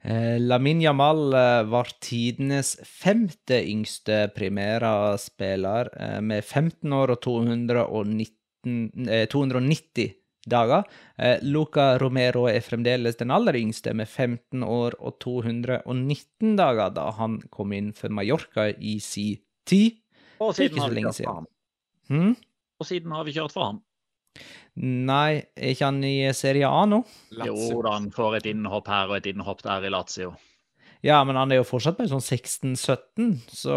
Eh, 0.03 0.35
Lamin 0.43 0.83
Jamal 0.83 1.31
eh, 1.33 1.63
var 1.71 1.89
tidenes 2.03 2.75
femte 2.85 3.63
yngste 3.71 4.27
Primera-spiller, 4.35 5.89
eh, 5.95 6.19
med 6.21 6.43
15 6.45 6.93
år 6.93 7.15
og 7.15 7.21
219, 7.23 9.07
eh, 9.07 9.25
290 9.31 10.11
dager. 10.49 10.85
Eh, 11.17 11.37
Luca 11.45 11.89
Romero 12.01 12.45
er 12.49 12.63
fremdeles 12.65 13.19
den 13.19 13.33
aller 13.33 13.57
yngste, 13.59 13.93
med 13.97 14.07
15 14.07 14.63
år 14.63 14.97
og 14.99 15.19
219 15.23 16.55
dager, 16.59 16.93
da 16.95 17.09
han 17.19 17.39
kom 17.53 17.75
inn 17.77 17.93
for 17.97 18.13
Mallorca 18.13 18.69
i 18.71 18.97
si 19.03 19.29
tid. 19.67 19.99
Og 20.39 20.55
siden 20.55 20.77
ikke 20.77 20.83
har 20.83 20.87
så 20.87 20.93
vi 20.93 20.99
lenge 20.99 21.11
kjørt 21.11 21.17
for 21.17 21.23
siden. 21.23 21.35
han. 21.35 21.53
Hm? 22.07 22.35
Og 22.77 22.89
siden 22.91 23.15
har 23.17 23.27
vi 23.27 23.37
kjørt 23.37 23.55
for 23.55 23.71
ham. 23.71 23.83
Nei, 24.77 25.41
er 25.57 25.73
ikke 25.73 25.87
han 25.89 26.03
i 26.05 26.17
Serie 26.37 26.69
A 26.69 26.83
nå? 26.85 26.99
Jo 27.33 27.81
da, 27.81 27.95
han 27.95 28.11
får 28.13 28.41
et 28.41 28.51
innhopp 28.51 28.91
her 28.91 29.09
og 29.09 29.17
et 29.17 29.31
innhopp 29.31 29.63
der 29.65 29.87
i 29.87 29.89
Lazio. 29.89 30.35
Ja, 31.05 31.23
men 31.25 31.37
han 31.37 31.51
er 31.53 31.61
jo 31.61 31.65
fortsatt 31.67 31.97
bare 31.97 32.09
sånn 32.09 32.23
16-17, 32.23 33.33
så 33.53 33.75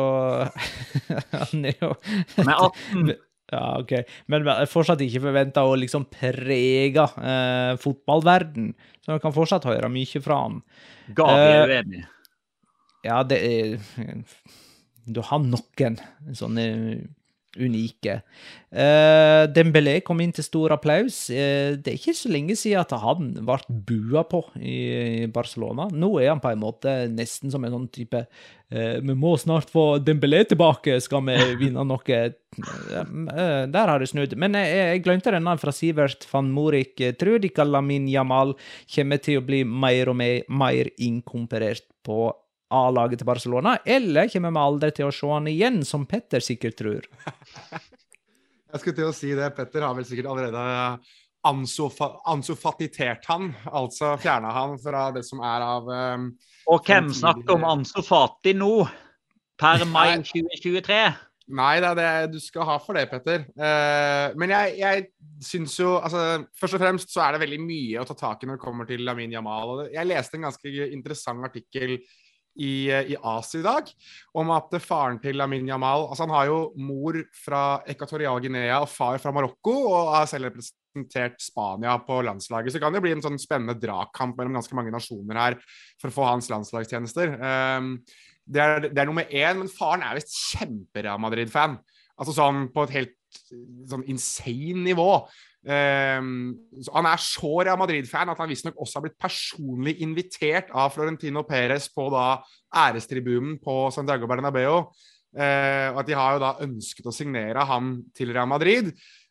han 1.42 1.66
er 1.68 1.76
jo 1.80 1.92
Med 2.40 2.54
18 2.54 3.12
Ja, 3.50 3.64
OK. 3.80 3.92
Men 4.30 4.46
fortsatt 4.70 5.00
ikke 5.02 5.24
forventa 5.24 5.64
å 5.66 5.74
liksom 5.78 6.04
prege 6.12 7.02
eh, 7.18 7.72
fotballverden. 7.82 8.72
Så 9.02 9.14
man 9.14 9.22
kan 9.24 9.34
fortsatt 9.34 9.66
høre 9.66 9.90
mye 9.90 10.22
fra 10.22 10.36
han. 10.44 10.60
Gavi 11.18 11.46
er 11.48 11.64
Eh, 11.64 11.80
uenig. 11.80 12.04
Ja, 13.06 13.22
det 13.24 13.38
er 13.40 13.78
Du 15.10 15.22
har 15.24 15.40
noen 15.42 15.96
sånne 16.36 16.64
unike. 17.58 18.20
Uh, 18.70 19.48
Dembélé 19.50 19.96
kom 20.06 20.20
inn 20.22 20.32
til 20.34 20.46
stor 20.46 20.76
applaus. 20.76 21.24
Uh, 21.32 21.74
det 21.80 21.90
er 21.90 21.98
ikke 21.98 22.14
så 22.14 22.30
lenge 22.30 22.54
siden 22.58 22.84
at 22.84 22.94
han 23.02 23.32
ble 23.34 23.58
bua 23.88 24.22
på 24.28 24.44
i 24.56 25.26
Barcelona. 25.32 25.88
Nå 25.90 26.12
er 26.20 26.30
han 26.30 26.42
på 26.42 26.52
en 26.52 26.62
måte 26.62 26.94
nesten 27.10 27.50
som 27.50 27.64
en 27.66 27.74
sånn 27.74 27.88
type 27.90 28.22
uh, 28.22 28.96
Vi 29.02 29.16
må 29.18 29.34
snart 29.40 29.72
få 29.72 29.98
Dembélé 30.04 30.44
tilbake, 30.46 31.00
skal 31.02 31.24
vi 31.26 31.38
vinne 31.64 31.86
noe? 31.86 32.20
Der 32.50 33.92
har 33.92 33.98
det 33.98 34.10
snudd. 34.12 34.36
Men 34.38 34.54
jeg, 34.58 34.76
jeg 34.78 35.04
glemte 35.06 35.34
denne 35.34 35.56
fra 35.58 35.74
Sivert 35.74 36.28
van 36.30 36.52
Morik. 36.54 36.94
Tror 37.18 37.42
dere 37.42 37.66
Lamin 37.66 38.06
Jamal 38.10 38.54
kommer 38.94 39.22
til 39.22 39.40
å 39.40 39.46
bli 39.46 39.64
mer 39.66 40.12
og 40.12 40.20
mer, 40.22 40.46
mer 40.46 40.94
inkomparert 41.02 41.88
på 42.06 42.30
A-laget 42.70 43.20
til 43.22 43.28
Barcelona, 43.28 43.76
eller 43.84 44.28
kommer 44.30 44.54
vi 44.54 44.62
aldri 44.62 44.90
til 44.94 45.08
å 45.08 45.14
se 45.14 45.30
han 45.30 45.48
igjen, 45.50 45.80
som 45.86 46.06
Petter 46.10 46.44
sikkert 46.44 46.78
tror? 46.78 47.08
Jeg 48.70 48.82
skulle 48.82 48.98
til 49.00 49.08
å 49.08 49.14
si 49.16 49.32
det. 49.34 49.48
Petter 49.56 49.82
har 49.82 49.96
vel 49.96 50.06
sikkert 50.06 50.30
allerede 50.30 50.60
ansofatitert 51.42 53.24
han, 53.30 53.48
altså 53.72 54.12
fjerna 54.20 54.52
han 54.52 54.76
fra 54.80 55.06
det 55.14 55.22
som 55.24 55.40
er 55.40 55.64
av 55.64 55.88
um, 55.88 56.26
Og 56.68 56.84
hvem 56.84 57.08
snakker 57.16 57.56
om 57.56 57.64
ansofati 57.64 58.52
nå? 58.54 58.74
Per 59.60 59.84
mai 59.88 60.20
2023? 60.20 61.00
Nei, 61.56 61.72
det 61.82 61.88
er 61.90 61.96
det 61.98 62.36
du 62.36 62.38
skal 62.40 62.68
ha 62.68 62.76
for 62.80 62.94
det, 62.96 63.08
Petter. 63.10 63.42
Uh, 63.58 64.36
men 64.38 64.52
jeg, 64.52 64.76
jeg 64.78 65.08
syns 65.42 65.74
jo 65.80 65.96
altså, 65.98 66.44
Først 66.60 66.76
og 66.76 66.82
fremst 66.84 67.10
så 67.10 67.24
er 67.24 67.34
det 67.34 67.42
veldig 67.42 67.60
mye 67.64 68.00
å 68.00 68.06
ta 68.06 68.14
tak 68.18 68.44
i 68.44 68.48
når 68.48 68.60
det 68.60 68.64
kommer 68.64 68.88
til 68.88 69.02
Lamin 69.08 69.34
Jamal. 69.34 69.88
Jeg 69.90 70.08
leste 70.08 70.38
en 70.38 70.46
ganske 70.46 70.90
interessant 70.92 71.48
artikkel 71.48 71.98
i, 72.58 72.90
i 72.90 73.16
Asia 73.16 73.60
i 73.60 73.64
dag 73.64 73.90
om 74.40 74.50
at 74.54 74.74
faren 74.82 75.20
til 75.22 75.38
Lamin 75.38 75.68
Jamal 75.70 76.08
altså 76.08 76.26
Han 76.26 76.34
har 76.34 76.48
jo 76.50 76.58
mor 76.82 77.18
fra 77.36 77.62
Equatorial 77.88 78.40
Guinea 78.42 78.80
og 78.82 78.90
far 78.90 79.20
fra 79.22 79.32
Marokko, 79.34 79.74
og 79.90 80.14
har 80.16 80.26
selv 80.30 80.50
representert 80.50 81.38
Spania 81.42 81.96
på 82.02 82.18
landslaget. 82.26 82.72
Så 82.72 82.78
det 82.78 82.84
kan 82.84 82.96
jo 82.96 83.04
bli 83.04 83.14
en 83.14 83.22
sånn 83.24 83.38
spennende 83.40 83.78
dragkamp 83.78 84.38
mellom 84.38 84.58
ganske 84.58 84.76
mange 84.78 84.94
nasjoner 84.94 85.40
her 85.40 85.60
for 86.00 86.10
å 86.10 86.16
få 86.18 86.26
hans 86.26 86.50
landslagstjenester. 86.52 87.36
Um, 87.38 87.94
det 88.50 88.64
er, 88.64 88.88
det 88.90 88.98
er 88.98 89.08
nummer 89.08 89.30
én, 89.30 89.60
men 89.60 89.70
faren 89.70 90.02
er 90.02 90.18
visst 90.18 90.34
kjempe-Real 90.50 91.20
Madrid-fan. 91.22 91.78
Altså 92.20 92.34
sånn 92.36 92.66
på 92.74 92.84
et 92.84 92.96
helt 92.98 93.16
sånn 93.90 94.04
insane 94.10 94.82
nivå. 94.84 95.12
Ehm, 95.68 96.56
han 96.88 97.08
er 97.10 97.20
så 97.20 97.52
Real 97.60 97.78
Madrid-fan 97.80 98.32
at 98.32 98.40
han 98.40 98.48
visstnok 98.48 98.78
også 98.80 98.98
har 98.98 99.06
blitt 99.06 99.20
personlig 99.20 99.98
invitert 100.00 100.72
av 100.72 100.94
Florentino 100.94 101.44
Perez 101.48 101.90
på 101.92 102.08
da 102.14 102.40
ærestribunen 102.86 103.58
på 103.60 103.82
Santiago 103.94 104.30
Bernabeu. 104.30 104.86
Uh, 105.30 105.94
at 105.94 106.08
de 106.08 106.14
har 106.18 106.34
jo 106.34 106.40
da 106.42 106.56
ønsket 106.64 107.06
å 107.06 107.12
signere 107.14 107.62
han 107.62 107.92
til 108.18 108.32
Real 108.34 108.48
Madrid. 108.50 108.88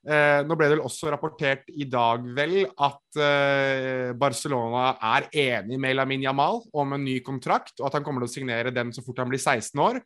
Uh, 0.08 0.48
nå 0.48 0.56
ble 0.56 0.70
det 0.70 0.78
vel 0.78 0.86
også 0.88 1.12
rapportert 1.12 1.66
i 1.76 1.90
dag 1.92 2.24
vel 2.38 2.62
at 2.72 3.20
uh, 3.20 4.16
Barcelona 4.16 4.94
er 5.18 5.28
enig 5.28 5.76
med 5.76 5.98
Lamin 6.00 6.24
Jamal 6.24 6.62
om 6.72 6.96
en 6.96 7.04
ny 7.04 7.18
kontrakt, 7.26 7.76
og 7.82 7.90
at 7.90 7.98
han 8.00 8.08
kommer 8.08 8.24
til 8.24 8.32
å 8.32 8.36
signere 8.38 8.72
den 8.72 8.96
så 8.96 9.04
fort 9.04 9.20
han 9.20 9.32
blir 9.32 9.44
16 9.44 9.88
år. 9.90 10.00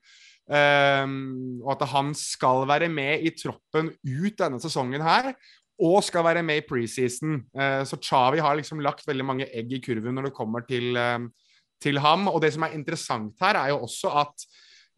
Og 0.44 1.70
at 1.72 1.84
han 1.88 2.10
skal 2.20 2.66
være 2.68 2.90
med 2.92 3.22
i 3.24 3.32
troppen 3.32 3.94
ut 4.04 4.34
denne 4.42 4.58
sesongen 4.60 5.06
her, 5.06 5.30
og 5.84 6.00
skal 6.06 6.24
være 6.26 6.44
med 6.46 6.62
i 6.62 6.66
preseason. 6.68 7.42
Eh, 7.52 7.82
så 7.88 8.00
Chavi 8.00 8.40
har 8.44 8.56
liksom 8.60 8.82
lagt 8.84 9.08
veldig 9.08 9.26
mange 9.28 9.50
egg 9.52 9.74
i 9.76 9.82
kurven 9.84 10.16
når 10.16 10.30
det 10.30 10.38
kommer 10.38 10.64
til, 10.68 10.96
eh, 10.96 11.20
til 11.84 12.00
ham. 12.00 12.30
Og 12.32 12.42
det 12.42 12.54
som 12.56 12.64
er 12.64 12.78
interessant 12.78 13.36
her, 13.44 13.60
er 13.60 13.74
jo 13.74 13.84
også 13.88 14.14
at 14.24 14.48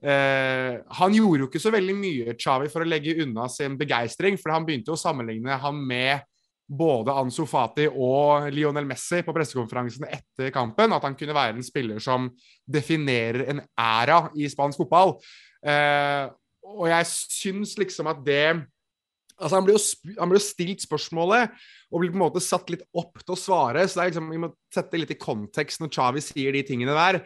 Uh, 0.06 0.84
han 1.00 1.14
gjorde 1.16 1.40
jo 1.40 1.48
ikke 1.48 1.60
så 1.64 1.72
veldig 1.74 1.94
mye, 1.98 2.34
Chavi, 2.38 2.68
for 2.70 2.84
å 2.84 2.88
legge 2.88 3.16
unna 3.24 3.48
sin 3.50 3.78
begeistring, 3.80 4.36
for 4.38 4.52
han 4.54 4.66
begynte 4.68 4.92
jo 4.92 4.98
å 4.98 5.02
sammenligne 5.02 5.56
ham 5.64 5.80
med 5.88 6.26
både 6.68 7.14
Ansu 7.16 7.46
Fati 7.50 7.88
og 7.88 8.50
Lionel 8.54 8.86
Messi 8.90 9.22
på 9.26 9.34
pressekonferansen 9.34 10.06
etter 10.10 10.52
kampen. 10.54 10.94
At 10.94 11.08
han 11.08 11.16
kunne 11.18 11.38
være 11.38 11.58
en 11.58 11.66
spiller 11.66 12.04
som 12.04 12.28
definerer 12.68 13.48
en 13.54 13.64
æra 13.80 14.28
i 14.38 14.50
spansk 14.52 14.84
fotball. 14.84 15.16
Uh, 15.66 16.28
og 16.76 16.90
jeg 16.92 17.10
syns 17.10 17.76
liksom 17.80 18.12
at 18.12 18.22
det 18.26 18.46
Altså, 19.36 19.58
han 19.58 19.66
blir, 19.68 19.76
jo, 19.76 20.14
han 20.20 20.32
blir 20.32 20.40
jo 20.40 20.46
stilt 20.46 20.86
spørsmålet 20.86 21.56
og 21.92 22.02
blir 22.02 22.14
på 22.14 22.18
en 22.18 22.24
måte 22.24 22.44
satt 22.44 22.70
litt 22.72 22.86
opp 22.96 23.20
til 23.22 23.36
å 23.36 23.40
svare. 23.40 23.84
Så 23.88 24.00
det 24.00 24.06
er 24.06 24.14
liksom, 24.14 24.30
vi 24.32 24.40
må 24.46 24.52
sette 24.74 25.02
litt 25.02 25.12
i 25.12 25.20
kontekst 25.20 25.84
når 25.84 25.92
Chavi 25.98 26.24
sier 26.24 26.56
de 26.56 26.64
tingene 26.68 26.96
der. 26.96 27.20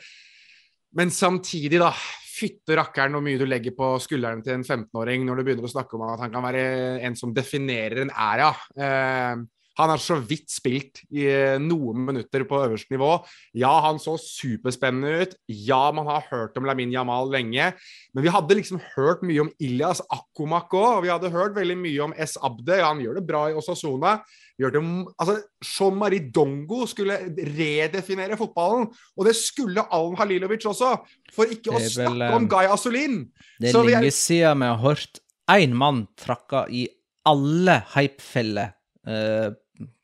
Men 0.97 1.13
samtidig, 1.13 1.81
da. 1.81 1.93
Fytte 2.39 2.77
rakkeren 2.79 3.17
hvor 3.17 3.23
mye 3.25 3.39
du 3.39 3.43
legger 3.43 3.73
på 3.75 3.91
skulderen 3.99 4.39
til 4.45 4.55
en 4.55 4.63
15-åring 4.63 5.25
når 5.27 5.39
du 5.39 5.43
begynner 5.43 5.65
å 5.67 5.71
snakke 5.73 5.97
om 5.97 6.05
at 6.07 6.21
han 6.23 6.31
kan 6.31 6.45
være 6.45 6.61
en 7.03 7.17
som 7.19 7.33
definerer 7.35 8.05
en 8.05 8.13
æra. 8.15 8.53
Eh, 8.79 9.41
han 9.79 9.93
har 9.93 10.01
så 10.03 10.17
vidt 10.19 10.49
spilt 10.51 11.01
i 11.07 11.23
eh, 11.31 11.55
noen 11.61 12.03
minutter 12.09 12.43
på 12.47 12.59
øverste 12.65 12.91
nivå. 12.91 13.13
Ja, 13.57 13.71
han 13.85 14.01
så 14.01 14.17
superspennende 14.19 15.23
ut. 15.23 15.37
Ja, 15.47 15.85
man 15.95 16.09
har 16.11 16.27
hørt 16.27 16.57
om 16.59 16.67
Lamin 16.67 16.91
Jamal 16.91 17.31
lenge. 17.31 17.71
Men 18.13 18.25
vi 18.25 18.33
hadde 18.33 18.59
liksom 18.59 18.81
hørt 18.97 19.23
mye 19.23 19.45
om 19.45 19.53
Ilias 19.63 20.03
Akumak 20.11 20.75
òg. 20.75 21.05
Vi 21.05 21.13
hadde 21.13 21.31
hørt 21.31 21.55
veldig 21.55 21.79
mye 21.79 22.09
om 22.09 22.15
S. 22.19 22.35
Abde. 22.43 22.81
Ja, 22.81 22.91
han 22.91 22.99
gjør 23.03 23.21
det 23.21 23.25
bra 23.29 23.47
i 23.49 23.55
Osasona. 23.57 24.19
Det, 24.59 24.67
altså, 24.75 25.37
Jean-Marie 25.63 26.27
Dongo 26.35 26.83
skulle 26.89 27.15
redefinere 27.55 28.35
fotballen, 28.35 28.89
og 29.15 29.27
det 29.29 29.37
skulle 29.39 29.85
Alm 29.95 30.17
Halilovic 30.19 30.67
også. 30.67 30.97
For 31.31 31.47
ikke 31.47 31.77
å 31.77 31.79
snakke 31.79 32.33
om 32.35 32.49
Guy 32.51 32.67
Asolin. 32.67 33.21
Det 33.55 33.71
er 33.71 33.87
lenge 33.87 34.11
er... 34.11 34.15
siden 34.15 34.59
vi 34.59 34.71
har 34.73 34.83
hørt 34.83 35.21
én 35.49 35.71
mann 35.77 36.03
trakka 36.19 36.65
i 36.67 36.83
alle 37.29 37.79
hypefeller 37.95 38.73
uh, 39.07 39.55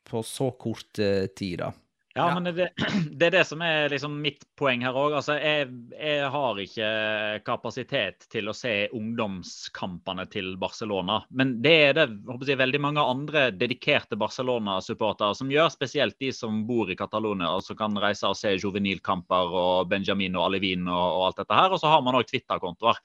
på 0.06 0.22
så 0.26 0.50
kort 0.54 1.02
uh, 1.02 1.26
tid. 1.36 1.58
da. 1.64 1.72
Ja, 2.16 2.40
men 2.40 2.56
det, 2.56 2.70
det, 3.12 3.26
er 3.26 3.30
det 3.30 3.44
som 3.44 3.60
er 3.62 3.90
liksom 3.92 4.14
mitt 4.22 4.44
poeng 4.56 4.80
her 4.86 4.96
òg. 4.96 5.18
Altså, 5.18 5.34
jeg, 5.36 5.68
jeg, 5.92 6.28
har 6.32 6.60
ikke 6.62 6.88
kapasitet 7.44 8.24
til 8.32 8.48
å 8.48 8.54
se 8.56 8.72
ungdomskampene 8.96 10.24
til 10.32 10.54
Barcelona. 10.60 11.18
Men 11.28 11.58
det 11.64 11.74
er 11.90 11.98
det 11.98 12.06
jeg, 12.48 12.56
veldig 12.62 12.80
mange 12.80 13.04
andre 13.04 13.50
dedikerte 13.52 14.16
Barcelona-supportere 14.16 15.36
som 15.36 15.52
gjør. 15.52 15.68
Spesielt 15.74 16.16
de 16.22 16.32
som 16.32 16.62
bor 16.68 16.88
i 16.88 16.96
Catalonia 16.96 17.52
og 17.52 17.66
som 17.66 17.76
kan 17.76 18.00
reise 18.00 18.30
og 18.30 18.38
se 18.40 18.54
juvenilkamper 18.56 19.52
og 19.52 19.92
Benjamin 19.92 20.40
og 20.40 20.48
Alevin 20.48 20.88
og, 20.88 21.04
og 21.18 21.26
alt 21.28 21.44
dette 21.44 21.60
her. 21.60 21.68
Og 21.76 21.84
så 21.84 21.92
har 21.92 22.06
man 22.06 22.16
òg 22.16 22.30
Twitter-kontoer. 22.32 23.04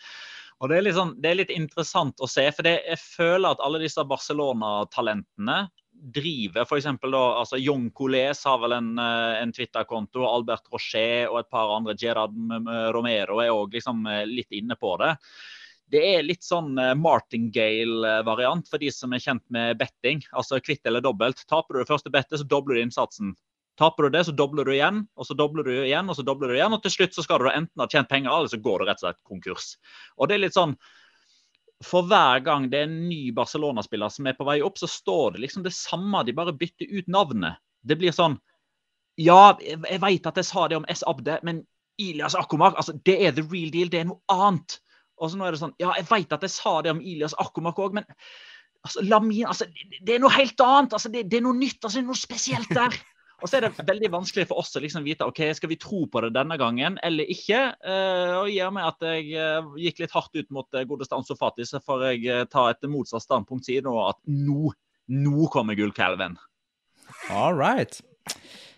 Og 0.61 0.69
det 0.69 0.77
er, 0.77 0.87
liksom, 0.87 1.15
det 1.19 1.33
er, 1.33 1.39
litt 1.41 1.51
interessant 1.51 2.21
å 2.21 2.29
se, 2.29 2.45
for 2.53 2.63
det, 2.63 2.77
jeg 2.85 3.01
føler 3.01 3.49
at 3.49 3.63
alle 3.65 3.81
disse 3.81 4.03
Barcelona-talentene 4.07 5.63
driver 6.01 6.65
f.eks. 6.65 6.87
altså 6.87 7.57
John 7.61 7.89
Coles 7.93 8.43
har 8.45 8.59
vel 8.63 8.75
en, 8.75 8.91
eh, 8.99 9.41
en 9.41 9.53
Twitter-konto, 9.53 10.25
Albert 10.25 10.71
Rocher 10.73 11.29
og 11.29 11.41
et 11.41 11.49
par 11.53 11.75
andre, 11.75 11.95
Gerard 11.99 12.35
Romero 12.95 13.41
er 13.43 13.53
òg 13.53 13.77
liksom 13.77 14.05
eh, 14.09 14.25
litt 14.29 14.51
inne 14.57 14.77
på 14.79 14.95
det. 15.01 15.15
Det 15.91 16.01
er 16.15 16.25
litt 16.25 16.45
sånn 16.47 16.73
eh, 16.79 16.95
martingale-variant 16.95 18.69
for 18.71 18.81
de 18.81 18.91
som 18.95 19.13
er 19.13 19.23
kjent 19.23 19.43
med 19.53 19.77
betting. 19.79 20.23
Altså 20.31 20.61
kvitt 20.63 20.87
eller 20.87 21.03
dobbelt. 21.03 21.43
Taper 21.51 21.75
du 21.75 21.83
det 21.83 21.89
første 21.91 22.13
bettet, 22.13 22.39
så 22.39 22.47
dobler 22.47 22.79
du 22.79 22.85
innsatsen. 22.85 23.35
Taper 23.79 24.07
du 24.07 24.15
det, 24.15 24.23
så 24.27 24.33
dobler 24.35 24.67
du 24.67 24.73
igjen, 24.75 25.05
og 25.15 25.27
så 25.27 25.35
dobler 25.35 25.67
du 25.67 25.73
igjen, 25.73 26.09
og 26.11 26.17
så 26.17 26.23
dobler 26.27 26.51
du 26.51 26.57
igjen. 26.57 26.73
Og 26.75 26.83
til 26.83 26.95
slutt 26.95 27.15
så 27.17 27.25
skal 27.25 27.43
du 27.43 27.51
enten 27.51 27.83
ha 27.83 27.87
tjent 27.91 28.09
penger, 28.11 28.31
eller 28.31 28.51
så 28.51 28.59
går 28.61 28.81
du 28.81 28.87
rett 28.87 29.01
og 29.01 29.07
slett 29.07 29.21
konkurs. 29.27 29.73
Og 30.17 30.29
det 30.29 30.37
er 30.37 30.43
litt 30.45 30.57
sånn 30.57 30.77
for 31.85 32.05
hver 32.09 32.43
gang 32.45 32.67
det 32.69 32.79
er 32.79 32.87
en 32.89 33.09
ny 33.09 33.31
Barcelona-spiller 33.35 34.11
som 34.13 34.27
er 34.29 34.37
på 34.37 34.45
vei 34.47 34.59
opp, 34.65 34.77
så 34.77 34.89
står 34.89 35.35
det 35.35 35.43
liksom 35.45 35.65
det 35.65 35.73
samme. 35.75 36.23
De 36.25 36.35
bare 36.37 36.53
bytter 36.53 36.89
ut 36.91 37.09
navnet. 37.11 37.61
Det 37.81 37.97
blir 37.97 38.15
sånn 38.15 38.37
Ja, 39.19 39.57
jeg 39.59 39.99
vet 40.01 40.27
at 40.29 40.37
jeg 40.39 40.47
sa 40.47 40.67
det 40.71 40.77
om 40.79 40.85
S. 40.89 41.03
Abde, 41.07 41.39
men 41.43 41.65
Ilias 42.01 42.35
Akumak, 42.37 42.77
altså, 42.79 42.95
det 43.05 43.17
er 43.25 43.33
the 43.35 43.43
real 43.51 43.69
deal. 43.73 43.89
Det 43.91 43.99
er 44.01 44.07
noe 44.09 44.21
annet. 44.31 44.79
Og 45.21 45.29
så 45.29 45.37
nå 45.37 45.45
er 45.45 45.53
det 45.53 45.61
sånn 45.61 45.75
Ja, 45.81 45.91
jeg 45.97 46.07
vet 46.09 46.33
at 46.33 46.45
jeg 46.45 46.53
sa 46.53 46.79
det 46.81 46.93
om 46.93 47.01
Ilias 47.01 47.35
Akumak 47.41 47.79
òg, 47.81 47.97
men 47.97 48.07
altså, 48.85 49.03
Lamin 49.05 49.49
altså, 49.49 49.67
Det 49.99 50.15
er 50.15 50.23
noe 50.23 50.33
helt 50.33 50.65
annet. 50.65 50.95
Altså, 50.97 51.11
det, 51.13 51.27
det 51.31 51.41
er 51.41 51.45
noe 51.45 51.57
nytt. 51.57 51.81
Altså, 51.81 51.97
det 51.99 52.05
er 52.05 52.09
noe 52.09 52.21
spesielt 52.21 52.73
der. 52.77 52.97
Og 53.41 53.49
så 53.49 53.57
er 53.57 53.65
det 53.65 53.85
veldig 53.87 54.11
vanskelig 54.13 54.45
for 54.49 54.61
oss 54.61 54.75
å 54.77 54.83
liksom 54.83 55.05
vite 55.05 55.25
ok, 55.25 55.41
skal 55.57 55.71
vi 55.71 55.79
tro 55.81 56.03
på 56.11 56.21
det 56.25 56.31
denne 56.35 56.57
gangen 56.61 56.99
eller 57.05 57.29
ikke. 57.33 57.63
Uh, 57.81 58.37
og 58.43 58.51
med 58.51 58.77
meg 58.77 58.89
at 58.91 59.07
jeg 59.09 59.33
uh, 59.33 59.73
gikk 59.81 60.03
litt 60.03 60.15
hardt 60.15 60.37
ut 60.37 60.53
mot 60.53 60.77
uh, 60.77 60.85
godeste 60.87 61.17
Anso 61.17 61.37
Fati, 61.37 61.65
så 61.65 61.81
får 61.81 62.07
jeg 62.11 62.47
ta 62.53 62.69
et 62.69 62.89
motsatt 62.89 63.25
standpunkt 63.25 63.65
siden 63.67 63.89
nå 63.89 63.97
at 64.05 64.21
nå, 64.29 64.73
nå 65.17 65.51
kommer 65.53 65.77
gullkalven. 65.77 66.37
All 67.33 67.57
right. 67.57 67.97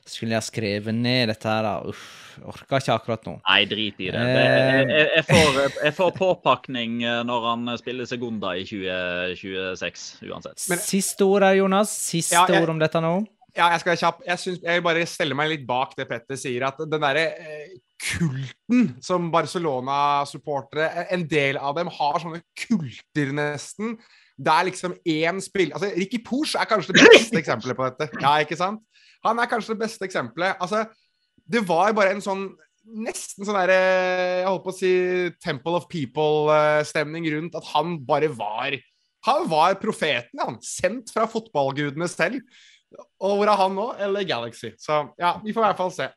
Skulle 0.08 0.36
jeg 0.38 0.48
skrevet 0.48 0.96
ned 0.96 1.30
dette 1.32 1.48
her, 1.48 1.64
da? 1.64 1.92
Uff, 1.92 2.40
orker 2.48 2.80
ikke 2.80 2.96
akkurat 2.96 3.28
nå. 3.28 3.36
Nei, 3.44 3.60
drit 3.68 4.00
i 4.04 4.10
det. 4.12 4.20
det 4.20 4.42
jeg, 4.42 4.88
jeg, 5.20 5.26
får, 5.28 5.60
jeg, 5.78 5.94
får, 5.96 6.12
påpakning 6.18 6.98
når 7.28 7.48
han 7.52 7.76
spiller 7.80 8.08
Segunda 8.10 8.56
i 8.60 8.66
2026, 8.68 10.08
uansett. 10.28 10.66
Men, 10.72 10.84
Siste 10.84 11.28
ord 11.28 11.48
her, 11.48 11.56
Jonas. 11.60 11.94
Siste 12.10 12.36
ja, 12.36 12.48
jeg, 12.52 12.64
ord 12.66 12.76
om 12.76 12.84
dette 12.84 13.04
nå. 13.04 13.16
Ja, 13.54 13.68
jeg 13.70 13.84
skal 13.84 13.92
være 13.92 14.02
kjapp. 14.02 14.22
Jeg, 14.26 14.42
synes, 14.42 14.60
jeg 14.64 14.80
vil 14.80 14.86
bare 14.88 15.06
stelle 15.10 15.38
meg 15.38 15.52
litt 15.52 15.66
bak 15.70 15.94
det 15.98 16.08
Petter 16.10 16.40
sier. 16.40 16.66
At 16.66 16.80
den 16.82 17.04
derre 17.04 17.26
eh, 17.38 17.76
kulten 18.02 18.88
som 19.04 19.30
Barcelona-supportere 19.34 20.88
eh, 20.90 21.14
En 21.14 21.28
del 21.30 21.60
av 21.62 21.78
dem 21.78 21.92
har 21.94 22.18
sånne 22.24 22.42
kulter, 22.66 23.34
nesten. 23.38 23.96
Det 24.34 24.56
er 24.56 24.68
liksom 24.72 24.98
én 24.98 25.42
spill... 25.46 25.70
Altså, 25.70 25.92
Ricky 25.94 26.24
Pooch 26.26 26.56
er 26.58 26.70
kanskje 26.70 26.98
det 26.98 27.06
beste 27.14 27.40
eksempelet 27.44 27.78
på 27.78 27.92
dette. 27.92 28.10
Ja, 28.24 28.40
ikke 28.42 28.58
sant? 28.58 28.82
Han 29.24 29.40
er 29.40 29.52
kanskje 29.52 29.76
det 29.76 29.84
beste 29.86 30.10
eksempelet. 30.10 30.58
Altså, 30.58 30.88
det 31.46 31.62
var 31.68 31.94
bare 31.96 32.18
en 32.18 32.24
sånn 32.24 32.50
Nesten 32.84 33.46
sånn 33.48 33.56
derre 33.56 33.78
Jeg 33.80 34.48
holdt 34.50 34.64
på 34.66 34.72
å 34.74 34.76
si 34.76 34.90
Temple 35.40 35.78
of 35.80 35.86
People-stemning 35.88 37.30
rundt 37.32 37.56
at 37.56 37.70
han 37.70 37.94
bare 38.04 38.28
var 38.36 38.76
Han 39.24 39.46
var 39.48 39.78
profeten, 39.80 40.42
han. 40.42 40.58
Sendt 40.60 41.14
fra 41.16 41.24
fotballgudene 41.32 42.10
selv. 42.12 42.42
Og 43.24 43.40
hvor 43.40 43.50
er 43.50 43.60
han 43.60 43.78
nå? 43.78 43.88
Eller 44.02 44.28
Galaxy? 44.28 44.74
Så 44.80 45.06
ja, 45.20 45.38
vi 45.44 45.54
får 45.56 45.64
i 45.64 45.68
hvert 45.72 45.82
fall 45.82 45.96
se. 45.96 46.10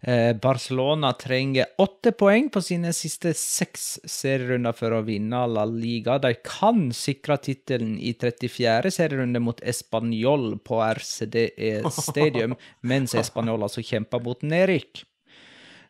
Eh, 0.00 0.36
Barcelona 0.36 1.12
trenger 1.12 1.66
åtte 1.78 2.12
poeng 2.12 2.50
på 2.52 2.60
sine 2.62 2.92
siste 2.92 3.32
seks 3.38 3.86
serierunder 4.04 4.76
for 4.76 4.92
å 4.92 5.00
vinne 5.06 5.40
La 5.48 5.64
Liga. 5.68 6.18
De 6.20 6.34
kan 6.44 6.90
sikre 6.94 7.38
tittelen 7.42 7.96
i 7.96 8.12
34. 8.12 8.92
serierunde 8.92 9.40
mot 9.40 9.62
Español 9.64 10.58
på 10.60 10.82
RCDE 10.84 11.80
Stadium, 11.88 12.58
mens 12.90 13.16
Español 13.16 13.64
altså 13.64 13.84
kjemper 13.84 14.22
mot 14.24 14.44
nedrykk. 14.44 15.06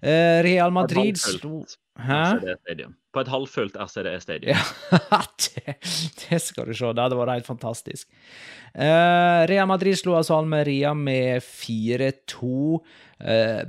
Eh, 0.03 0.43
Real 0.45 0.73
Madrid 0.75 1.19
sto 1.21 1.65
Hæ? 1.95 2.41
På 3.15 3.23
et 3.23 3.29
halvfullt 3.31 3.77
RCDE-stadion. 3.79 4.51
Ja, 4.51 5.21
det, 5.45 5.77
det, 6.19 6.41
skal 6.43 6.67
du 6.67 6.75
se. 6.75 6.91
Det 6.91 7.05
hadde 7.05 7.19
vært 7.21 7.37
helt 7.37 7.47
fantastisk. 7.47 8.09
Uh, 8.75 9.47
Real 9.47 9.69
Madrid 9.71 9.95
slo 10.01 10.17
altså 10.19 10.35
Almeria 10.41 10.91
med 10.99 11.45
4-2. 11.47 12.51
Uh, 13.23 13.63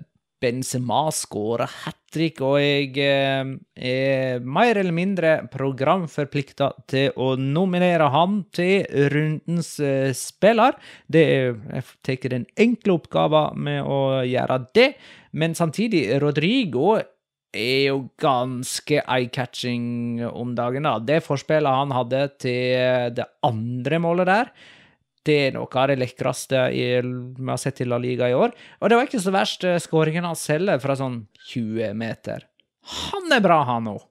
Benzema 0.46 1.08
skåra 1.14 1.66
hat 1.66 1.98
trick, 2.14 2.40
og 2.46 2.60
jeg 2.62 2.94
uh, 3.02 3.50
er 3.76 4.46
mer 4.46 4.78
eller 4.80 4.96
mindre 4.96 5.34
programforplikta 5.52 6.70
til 6.92 7.18
å 7.18 7.34
nominere 7.42 8.12
han 8.14 8.44
til 8.56 8.86
rundens 9.12 9.74
spiller. 10.16 10.78
Det 11.10 11.26
er, 11.26 11.60
jeg 11.82 11.90
tar 12.06 12.38
den 12.38 12.48
enkle 12.56 13.00
oppgaven 13.02 13.66
med 13.68 13.82
å 13.84 14.00
gjøre 14.24 14.62
det, 14.78 14.90
men 15.36 15.58
samtidig, 15.58 16.06
Rodrigo 16.24 16.96
er 17.56 17.90
jo 17.90 18.00
ganske 18.22 19.02
eye-catching 19.02 20.24
om 20.28 20.54
dagen, 20.58 20.88
da. 20.88 21.00
Det 21.00 21.24
forspillet 21.26 21.80
han 21.80 21.94
hadde 21.96 22.24
til 22.44 23.12
det 23.16 23.28
andre 23.48 24.00
målet 24.04 24.30
der, 24.30 24.52
det 25.26 25.38
er 25.48 25.56
noe 25.56 25.70
av 25.82 25.90
det 25.92 25.98
lekreste 26.00 26.66
vi 26.72 27.48
har 27.50 27.62
sett 27.62 27.82
i 27.82 27.88
La 27.88 27.98
Liga 28.02 28.30
i 28.30 28.38
år. 28.38 28.54
Og 28.82 28.92
det 28.92 29.00
var 29.00 29.08
ikke 29.10 29.24
så 29.24 29.34
verst 29.36 29.66
eh, 29.68 29.80
skåringen 29.82 30.28
hans 30.28 30.46
heller, 30.52 30.82
fra 30.84 30.98
sånn 31.00 31.24
20 31.52 31.96
meter. 31.98 32.46
Han 33.10 33.34
er 33.34 33.42
bra, 33.44 33.64
han 33.68 33.90
òg. 33.96 34.06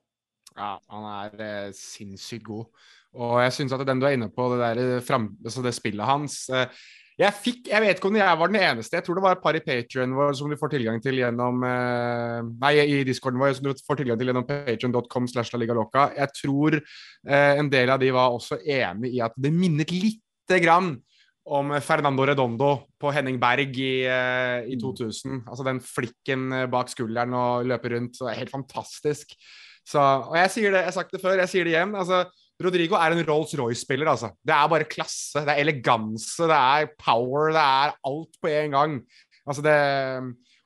Ja, 0.54 0.74
han 0.90 1.06
er 1.12 1.46
eh, 1.46 1.70
sinnssykt 1.78 2.46
god. 2.46 2.90
Og 3.14 3.38
jeg 3.44 3.54
syns 3.54 3.74
at 3.74 3.86
den 3.86 4.02
du 4.02 4.08
er 4.08 4.18
inne 4.18 4.30
på, 4.34 4.50
det, 4.52 4.60
der, 4.64 5.00
frem, 5.06 5.30
altså 5.44 5.62
det 5.62 5.74
spillet 5.76 6.08
hans 6.08 6.44
eh, 6.50 6.66
jeg 7.14 7.30
fikk, 7.38 7.68
jeg 7.70 7.78
vet 7.78 8.00
ikke 8.00 8.08
om 8.10 8.16
jeg 8.18 8.38
var 8.40 8.50
den 8.50 8.58
eneste, 8.58 8.96
jeg 8.98 9.06
tror 9.06 9.18
det 9.18 9.22
var 9.22 9.36
et 9.36 9.42
par 9.44 9.54
i 9.54 9.60
Patrion 9.62 10.16
vår 10.18 10.32
som 10.34 10.50
du 10.50 10.56
får 10.58 10.72
tilgang 10.72 10.96
til 11.02 11.20
gjennom 11.20 11.62
eh, 11.68 12.40
Nei, 12.64 12.72
i 12.82 13.04
discorden 13.06 13.38
vår 13.38 13.52
som 13.54 13.68
du 13.68 13.84
får 13.86 14.00
tilgang 14.00 14.18
til 14.18 14.32
gjennom 14.32 14.46
patrion.com 14.48 15.28
slash. 15.30 15.54
Jeg 15.54 16.28
tror 16.40 16.80
eh, 16.80 17.52
en 17.60 17.70
del 17.70 17.94
av 17.94 18.02
de 18.02 18.10
var 18.14 18.34
også 18.34 18.58
enig 18.58 19.12
i 19.14 19.22
at 19.22 19.36
det 19.38 19.54
minnet 19.54 19.94
lite 20.44 20.60
grann 20.64 20.94
om 21.44 21.74
Fernando 21.84 22.24
Redondo 22.24 22.70
på 23.00 23.10
Henning 23.12 23.36
Berg 23.40 23.76
i, 23.76 24.04
i 24.04 24.78
2000. 24.80 25.32
Mm. 25.32 25.42
Altså 25.48 25.66
den 25.66 25.80
flikken 25.84 26.46
bak 26.72 26.88
skulderen 26.92 27.36
og 27.36 27.66
løpe 27.68 27.92
rundt. 27.92 28.16
Så 28.16 28.28
det 28.28 28.32
er 28.32 28.42
helt 28.44 28.54
fantastisk. 28.54 29.34
Så, 29.84 30.00
og 30.00 30.36
jeg 30.38 30.52
sier 30.52 30.72
det, 30.72 30.80
jeg 30.80 30.88
har 30.88 30.96
sagt 30.96 31.12
det 31.12 31.20
før, 31.20 31.36
jeg 31.42 31.52
sier 31.52 31.68
det 31.68 31.74
igjen. 31.74 31.92
altså 31.92 32.24
Rodrigo 32.62 32.94
er 32.94 33.12
en 33.12 33.24
Rolls-Royce-spiller, 33.26 34.08
altså. 34.08 34.30
Det 34.46 34.54
er 34.54 34.70
bare 34.70 34.86
klasse, 34.86 35.42
det 35.42 35.52
er 35.52 35.60
eleganse, 35.64 36.46
det 36.46 36.56
er 36.56 36.92
power, 37.00 37.50
det 37.52 37.62
er 37.62 37.96
alt 38.06 38.38
på 38.40 38.50
en 38.52 38.76
gang. 38.76 38.98
Altså 39.44 39.64
det 39.64 39.78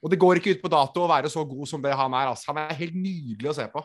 Og 0.03 0.11
det 0.11 0.19
går 0.21 0.39
ikke 0.39 0.53
ut 0.55 0.61
på 0.63 0.71
dato 0.71 1.03
å 1.03 1.11
være 1.11 1.31
så 1.33 1.43
god 1.43 1.67
som 1.67 1.83
det 1.83 1.95
han 1.97 2.13
er. 2.15 2.29
Altså. 2.31 2.53
Han 2.53 2.61
er 2.63 2.77
helt 2.79 2.95
nydelig 2.95 3.51
å 3.51 3.57
se 3.57 3.65
på. 3.73 3.83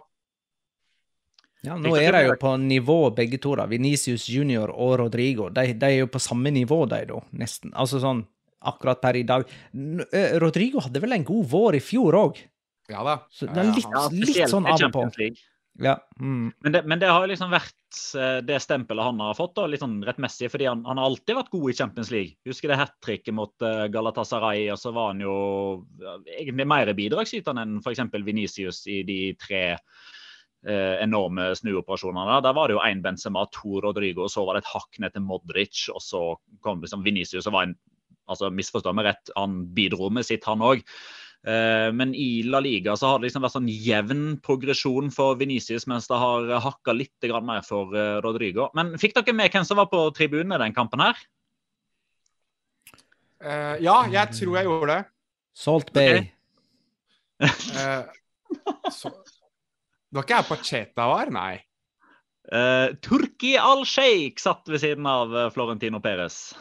Ja, 1.64 1.78
nå 1.80 1.94
er 1.96 2.12
de 2.12 2.22
jo 2.26 2.36
på 2.40 2.58
nivå 2.60 2.98
begge 3.16 3.40
to, 3.40 3.54
da. 3.56 3.66
Venicius 3.72 4.26
Junior 4.28 4.74
og 4.74 4.98
Rodrigo. 5.00 5.48
De, 5.54 5.70
de, 5.72 5.90
er 5.90 6.02
jo 6.02 6.10
på 6.12 6.20
samme 6.20 6.52
nivå, 6.52 6.84
de, 6.92 7.06
da. 7.14 7.22
Nesten. 7.40 7.72
Altså 7.72 8.02
sånn 8.04 8.26
akkurat 8.68 9.00
per 9.04 9.20
i 9.20 9.24
dag. 9.28 9.48
Eh, 10.12 10.36
Rodrigo 10.44 10.84
hadde 10.84 11.02
vel 11.04 11.16
en 11.16 11.26
god 11.28 11.48
vår 11.52 11.80
i 11.80 11.82
fjor 11.84 12.20
òg? 12.20 12.44
Ja 12.92 13.04
da. 13.08 13.18
Så 13.32 13.48
det 13.48 13.64
er 13.64 13.72
litt, 13.72 13.90
ja, 13.96 14.06
litt 14.12 14.52
sånn 14.52 14.68
av 14.68 14.80
og 14.90 14.96
på. 14.96 15.08
Ja. 15.82 15.96
Mm. 16.20 16.52
Men, 16.60 16.72
det, 16.76 16.84
men, 16.86 17.00
det, 17.02 17.10
har 17.10 17.26
liksom 17.28 17.50
vært 17.50 18.02
eh, 18.20 18.40
det 18.46 18.60
stempelet 18.62 19.08
han 19.08 19.22
har 19.24 19.38
fått, 19.38 19.56
da, 19.58 19.66
litt 19.70 19.82
sånn 19.82 20.02
rettmessig. 20.06 20.52
fordi 20.54 20.68
han, 20.70 20.84
han, 20.86 21.00
har 21.00 21.10
alltid 21.10 21.40
vært 21.40 21.54
god 21.56 21.72
i 21.72 21.78
Champions 21.80 22.12
League. 22.14 22.36
Husker 22.50 22.70
det 22.70 22.80
hat 22.82 22.94
tricket 23.06 23.34
mot 23.34 23.54
uh, 23.66 23.86
Galatasaray, 23.92 24.68
og 24.74 24.80
så 24.82 24.94
var 24.94 25.14
han 25.14 25.24
jo 25.24 25.38
egentlig 26.28 26.68
mer 26.70 26.94
bidragsytende 26.98 27.66
enn 27.66 27.80
f.eks. 27.82 28.04
Venicius 28.20 28.84
i 28.92 29.02
de 29.08 29.20
tre 29.42 29.64
enorme 30.64 31.50
snuoperasjoner. 31.60 32.30
Der 32.46 32.54
var 32.56 32.70
det 32.70 32.78
jo 32.78 32.84
én 32.86 33.02
Benzema, 33.04 33.44
to 33.52 33.82
Rodrigo, 33.84 34.24
og 34.24 34.32
så 34.32 34.46
var 34.48 34.56
det 34.56 34.64
et 34.64 34.70
hakk 34.72 35.00
ned 35.04 35.12
til 35.12 35.26
Modric, 35.28 35.82
og 35.92 36.00
så 36.00 36.22
kom 36.64 36.80
liksom 36.80 37.04
Venicius 37.04 37.50
og 37.50 37.58
var 37.58 37.68
en 37.68 37.76
altså 38.32 38.50
Misforstå 38.54 38.94
meg 38.96 39.10
rett, 39.10 39.34
han 39.36 39.64
bidro 39.76 40.10
med 40.14 40.28
sitt, 40.28 40.46
han 40.48 40.64
òg. 40.64 40.84
Eh, 41.44 41.90
men 41.92 42.14
i 42.16 42.44
La 42.48 42.62
Liga 42.64 42.96
så 42.96 43.12
har 43.12 43.20
det 43.20 43.28
liksom 43.28 43.44
vært 43.44 43.56
sånn 43.58 43.68
jevn 43.68 44.24
progresjon 44.44 45.12
for 45.12 45.36
Venicius, 45.40 45.88
mens 45.92 46.08
det 46.08 46.20
har 46.22 46.54
hakka 46.64 46.96
litt 46.96 47.32
mer 47.44 47.66
for 47.68 47.96
eh, 47.98 48.20
Rodrigo. 48.24 48.70
Men 48.78 48.96
fikk 49.02 49.18
dere 49.20 49.36
med 49.36 49.52
hvem 49.52 49.68
som 49.68 49.82
var 49.82 49.90
på 49.92 50.06
tribunen 50.16 50.56
i 50.56 50.62
den 50.64 50.76
kampen 50.76 51.04
her? 51.04 51.20
Uh, 53.44 53.76
ja, 53.84 53.98
jeg 54.08 54.38
tror 54.38 54.54
jeg 54.56 54.70
gjorde 54.70 54.94
det. 54.94 55.02
Salt 55.52 55.90
Bay. 55.92 56.22
Okay. 57.44 57.58
uh, 57.76 58.88
så, 58.96 59.12
det 60.14 60.20
var 60.20 60.28
ikke 60.28 60.38
her 60.38 60.46
Pacheta 60.46 61.08
var? 61.10 61.34
Nei. 61.34 61.56
Uh, 62.54 62.94
Turki 63.02 63.56
al-Sheikh 63.58 64.38
satt 64.44 64.70
ved 64.70 64.84
siden 64.84 65.08
av 65.10 65.34
Florentino 65.56 65.98
Perez. 66.04 66.52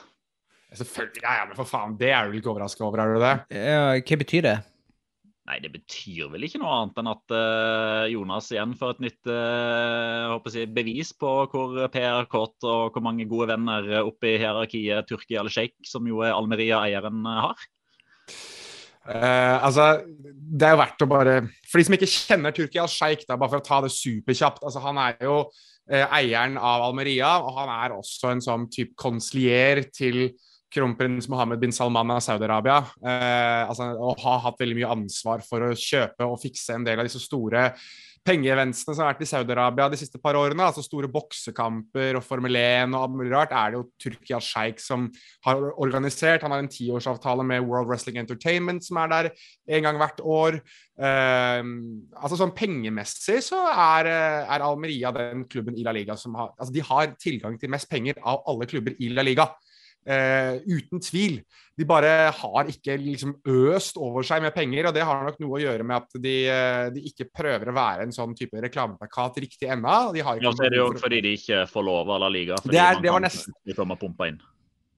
Selvfølgelig, 0.73 1.21
ja, 1.21 1.45
men 1.45 1.59
for 1.59 1.69
faen, 1.69 1.99
Det 2.01 2.09
er 2.17 2.31
du 2.31 2.39
ikke 2.39 2.49
overraska 2.55 2.87
over, 2.87 3.03
er 3.03 3.13
du 3.13 3.21
det? 3.21 3.35
Ja, 3.53 3.83
hva 4.01 4.19
betyr 4.23 4.47
det? 4.47 4.55
Nei, 5.43 5.59
det 5.59 5.73
betyr 5.75 6.31
vel 6.31 6.47
ikke 6.47 6.61
noe 6.63 6.73
annet 6.79 7.01
enn 7.03 7.11
at 7.11 7.33
uh, 7.35 8.05
Jonas 8.09 8.49
igjen 8.55 8.73
får 8.79 8.95
et 8.95 9.03
nytt 9.09 9.29
uh, 9.29 10.39
jeg, 10.55 10.71
bevis 10.73 11.11
på 11.19 11.33
hvor 11.51 11.77
PR 11.93 12.29
kåt 12.31 12.63
og 12.63 12.95
hvor 12.95 13.05
mange 13.05 13.27
gode 13.29 13.51
venner 13.51 13.91
oppe 14.05 14.31
i 14.31 14.39
hierarkiet 14.39 15.11
Turki 15.11 15.37
al-Sheikh, 15.37 15.77
som 15.85 16.07
jo 16.09 16.23
er 16.25 16.33
Almeria-eieren, 16.37 17.21
uh, 17.27 17.41
har. 17.51 17.67
Uh, 19.03 19.59
altså, 19.67 20.05
det 20.07 20.67
er 20.67 20.77
jo 20.77 20.79
verdt 20.79 21.03
å 21.03 21.09
bare 21.11 21.33
For 21.67 21.81
de 21.81 21.87
som 21.89 21.97
ikke 21.97 22.11
kjenner 22.13 22.55
Tyrkia 22.55 22.85
al-Sheikh, 22.85 23.27
bare 23.31 23.51
for 23.51 23.59
å 23.59 23.67
ta 23.67 23.81
det 23.83 23.91
superkjapt. 23.95 24.63
Altså, 24.63 24.83
Han 24.85 25.01
er 25.03 25.19
jo 25.27 25.37
eieren 25.93 26.55
av 26.57 26.85
Almeria, 26.87 27.35
og 27.43 27.57
han 27.59 27.71
er 27.75 27.93
også 27.97 28.31
en 28.31 28.41
sånn 28.41 28.69
type 28.71 28.95
konsilier 28.97 29.83
til 29.91 30.29
kronprins 30.73 31.29
Mohammed 31.31 31.61
bin 31.63 31.75
Salman 31.75 32.15
av 32.15 32.23
Saudi-Arabia 32.25 32.79
eh, 33.05 33.69
altså, 33.69 33.91
og 33.97 34.23
har 34.25 34.41
hatt 34.47 34.63
veldig 34.63 34.79
mye 34.81 34.95
ansvar 34.95 35.45
for 35.47 35.69
å 35.69 35.75
kjøpe 35.77 36.29
og 36.29 36.41
fikse 36.43 36.77
en 36.77 36.87
del 36.87 37.03
av 37.03 37.09
disse 37.09 37.23
store 37.23 37.71
pengeeventsene 38.27 38.95
som 38.95 39.03
har 39.03 39.13
vært 39.13 39.25
i 39.25 39.29
Saudi-Arabia 39.31 39.89
de 39.91 39.99
siste 39.99 40.19
par 40.23 40.37
årene, 40.39 40.63
altså 40.63 40.85
store 40.85 41.11
boksekamper 41.11 42.19
og 42.19 42.25
Formel 42.25 42.55
1 42.59 42.95
og 42.95 43.17
mulig 43.17 43.33
rart, 43.33 43.55
er 43.55 43.73
det 43.73 43.81
jo 43.81 43.87
Turkia 44.05 44.39
Sheikh 44.43 44.79
som 44.83 45.09
har 45.47 45.65
organisert. 45.73 46.45
Han 46.47 46.55
har 46.55 46.63
en 46.63 46.71
tiårsavtale 46.71 47.47
med 47.47 47.67
World 47.67 47.91
Wrestling 47.91 48.21
Entertainment 48.23 48.87
som 48.87 49.01
er 49.03 49.11
der 49.11 49.31
en 49.75 49.89
gang 49.89 49.99
hvert 49.99 50.23
år. 50.23 50.61
Eh, 51.03 51.73
altså 52.21 52.39
sånn 52.39 52.55
Pengemessig 52.55 53.41
så 53.49 53.65
er, 53.73 54.13
er, 54.13 54.63
Almeria 54.63 55.11
den 55.17 55.47
klubben 55.51 55.75
i 55.75 55.87
La 55.87 55.95
Liga 55.97 56.15
som 56.21 56.37
har 56.39 56.53
altså 56.53 56.75
De 56.77 56.85
har 56.87 57.15
tilgang 57.19 57.59
til 57.59 57.73
mest 57.75 57.91
penger 57.91 58.21
av 58.23 58.45
alle 58.47 58.71
klubber 58.71 58.95
i 59.03 59.11
La 59.11 59.27
Liga. 59.27 59.51
Uh, 60.03 60.59
uten 60.67 60.99
tvil. 60.99 61.37
De 61.79 61.87
bare 61.87 62.33
har 62.35 62.71
ikke 62.71 62.97
liksom 62.99 63.37
øst 63.49 64.01
over 64.03 64.27
seg 64.27 64.43
med 64.43 64.55
penger, 64.55 64.89
og 64.89 64.97
det 64.97 65.05
har 65.07 65.23
nok 65.23 65.39
noe 65.39 65.59
å 65.59 65.63
gjøre 65.63 65.87
med 65.87 66.03
at 66.03 66.17
de, 66.25 66.37
uh, 66.51 66.87
de 66.95 67.05
ikke 67.13 67.29
prøver 67.31 67.71
å 67.71 67.77
være 67.77 68.09
en 68.09 68.15
sånn 68.15 68.35
type 68.39 68.59
reklameplakat 68.65 69.39
riktig 69.45 69.71
ennå. 69.71 69.99
ja, 70.19 70.55
så 70.57 70.67
er 70.67 70.75
det 70.75 70.83
jo 70.83 70.89
fordi 70.99 71.23
de 71.23 71.37
ikke 71.39 71.63
får 71.71 71.87
lov 71.87 72.11
av 72.11 72.25
La 72.25 72.33
Liga. 72.35 72.59
Det, 72.67 72.81
er, 72.83 72.99
det 73.05 73.15
var 73.15 73.23
nesten 73.23 73.55
de 73.63 73.79
inn. 74.33 74.43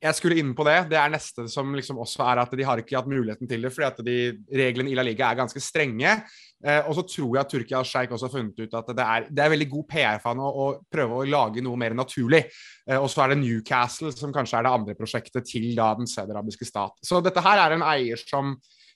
Jeg 0.05 0.17
skulle 0.19 0.37
inn 0.37 0.51
på 0.57 0.67
det. 0.69 0.77
Det 0.91 0.99
er 1.01 1.13
neste 1.13 1.47
som 1.49 1.71
liksom 1.73 2.01
også 2.03 2.27
er 2.29 2.43
at 2.43 2.51
de 2.53 2.67
har 2.69 2.81
ikke 2.81 2.99
hatt 2.99 3.09
muligheten 3.09 3.49
til 3.49 3.63
det, 3.65 3.71
fordi 3.73 3.87
at 3.89 4.03
de, 4.05 4.17
reglene 4.53 4.93
i 4.93 4.99
La 4.99 5.05
Liga 5.07 5.31
er 5.31 5.39
ganske 5.39 5.63
strenge. 5.65 6.19
Eh, 6.65 6.81
og 6.85 6.93
så 6.99 7.07
tror 7.09 7.31
jeg 7.31 7.41
at 7.41 7.51
Tyrkia 7.53 7.81
og 7.81 7.89
Sjeik 7.89 8.13
også 8.13 8.29
har 8.29 8.35
funnet 8.35 8.61
ut 8.61 8.77
at 8.77 8.93
det 8.93 9.07
er, 9.17 9.27
det 9.33 9.45
er 9.45 9.53
veldig 9.55 9.71
god 9.73 9.89
PR 9.89 10.21
for 10.21 10.33
han 10.33 10.45
å, 10.45 10.51
å, 10.51 10.69
prøve 10.93 11.19
å 11.19 11.27
lage 11.29 11.65
noe 11.65 11.81
mer 11.81 11.97
naturlig. 11.97 12.45
Eh, 12.85 13.01
og 13.01 13.09
så 13.13 13.25
er 13.25 13.33
det 13.33 13.41
Newcastle 13.41 14.13
som 14.13 14.33
kanskje 14.35 14.61
er 14.61 14.69
det 14.69 14.77
andre 14.77 14.99
prosjektet 14.99 15.49
til 15.49 15.71
da 15.77 15.91
den 15.97 16.09
saudiarabiske 16.11 16.69
stat. 16.69 17.01
Så 17.05 17.25
dette 17.25 17.45
her 17.45 17.65
er 17.65 17.77
en 17.79 17.89
eier 17.89 18.21
som 18.21 18.55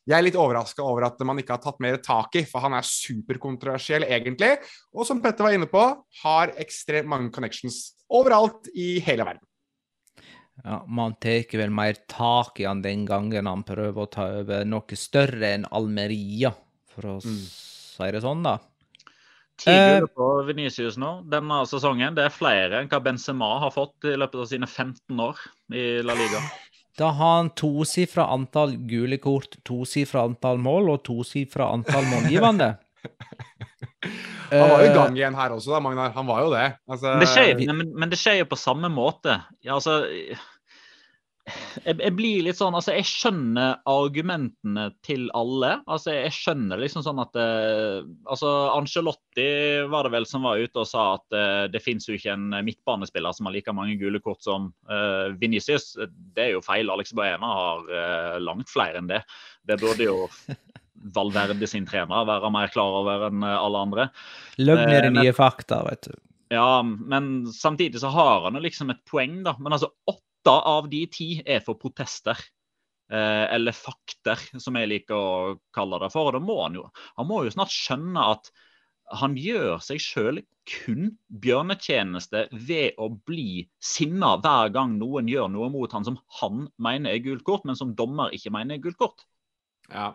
jeg 0.08 0.16
er 0.16 0.24
litt 0.24 0.38
overraska 0.40 0.84
over 0.84 1.08
at 1.08 1.20
man 1.28 1.40
ikke 1.40 1.56
har 1.56 1.64
tatt 1.64 1.82
mer 1.84 1.98
tak 2.04 2.36
i, 2.40 2.44
for 2.48 2.64
han 2.64 2.76
er 2.76 2.86
superkontroversiell 2.88 4.06
egentlig. 4.08 4.54
Og 4.96 5.04
som 5.08 5.20
Petter 5.24 5.44
var 5.44 5.56
inne 5.56 5.68
på, 5.68 5.84
har 6.22 6.56
ekstremt 6.60 7.08
mange 7.12 7.32
connections 7.32 7.82
overalt 8.08 8.70
i 8.72 8.94
hele 9.04 9.28
verden. 9.28 9.47
Ja, 10.64 10.82
Man 10.86 11.14
tar 11.22 11.58
vel 11.58 11.70
mer 11.70 11.98
tak 12.10 12.60
i 12.60 12.66
han 12.66 12.82
den 12.82 13.04
gangen 13.06 13.46
han 13.46 13.62
prøver 13.66 14.04
å 14.04 14.10
ta 14.10 14.26
over 14.40 14.64
noe 14.66 14.98
større 14.98 15.52
enn 15.54 15.68
Almeria 15.70 16.52
for 16.94 17.14
å 17.14 17.18
mm. 17.22 17.44
si 17.46 18.10
det 18.14 18.22
sånn, 18.24 18.42
da. 18.46 18.58
Ti 19.58 19.74
gull 19.74 20.06
eh, 20.06 20.12
på 20.14 20.26
Venicius 20.46 20.98
nå 21.00 21.12
denne 21.30 21.62
sesongen. 21.66 22.14
Det 22.14 22.28
er 22.28 22.34
flere 22.34 22.82
enn 22.82 22.90
hva 22.90 23.00
Benzema 23.02 23.56
har 23.64 23.74
fått 23.74 24.06
i 24.06 24.14
løpet 24.18 24.44
av 24.44 24.50
sine 24.50 24.68
15 24.70 25.22
år 25.22 25.40
i 25.74 25.86
La 26.06 26.14
Liga. 26.18 26.42
Da 26.98 27.12
har 27.14 27.34
han 27.36 27.50
tosifra 27.54 28.26
antall 28.34 28.74
gule 28.90 29.20
kort, 29.22 29.58
tosifra 29.66 30.24
antall 30.26 30.58
mål 30.62 30.94
og 30.96 31.02
tosifra 31.06 31.70
antall 31.74 32.06
målgivende. 32.10 32.72
Han 34.50 34.70
var 34.70 34.82
jo 34.84 34.90
i 34.90 34.94
gang 34.94 35.16
igjen 35.18 35.36
her 35.36 35.54
også, 35.56 35.74
da, 35.74 35.80
Magnar. 35.84 36.12
Han 36.14 36.28
var 36.28 36.44
jo 36.44 36.52
det. 36.54 36.66
Altså... 36.88 37.16
det 37.20 37.30
skjer, 37.32 37.64
men, 37.66 37.90
men, 37.92 38.12
det 38.12 38.20
skjer 38.20 38.42
jo 38.42 38.52
på 38.52 38.60
samme 38.60 38.90
måte. 38.92 39.40
Ja, 39.64 39.76
altså, 39.76 40.04
jeg, 41.84 41.96
jeg, 41.96 42.12
blir 42.16 42.44
litt 42.46 42.58
sånn 42.58 42.76
Altså, 42.76 42.94
jeg 42.96 43.06
skjønner 43.08 43.78
argumentene 43.88 44.88
til 45.06 45.28
alle. 45.36 45.78
Altså, 45.90 46.14
jeg 46.16 46.34
skjønner 46.36 46.80
liksom 46.80 47.04
sånn 47.06 47.22
at 47.22 47.38
eh, 47.40 48.00
Altså, 48.28 48.52
Angelotti 48.74 49.48
var 49.90 50.06
det 50.06 50.14
vel 50.16 50.28
som 50.28 50.46
var 50.46 50.60
ute 50.60 50.82
og 50.82 50.88
sa 50.90 51.06
at 51.16 51.38
eh, 51.38 51.64
det 51.72 51.82
finnes 51.84 52.08
jo 52.08 52.16
ikke 52.18 52.34
en 52.34 52.50
midtbanespiller 52.66 53.36
som 53.36 53.48
har 53.48 53.56
like 53.56 53.74
mange 53.76 53.98
gule 54.00 54.22
kort 54.24 54.42
som 54.44 54.70
eh, 54.90 55.34
Vinicius. 55.40 55.94
Det 56.06 56.48
er 56.48 56.56
jo 56.56 56.64
feil. 56.64 56.92
Alex 56.92 57.14
Baena 57.16 57.54
har 57.60 57.94
eh, 58.00 58.36
langt 58.44 58.70
flere 58.72 59.02
enn 59.02 59.10
det. 59.10 59.22
Det 59.68 59.80
burde 59.82 60.08
jo 60.08 60.28
Valverde 61.14 61.68
sin 61.70 61.86
trener 61.88 62.26
være 62.28 62.50
mer 62.54 62.72
klar 62.72 63.00
over 63.00 63.28
enn 63.28 63.44
eh, 63.46 63.56
alle 63.58 63.84
andre. 63.86 64.08
Løgner 64.60 64.98
i 64.98 65.04
det 65.08 65.14
nye 65.16 65.34
fakta, 65.36 65.82
vet 65.88 66.10
du. 66.10 66.18
Ja, 66.54 66.82
men 66.82 67.46
samtidig 67.52 68.00
så 68.00 68.10
har 68.14 68.46
han 68.46 68.56
jo 68.56 68.64
liksom 68.64 68.92
et 68.94 69.02
poeng, 69.08 69.42
da. 69.44 69.54
Men 69.60 69.76
altså, 69.76 69.92
åtte 70.08 70.54
av 70.54 70.88
de 70.88 71.02
ti 71.12 71.32
er 71.44 71.60
for 71.64 71.78
protester. 71.80 72.40
Eh, 73.08 73.44
eller 73.54 73.72
fakter, 73.72 74.40
som 74.60 74.76
jeg 74.76 74.90
liker 74.90 75.16
å 75.16 75.58
kalle 75.74 76.00
det 76.02 76.10
for. 76.12 76.28
Og 76.28 76.36
da 76.36 76.42
må 76.44 76.58
han 76.60 76.76
jo 76.76 76.88
Han 77.16 77.28
må 77.28 77.42
jo 77.46 77.54
snart 77.54 77.72
skjønne 77.72 78.24
at 78.34 78.50
han 79.16 79.36
gjør 79.40 79.78
seg 79.80 80.02
sjøl 80.04 80.40
kun 80.68 81.14
bjørnetjeneste 81.40 82.42
ved 82.52 82.98
å 83.00 83.08
bli 83.08 83.62
sinna 83.80 84.34
hver 84.42 84.72
gang 84.74 84.98
noen 85.00 85.30
gjør 85.30 85.48
noe 85.52 85.70
mot 85.72 85.94
han 85.96 86.04
som 86.04 86.18
han 86.42 86.66
mener 86.76 87.14
er 87.14 87.24
gult 87.24 87.46
kort, 87.46 87.64
men 87.64 87.78
som 87.78 87.94
dommer 87.96 88.34
ikke 88.36 88.52
mener 88.52 88.76
er 88.76 88.84
gult 88.84 89.00
kort. 89.00 89.24
Ja, 89.88 90.12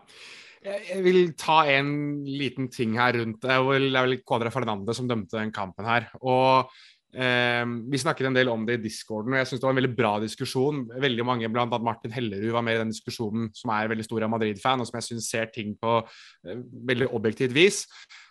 jeg 0.64 1.02
vil 1.04 1.20
ta 1.36 1.58
en 1.68 2.24
liten 2.24 2.70
ting 2.72 2.96
her 2.96 3.18
rundt 3.18 3.42
det. 3.44 3.52
Er 3.52 4.06
vel 4.06 4.18
Cuadra 4.24 4.52
Fernande 4.52 4.94
som 4.96 5.08
dømte 5.10 5.36
den 5.36 5.52
kampen 5.52 5.84
her. 5.88 6.08
Og 6.24 6.70
eh, 7.12 7.64
Vi 7.92 8.00
snakket 8.00 8.30
en 8.30 8.38
del 8.38 8.48
om 8.52 8.64
det 8.64 8.78
i 8.78 8.84
discorden, 8.86 9.34
og 9.34 9.42
jeg 9.42 9.50
syns 9.50 9.60
det 9.60 9.68
var 9.68 9.76
en 9.76 9.82
veldig 9.82 9.94
bra 9.98 10.14
diskusjon. 10.24 10.84
Veldig 11.04 11.28
mange, 11.28 11.52
blant 11.52 11.72
annet 11.74 11.88
Martin 11.90 12.14
Hellerud, 12.16 12.50
var 12.56 12.64
med 12.64 12.78
i 12.78 12.82
den 12.84 12.94
diskusjonen, 12.94 13.50
som 13.56 13.74
er 13.76 13.92
veldig 13.92 14.08
stor 14.08 14.24
av 14.24 14.32
Madrid-fan, 14.32 14.80
og 14.80 14.88
som 14.88 15.00
jeg 15.00 15.08
syns 15.10 15.30
ser 15.36 15.52
ting 15.52 15.76
på 15.80 15.98
eh, 16.00 16.64
veldig 16.92 17.12
objektivt 17.12 17.56
vis. 17.56 17.84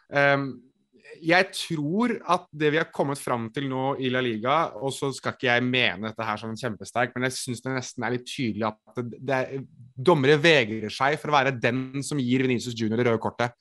Um, 0.09 0.55
jeg 1.21 1.49
tror 1.53 2.15
at 2.33 2.45
det 2.49 2.71
vi 2.73 2.79
har 2.79 2.91
kommet 2.93 3.19
fram 3.21 3.49
til 3.53 3.67
nå 3.69 3.93
i 4.01 4.09
La 4.13 4.21
Liga, 4.23 4.55
og 4.79 4.93
så 4.95 5.11
skal 5.15 5.35
ikke 5.35 5.49
jeg 5.49 5.65
mene 5.65 6.09
dette 6.09 6.27
her 6.27 6.39
som 6.39 6.51
en 6.51 6.59
kjempesterk, 6.59 7.13
men 7.15 7.27
jeg 7.27 7.37
syns 7.37 7.63
det 7.63 7.75
nesten 7.75 8.05
er 8.05 8.15
litt 8.15 8.25
tydelig 8.29 8.67
at 8.69 9.01
det, 9.01 9.19
det, 9.29 9.41
dommere 9.93 10.39
vegrer 10.41 10.93
seg 10.93 11.19
for 11.21 11.31
å 11.31 11.37
være 11.37 11.55
den 11.61 12.01
som 12.05 12.21
gir 12.21 12.45
Venicius 12.45 12.77
Junior 12.77 13.01
det 13.01 13.07
røde 13.09 13.21
kortet. 13.23 13.53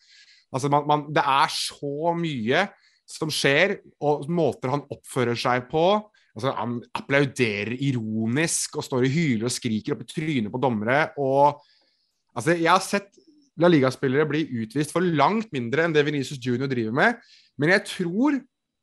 Altså, 0.53 0.70
man, 0.72 0.86
man, 0.88 1.05
det 1.12 1.24
er 1.24 1.53
så 1.53 2.14
mye 2.16 2.66
som 3.09 3.32
skjer, 3.32 3.78
og 4.05 4.28
måter 4.32 4.72
han 4.72 4.84
oppfører 4.92 5.38
seg 5.38 5.66
på. 5.70 5.86
Altså, 6.32 6.53
han 6.57 6.78
applauderer 6.96 7.74
ironisk 7.76 8.78
og 8.78 8.86
står 8.86 9.07
og 9.09 9.16
hyler 9.16 9.48
og 9.48 9.53
skriker 9.53 9.96
opp 9.96 10.05
i 10.07 10.09
trynet 10.09 10.53
på 10.53 10.61
dommere. 10.62 11.11
og 11.20 11.61
altså, 12.32 12.57
Jeg 12.57 12.70
har 12.70 12.84
sett 12.84 13.11
La 13.61 13.68
Liga-spillere 13.68 14.28
bli 14.28 14.46
utvist 14.62 14.94
for 14.94 15.05
langt 15.05 15.50
mindre 15.53 15.84
enn 15.84 15.94
det 15.94 16.05
Venezia 16.07 16.38
Junior 16.40 16.70
driver 16.70 16.96
med, 16.96 17.20
men 17.61 17.74
jeg 17.74 17.84
tror 17.90 18.38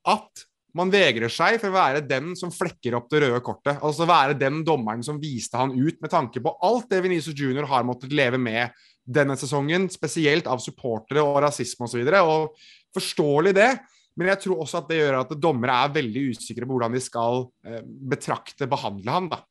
at 0.09 0.45
man 0.77 0.91
vegrer 0.93 1.31
seg 1.33 1.57
for 1.57 1.71
å 1.71 1.77
være 1.79 2.03
den 2.05 2.35
som 2.37 2.51
flekker 2.53 2.93
opp 2.97 3.07
det 3.09 3.23
røde 3.23 3.39
kortet. 3.45 3.79
Altså 3.81 4.05
være 4.09 4.37
den 4.37 4.61
dommeren 4.65 5.01
som 5.05 5.17
viste 5.21 5.57
han 5.57 5.73
ut, 5.73 5.97
med 5.97 6.11
tanke 6.13 6.43
på 6.45 6.53
alt 6.65 6.89
det 6.91 7.01
Venezia 7.03 7.33
Junior 7.33 7.65
har 7.71 7.87
måttet 7.87 8.13
leve 8.13 8.37
med 8.41 8.75
denne 9.09 9.33
sesongen, 9.39 9.87
spesielt 9.89 10.47
av 10.49 10.61
supportere 10.61 11.23
og 11.25 11.41
rasisme 11.41 11.87
osv. 11.87 12.03
Og, 12.05 12.29
og 12.53 12.99
forståelig 12.99 13.55
det, 13.57 13.71
men 14.19 14.29
jeg 14.33 14.43
tror 14.43 14.61
også 14.61 14.81
at 14.81 14.89
det 14.91 14.99
gjør 14.99 15.21
at 15.21 15.33
dommere 15.41 15.75
er 15.85 15.95
veldig 15.95 16.25
usikre 16.35 16.67
på 16.67 16.75
hvordan 16.75 16.95
de 16.97 17.01
skal 17.01 17.45
eh, 17.65 17.81
betrakte, 18.13 18.69
behandle 18.69 19.15
han. 19.15 19.29
da. 19.31 19.41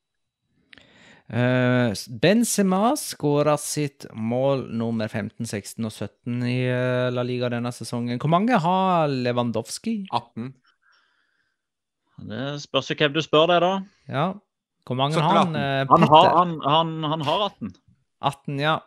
Uh, 1.29 1.93
Benzema 2.09 2.97
skåra 2.97 3.59
sitt 3.61 4.07
mål 4.17 4.63
nummer 4.73 5.11
15, 5.13 5.45
16 5.45 5.85
og 5.85 5.93
17 5.93 6.45
i 6.49 6.57
uh, 6.73 7.11
La 7.13 7.25
Liga 7.27 7.51
denne 7.53 7.69
sesongen. 7.75 8.17
Hvor 8.17 8.33
mange 8.33 8.57
har 8.57 9.13
Lewandowski? 9.13 9.99
18. 10.09 10.55
Det 12.31 12.47
spørs 12.63 12.89
jo 12.91 12.97
hvem 12.97 13.13
du 13.13 13.21
spør 13.23 13.51
det, 13.53 13.59
da. 13.61 13.73
Ja. 14.09 14.27
Hvor 14.89 14.97
mange 14.97 15.21
har 15.21 15.43
han? 15.43 15.53
Uh, 15.53 15.85
han, 15.93 16.07
har, 16.09 16.29
han, 16.39 16.55
han, 16.65 16.95
han 17.13 17.27
har 17.29 17.45
18. 17.51 17.75
18, 18.25 18.63
ja. 18.65 18.79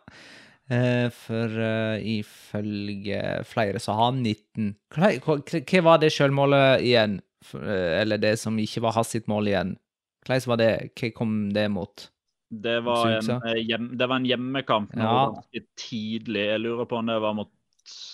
for 1.14 1.54
ifølge 1.98 3.20
flere 3.44 3.80
så 3.80 3.94
har 3.96 4.10
han 4.10 4.22
19. 4.22 4.72
Hva, 4.94 5.12
hva, 5.24 5.36
hva 5.60 5.82
var 5.86 6.02
det 6.02 6.10
selvmålet 6.12 6.82
igjen? 6.82 7.20
eller 7.52 8.20
det 8.22 8.36
som 8.38 8.54
ikke 8.62 8.84
var 8.84 8.94
hans 8.94 9.10
sitt 9.14 9.26
mål 9.30 9.48
igjen? 9.50 9.72
Hvordan 10.22 10.44
var 10.52 10.60
det? 10.60 10.72
Hva 10.98 11.10
kom 11.16 11.32
det 11.54 11.66
mot? 11.74 12.11
Det 12.52 12.80
var, 12.84 13.08
en, 13.08 13.30
eh, 13.48 13.62
hjem, 13.64 13.86
det 13.96 14.06
var 14.10 14.20
en 14.20 14.26
hjemmekamp 14.28 14.90
nå 14.92 15.04
ja. 15.04 15.20
ganske 15.32 15.62
tidlig. 15.80 16.42
Jeg 16.50 16.60
lurer 16.60 16.88
på 16.90 16.98
om 16.98 17.08
det 17.08 17.16
var 17.24 17.36
mot 17.38 17.52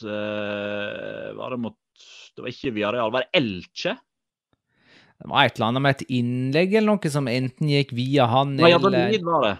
uh, 0.07 1.31
Var 1.35 1.55
det 1.55 1.59
mot 1.59 2.05
Det 2.37 2.45
var 2.45 2.53
ikke 2.53 2.75
Viareal, 2.77 3.11
var 3.15 3.27
det 3.27 3.41
Elche? 3.41 3.97
Det 5.19 5.27
var 5.27 5.43
et 5.49 5.57
eller 5.57 5.73
annet 5.73 5.83
med 5.83 5.97
et 5.97 6.13
innlegg 6.15 6.77
eller 6.79 6.93
noe 6.93 7.11
som 7.11 7.27
enten 7.27 7.73
gikk 7.73 7.97
via 7.99 8.29
han 8.31 8.55
Nei, 8.61 8.71
eller 8.71 8.95
Ja, 9.11 9.23
var 9.27 9.47
det. 9.49 9.55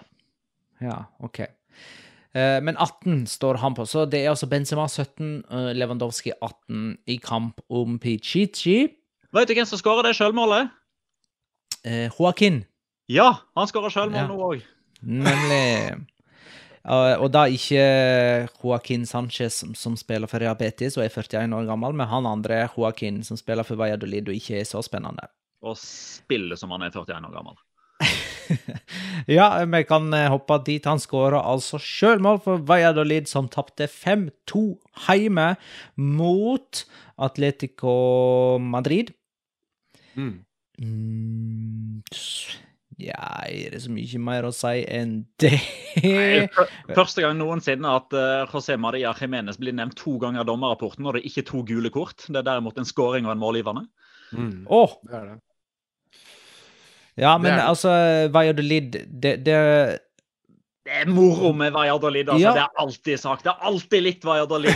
Ja, 0.79 0.97
OK. 1.27 1.41
Uh, 2.29 2.61
men 2.63 2.77
18 2.77 3.25
står 3.27 3.59
han 3.59 3.75
på, 3.75 3.83
så 3.89 4.05
det 4.07 4.21
er 4.23 4.31
altså 4.31 4.47
Benzema 4.47 4.85
17, 4.87 5.43
uh, 5.51 5.71
Lewandowski 5.75 6.31
18 6.39 6.93
i 7.11 7.19
kamp 7.19 7.59
om 7.67 7.99
Pichichi. 7.99 8.85
Vet 9.35 9.51
du 9.51 9.57
hvem 9.57 9.67
som 9.67 9.81
skårer 9.81 10.07
det 10.07 10.15
sjølmålet? 10.15 10.71
Uh, 11.83 12.07
Joaquin. 12.07 12.63
Ja, 13.09 13.29
han 13.57 13.69
skåra 13.69 13.89
selvmål 13.93 14.21
ja. 14.21 14.27
nå 14.29 14.49
òg. 14.51 14.65
Nemlig. 15.01 16.05
Uh, 16.89 17.15
og 17.19 17.27
da 17.33 17.43
ikke 17.51 17.81
Joaquin 18.61 19.05
Sanchez, 19.09 19.57
som, 19.61 19.73
som, 19.77 19.97
spiller 19.99 20.29
for 20.31 20.41
Real 20.41 20.55
Betis 20.57 20.95
og 20.97 21.03
er 21.03 21.11
41 21.11 21.55
år 21.57 21.67
gammel, 21.67 21.95
men 21.97 22.07
han 22.09 22.29
andre 22.29 22.61
Joaquin, 22.67 23.23
som 23.25 23.37
spiller 23.39 23.67
for 23.67 23.79
Valladolid 23.81 24.29
og 24.29 24.37
ikke 24.37 24.61
er 24.61 24.69
så 24.69 24.83
spennende. 24.85 25.27
Og 25.65 25.75
spiller 25.77 26.59
som 26.59 26.71
han 26.75 26.85
er 26.85 26.93
41 26.93 27.27
år 27.27 27.35
gammel. 27.35 27.57
ja, 29.37 29.47
vi 29.65 29.83
kan 29.83 30.13
eh, 30.15 30.29
hoppe 30.31 30.59
dit. 30.65 30.85
Han 30.87 31.01
skåra 31.01 31.41
altså 31.45 31.81
sjølmål 31.83 32.39
for 32.45 32.63
Valladolid, 32.69 33.27
som 33.29 33.49
tapte 33.51 33.89
5-2 33.91 34.63
hjemme 35.09 35.51
mot 35.97 36.85
Atletico 37.19 38.57
Madrid. 38.63 39.11
Mm. 40.15 40.39
Mm, 40.79 42.03
ja, 42.99 43.25
er 43.47 43.73
det 43.73 43.79
så 43.85 43.91
mye 43.93 44.19
mer 44.21 44.47
å 44.47 44.51
si 44.55 44.83
enn 44.91 45.21
det? 45.39 45.55
Første 46.97 47.23
gang 47.23 47.37
noensinne 47.39 47.93
at 47.95 48.15
uh, 48.15 48.49
José 48.51 48.75
Maria 48.79 49.13
Jiménez 49.15 49.59
blir 49.59 49.75
nevnt 49.77 49.95
to 49.99 50.17
ganger 50.19 50.43
i 50.43 50.49
dommerrapporten 50.49 51.07
og 51.07 51.15
det 51.15 51.23
er 51.23 51.29
ikke 51.29 51.43
er 51.45 51.49
to 51.49 51.63
gule 51.67 51.91
kort. 51.95 52.27
Det 52.27 52.41
er 52.41 52.47
derimot 52.49 52.79
en 52.79 52.89
scoring 52.89 53.29
og 53.29 53.35
en 53.35 53.41
målgivende. 53.41 53.85
Mm. 54.35 54.67
Oh. 54.67 54.99
Det 55.07 55.15
er 55.15 55.31
det. 55.31 55.39
Ja, 57.19 57.37
men 57.37 57.49
det 57.51 57.57
det. 57.57 57.67
altså, 57.67 57.93
Valladolid 58.31 58.99
det, 59.07 59.33
det 59.47 59.57
det 60.87 60.93
er 61.01 61.09
moro 61.11 61.51
med 61.53 61.73
Valladolid. 61.75 62.29
Altså. 62.31 62.41
Ja. 62.41 62.53
Det 62.55 62.61
er 62.63 62.69
alltid 62.81 63.19
sagt. 63.19 63.43
Det 63.43 63.51
er 63.51 63.65
alltid 63.69 64.03
litt 64.03 64.23
Valladolid. 64.25 64.71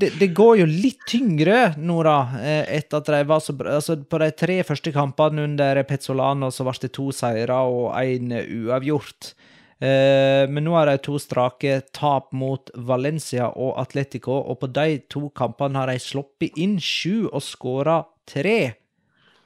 det, 0.00 0.08
det 0.18 0.28
går 0.36 0.56
jo 0.60 0.66
litt 0.68 1.04
tyngre 1.08 1.60
nå, 1.78 2.02
da. 2.04 2.16
Eh, 2.42 2.64
etter 2.80 2.98
at 2.98 3.06
de 3.14 3.20
var 3.30 3.40
så 3.44 3.52
bra. 3.56 3.76
Altså, 3.78 3.96
på 4.02 4.18
de 4.20 4.30
tre 4.34 4.58
første 4.66 4.92
kampene 4.94 5.44
under 5.46 5.82
Pezzolano 5.88 6.50
så 6.52 6.66
ble 6.66 6.74
det 6.82 6.90
to 6.98 7.06
seire 7.14 7.60
og 7.70 7.94
én 8.02 8.34
uavgjort. 8.34 9.32
Eh, 9.80 10.44
men 10.50 10.66
nå 10.66 10.74
har 10.76 10.90
de 10.90 10.98
to 11.00 11.14
strake 11.22 11.78
tap 11.96 12.34
mot 12.36 12.68
Valencia 12.74 13.48
og 13.54 13.78
Atletico, 13.80 14.34
og 14.50 14.58
på 14.60 14.68
de 14.76 14.98
to 15.08 15.30
kampene 15.32 15.78
har 15.80 15.88
de 15.88 15.96
sluppet 16.02 16.58
inn 16.60 16.76
sju 16.82 17.30
og 17.30 17.40
skåra 17.46 18.02
tre. 18.28 18.74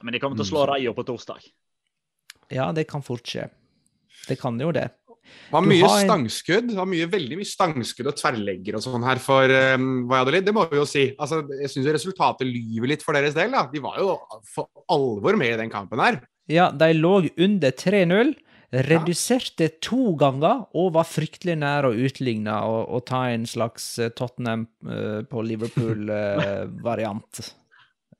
Men 0.03 0.11
de 0.17 0.19
kommer 0.19 0.35
til 0.41 0.43
å 0.43 0.49
slå 0.49 0.65
Rayo 0.73 0.91
på 0.97 1.05
torsdag. 1.07 1.39
Ja, 2.51 2.73
det 2.75 2.83
kan 2.89 3.05
fort 3.05 3.23
skje. 3.29 3.47
Det 4.29 4.37
kan 4.41 4.61
jo 4.61 4.73
det. 4.75 4.89
Det 5.25 5.53
var 5.53 5.65
mye 5.65 5.85
har... 5.85 6.05
stangskudd. 6.05 6.69
Det 6.71 6.77
var 6.77 6.89
mye, 6.89 7.07
veldig 7.09 7.39
mye 7.39 7.49
stangskudd 7.49 8.11
og 8.11 8.17
tverrlegger 8.19 8.77
og 8.77 8.85
sånn 8.85 9.05
her 9.05 9.21
for 9.21 9.51
um, 9.75 10.05
Valladolid, 10.09 10.47
det 10.47 10.55
må 10.55 10.65
vi 10.71 10.79
jo 10.79 10.87
si. 10.89 11.07
Altså, 11.21 11.43
jeg 11.61 11.73
syns 11.73 11.91
resultatet 11.97 12.49
lyver 12.49 12.93
litt 12.93 13.05
for 13.05 13.17
deres 13.17 13.37
del. 13.37 13.53
da. 13.55 13.65
De 13.71 13.83
var 13.83 13.99
jo 14.01 14.15
for 14.49 14.69
alvor 14.91 15.37
med 15.39 15.55
i 15.55 15.61
den 15.63 15.73
kampen 15.73 16.01
her. 16.03 16.21
Ja, 16.51 16.69
de 16.73 16.91
lå 16.93 17.17
under 17.41 17.73
3-0. 17.73 18.35
Reduserte 18.75 19.69
ja. 19.69 19.75
to 19.85 20.15
ganger 20.19 20.65
og 20.75 20.95
var 20.97 21.05
fryktelig 21.07 21.53
nær 21.61 21.87
å 21.87 21.93
utligne 21.93 22.57
og, 22.67 22.89
og 22.91 23.05
ta 23.07 23.21
en 23.31 23.45
slags 23.47 23.85
eh, 24.01 24.11
Tottenham 24.11 24.65
uh, 24.89 25.21
på 25.29 25.45
Liverpool-variant. 25.45 27.45
Uh, 27.45 27.61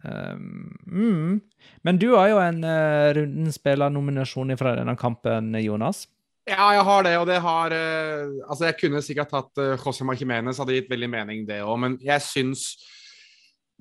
um, 0.06 0.76
mm. 0.86 1.40
Men 1.86 2.02
du 2.02 2.12
har 2.16 2.32
jo 2.32 2.42
en 2.42 2.60
uh, 2.66 3.14
rundenspillernominasjon 3.18 4.56
fra 4.60 4.76
denne 4.80 4.96
kampen, 5.00 5.54
Jonas. 5.62 6.06
Ja, 6.46 6.68
jeg 6.76 6.84
har 6.86 7.06
det, 7.06 7.16
og 7.18 7.26
det 7.26 7.40
har 7.42 7.74
uh, 7.74 8.36
Altså, 8.46 8.68
jeg 8.68 8.78
kunne 8.78 9.02
sikkert 9.02 9.32
tatt 9.34 9.62
uh, 9.62 9.74
José 9.82 10.06
Marquimenes, 10.06 10.60
hadde 10.62 10.78
gitt 10.78 10.92
veldig 10.92 11.10
mening, 11.10 11.48
det 11.48 11.64
òg, 11.66 11.80
men 11.82 11.96
jeg 12.06 12.22
syns 12.22 12.68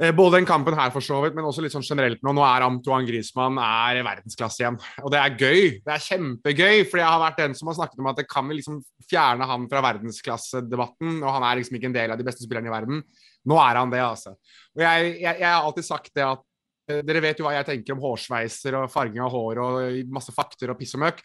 uh, 0.00 0.08
både 0.16 0.38
den 0.38 0.48
kampen 0.48 0.76
her, 0.78 0.88
for 0.94 1.04
så 1.04 1.18
vidt, 1.26 1.36
men 1.36 1.44
også 1.44 1.64
litt 1.64 1.74
sånn 1.76 1.84
generelt 1.84 2.24
nå. 2.24 2.32
Nå 2.32 2.46
er 2.48 2.64
Antoine 2.64 3.04
Griezmann 3.08 3.60
er 3.60 4.00
verdensklasse 4.06 4.64
igjen. 4.64 4.80
Og 5.04 5.12
det 5.12 5.20
er 5.20 5.36
gøy. 5.36 5.60
Det 5.84 5.92
er 5.92 6.06
kjempegøy, 6.08 6.86
for 6.88 7.02
jeg 7.02 7.10
har 7.10 7.20
vært 7.26 7.44
den 7.44 7.58
som 7.58 7.68
har 7.68 7.76
snakket 7.82 8.00
om 8.00 8.10
at 8.14 8.22
det 8.22 8.28
kan 8.32 8.48
vi 8.48 8.56
liksom 8.62 8.80
fjerne 9.12 9.50
han 9.52 9.68
fra 9.68 9.84
verdensklassedebatten, 9.84 11.20
og 11.20 11.30
han 11.36 11.44
er 11.44 11.60
liksom 11.60 11.76
ikke 11.76 11.92
en 11.92 12.00
del 12.00 12.16
av 12.16 12.20
de 12.20 12.28
beste 12.30 12.48
spillerne 12.48 12.72
i 12.72 12.76
verden. 12.78 13.04
Nå 13.44 13.58
er 13.60 13.80
han 13.80 13.92
det, 13.92 14.00
altså. 14.00 14.34
Og 14.74 14.82
jeg, 14.82 15.14
jeg, 15.20 15.40
jeg 15.40 15.48
har 15.48 15.62
alltid 15.62 15.86
sagt 15.86 16.12
det 16.16 16.24
at 16.24 16.44
Eh, 16.90 17.00
dere 17.04 17.22
vet 17.24 17.38
jo 17.40 17.46
hva 17.46 17.54
jeg 17.56 17.68
tenker 17.68 17.96
om 17.96 18.02
hårsveiser 18.02 18.76
og 18.76 18.90
farging 18.92 19.22
av 19.24 19.32
hår 19.32 19.60
og 19.62 20.00
masse 20.12 20.34
fakter 20.36 20.72
og 20.72 20.80
piss 20.80 20.96
og 20.98 21.04
møkk. 21.06 21.22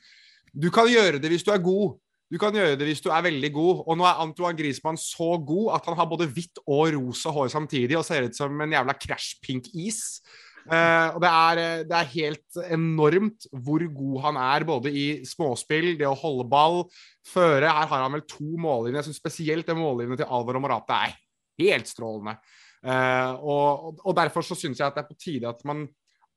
Du 0.56 0.70
kan 0.74 0.88
gjøre 0.90 1.20
det 1.22 1.32
hvis 1.32 1.46
du 1.46 1.52
er 1.54 1.64
god. 1.64 1.98
Du 2.30 2.38
kan 2.40 2.54
gjøre 2.54 2.78
det 2.78 2.86
hvis 2.86 3.02
du 3.04 3.10
er 3.12 3.26
veldig 3.26 3.50
god. 3.54 3.82
Og 3.86 3.98
nå 4.00 4.06
er 4.08 4.22
Antoine 4.24 4.58
Griezmann 4.58 5.00
så 5.02 5.34
god 5.44 5.74
at 5.80 5.90
han 5.90 5.98
har 6.00 6.10
både 6.10 6.30
hvitt 6.32 6.62
og 6.66 6.94
rosa 6.96 7.34
hår 7.36 7.50
samtidig 7.52 7.98
og 8.00 8.06
ser 8.08 8.30
ut 8.30 8.38
som 8.38 8.54
en 8.64 8.78
jævla 8.78 8.96
crash 9.02 9.42
pink 9.44 9.72
is. 9.74 10.22
Uh, 10.70 11.16
og 11.16 11.22
det 11.24 11.30
er, 11.32 11.60
eh, 11.64 11.84
det 11.88 11.96
er, 11.98 12.10
helt 12.12 12.58
enormt 12.76 13.48
hvor 13.64 13.82
god 13.96 14.20
han 14.28 14.38
er, 14.38 14.66
både 14.68 14.92
i 14.94 15.06
småspill, 15.26 15.96
det 15.98 16.06
å 16.06 16.18
holde 16.20 16.46
ball, 16.52 16.84
føre. 17.26 17.64
Her 17.66 17.90
har 17.90 18.04
han 18.04 18.14
vel 18.14 18.28
to 18.30 18.46
mållinjer. 18.60 19.00
Jeg 19.00 19.08
syns 19.10 19.22
spesielt 19.24 19.66
det 19.66 19.78
mållinjene 19.80 20.20
til 20.20 20.30
Alvaro 20.30 20.62
Morata 20.62 21.00
er 21.08 21.16
helt 21.60 21.90
strålende. 21.90 22.38
Uh, 22.80 23.34
og, 23.44 23.98
og, 24.06 24.14
derfor 24.16 24.46
så 24.46 24.56
syns 24.56 24.80
jeg 24.80 24.88
at 24.88 24.96
det 24.96 25.04
er 25.04 25.10
på 25.10 25.20
tide 25.20 25.50
at 25.50 25.66
man 25.68 25.84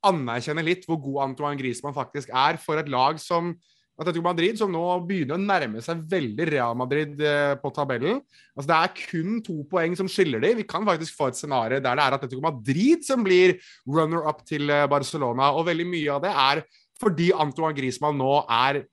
anerkjenner 0.03 0.65
litt 0.67 0.83
hvor 0.83 0.99
god 0.99 1.29
Antoine 1.29 1.55
Griezmann 1.59 1.95
faktisk 1.95 2.33
er 2.35 2.59
for 2.59 2.81
et 2.81 2.91
lag 2.91 3.21
som 3.23 3.53
Atletico 3.93 4.25
Madrid, 4.25 4.57
som 4.57 4.71
nå 4.73 4.81
begynner 5.05 5.37
å 5.37 5.43
nærme 5.43 5.81
seg 5.85 6.01
veldig 6.09 6.47
Real 6.49 6.75
Madrid 6.75 7.19
uh, 7.21 7.53
på 7.61 7.71
tabellen. 7.75 8.19
Altså 8.57 8.67
Det 8.71 8.77
er 8.79 8.95
kun 8.97 9.37
to 9.45 9.59
poeng 9.69 9.95
som 9.95 10.09
skiller 10.09 10.41
dem. 10.41 10.57
Vi 10.59 10.65
kan 10.67 10.85
faktisk 10.87 11.15
få 11.15 11.29
et 11.29 11.37
scenario 11.37 11.77
der 11.77 11.99
det 11.99 12.07
er 12.07 12.17
Atletico 12.17 12.41
Madrid 12.43 13.05
som 13.05 13.23
blir 13.25 13.55
runner-up 13.85 14.41
til 14.49 14.65
uh, 14.73 14.87
Barcelona. 14.89 15.51
Og 15.53 15.67
veldig 15.69 15.85
mye 15.87 16.17
av 16.17 16.25
det 16.25 16.33
er 16.33 16.63
fordi 17.03 17.29
Antoine 17.35 17.77
Griezmann 17.77 18.17
nå 18.17 18.33
er, 18.47 18.83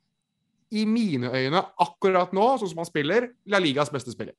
i 0.71 0.85
mine 0.87 1.33
øyne, 1.35 1.65
akkurat 1.83 2.31
nå, 2.37 2.45
sånn 2.61 2.71
som 2.71 2.85
han 2.85 2.89
spiller, 2.89 3.27
La 3.51 3.59
Ligas 3.63 3.91
beste 3.91 4.13
spiller. 4.15 4.37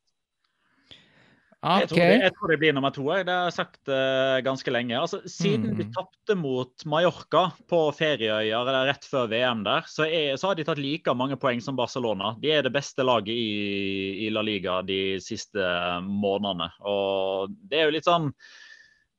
Jeg, 1.61 1.89
tror 1.91 1.99
det, 2.01 2.21
jeg, 2.23 2.33
tror 2.33 2.49
det, 2.49 2.57
blir 2.57 2.73
nummer 2.73 2.93
to. 2.93 3.03
Jeg. 3.13 3.25
Det 3.27 3.33
har 3.35 3.49
jeg 3.51 3.53
sagt 3.53 3.91
uh, 3.91 4.39
ganske 4.41 4.73
lenge. 4.73 4.95
Altså, 4.97 5.19
siden 5.29 5.75
mm. 5.75 5.77
de 5.77 5.85
tapte 5.93 6.37
mot 6.39 6.85
Mallorca 6.89 7.43
på 7.69 7.83
ferieøyer 7.93 8.55
eller 8.55 8.89
rett 8.89 9.05
før 9.05 9.29
VM 9.29 9.61
der, 9.67 9.85
så, 9.85 10.07
er, 10.07 10.33
så, 10.41 10.49
har 10.49 10.57
de 10.57 10.65
tatt 10.65 10.81
like 10.81 11.13
mange 11.13 11.37
poeng 11.41 11.61
som 11.61 11.77
Barcelona. 11.77 12.33
De 12.41 12.49
er 12.49 12.65
det 12.65 12.73
beste 12.73 13.05
laget 13.05 13.37
i, 13.37 14.25
i 14.25 14.31
La 14.33 14.41
Liga 14.45 14.79
de 14.87 15.19
siste 15.21 15.61
månedene. 16.07 16.71
Og 16.81 17.53
det 17.69 17.77
er 17.77 17.89
jo 17.89 17.95
litt 17.99 18.09
sånn 18.09 18.31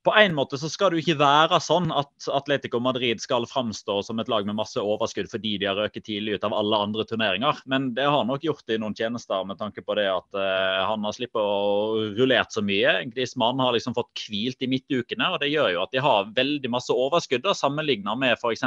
på 0.02 0.14
en 0.18 0.34
måte 0.34 0.58
så 0.58 0.68
skal 0.70 0.90
det 0.90 0.98
jo 0.98 1.02
ikke 1.04 1.20
være 1.20 1.58
sånn 1.62 1.92
at 1.94 2.26
Atletico 2.34 2.80
Madrid 2.82 3.20
skal 3.22 3.46
framstå 3.46 4.00
som 4.02 4.18
et 4.18 4.30
lag 4.30 4.46
med 4.48 4.58
masse 4.58 4.80
overskudd 4.82 5.30
fordi 5.30 5.54
de 5.62 5.68
har 5.68 5.78
røket 5.78 6.06
tidlig 6.08 6.36
ut 6.36 6.46
av 6.48 6.56
alle 6.58 6.80
andre 6.88 7.06
turneringer. 7.06 7.60
Men 7.70 7.92
det 7.94 8.08
har 8.10 8.26
nok 8.26 8.42
gjort 8.42 8.64
det 8.66 8.78
i 8.78 8.82
noen 8.82 8.96
tjenester 8.98 9.46
med 9.46 9.60
tanke 9.62 9.84
på 9.86 9.96
det 9.98 10.08
at 10.10 10.26
uh, 10.34 10.82
han 10.90 11.06
har 11.06 11.14
sluppet 11.14 11.38
å 11.38 12.10
rullert 12.18 12.54
så 12.54 12.64
mye. 12.66 12.96
Griezmann 13.12 13.62
har 13.62 13.76
liksom 13.76 13.94
fått 13.98 14.26
hvilt 14.26 14.66
i 14.66 14.70
midtukene, 14.74 15.30
og 15.30 15.38
det 15.42 15.52
gjør 15.52 15.70
jo 15.76 15.84
at 15.84 15.94
de 15.94 16.02
har 16.02 16.34
veldig 16.34 16.74
masse 16.74 16.94
overskudd 16.94 17.46
sammenlignet 17.56 18.18
med 18.18 18.34
f.eks 18.40 18.66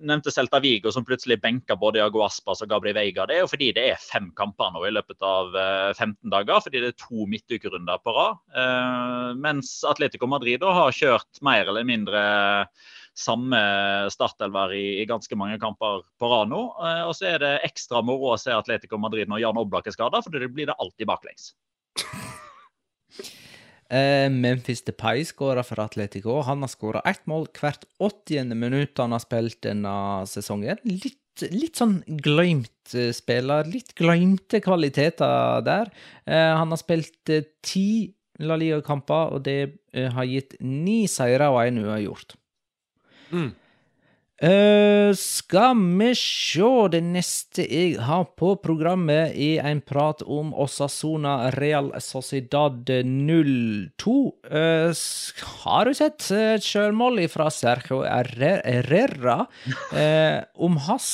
nevnte 0.00 0.30
Celta 0.30 0.60
Vigo, 0.62 0.92
som 0.92 1.04
plutselig 1.04 1.40
benka 1.42 1.76
både 1.76 2.00
Jago 2.00 2.22
Aspas 2.26 2.62
og 2.62 2.70
Gabri 2.70 2.92
Veiga. 2.96 3.26
Det 3.26 3.36
er 3.36 3.44
jo 3.44 3.50
fordi 3.50 3.70
det 3.76 3.86
er 3.92 4.02
fem 4.02 4.28
kamper 4.36 4.72
nå 4.74 4.84
i 4.86 4.92
løpet 4.94 5.22
av 5.26 5.56
15 5.96 6.10
eh, 6.12 6.30
dager, 6.34 6.60
fordi 6.64 6.82
det 6.82 6.92
er 6.92 7.00
to 7.00 7.26
midtukerunder 7.30 8.02
på 8.04 8.14
rad. 8.16 8.42
Eh, 8.54 9.32
mens 9.42 9.78
Atletico 9.88 10.28
Madrid 10.30 10.64
har 10.64 10.94
kjørt 10.94 11.42
mer 11.46 11.66
eller 11.66 11.86
mindre 11.88 12.22
samme 13.16 13.58
startelver 14.12 14.74
i, 14.76 14.84
i, 15.00 15.06
ganske 15.08 15.38
mange 15.40 15.56
kamper 15.62 16.04
på 16.20 16.30
rad 16.30 16.52
nå. 16.52 16.62
Eh, 16.84 17.02
og 17.08 17.16
så 17.18 17.32
er 17.32 17.42
det 17.42 17.54
ekstra 17.68 18.04
moro 18.04 18.34
å 18.34 18.40
se 18.40 18.54
Atletico 18.54 19.00
Madrid 19.00 19.30
når 19.32 19.44
Jan 19.46 19.60
Oblak 19.62 19.88
er 19.88 19.96
skada, 19.96 20.22
for 20.22 20.36
det 20.36 20.52
blir 20.52 20.70
det 20.70 20.78
alltid 20.78 21.10
baklengs. 21.10 21.54
Uh, 23.86 24.26
Memphis 24.32 24.82
Depay 24.82 25.22
skåra 25.24 25.62
for 25.62 25.78
Atletico. 25.78 26.40
Han 26.42 26.64
har 26.64 26.70
skåra 26.72 27.02
ett 27.06 27.22
mål 27.30 27.46
hvert 27.54 27.84
80. 28.02 28.54
minutt 28.54 28.98
han 28.98 29.14
har 29.14 29.22
spilt 29.22 29.60
denne 29.62 29.92
sesongen. 30.26 30.80
Litt, 30.82 31.44
litt 31.52 31.78
sånn 31.78 32.00
glemt 32.24 32.96
uh, 32.96 33.12
spiller. 33.14 33.68
Litt 33.70 33.94
glemte 33.98 34.60
kvaliteter 34.64 35.62
der. 35.66 35.92
Uh, 36.26 36.56
han 36.58 36.74
har 36.74 36.82
spilt 36.82 37.34
ti 37.62 37.88
La 38.42 38.58
Liga-kamper, 38.60 39.30
og 39.32 39.46
det 39.46 39.78
har 40.12 40.26
gitt 40.28 40.58
ni 40.60 41.06
seire 41.08 41.46
og 41.48 41.62
én 41.62 41.78
uavgjort. 41.80 42.34
Mm. 43.30 43.54
Uh, 44.36 45.16
skal 45.16 45.78
vi 45.96 46.10
sjå 46.12 46.90
Det 46.92 46.98
neste 47.00 47.64
jeg 47.64 47.94
har 48.04 48.26
på 48.36 48.50
programmet, 48.60 49.32
er 49.32 49.64
en 49.64 49.80
prat 49.80 50.20
om 50.28 50.50
Osasona 50.52 51.48
Real 51.54 51.88
Sociedad 52.04 52.84
02. 52.84 54.16
Uh, 54.44 54.92
har 55.62 55.88
du 55.88 55.96
sett 55.96 56.28
et 56.36 56.66
sjølmål 56.68 57.22
fra 57.32 57.48
Sergio 57.48 58.02
Herrera? 58.04 59.38
Uh, 59.96 60.44
om 60.60 60.76
hans 60.84 61.08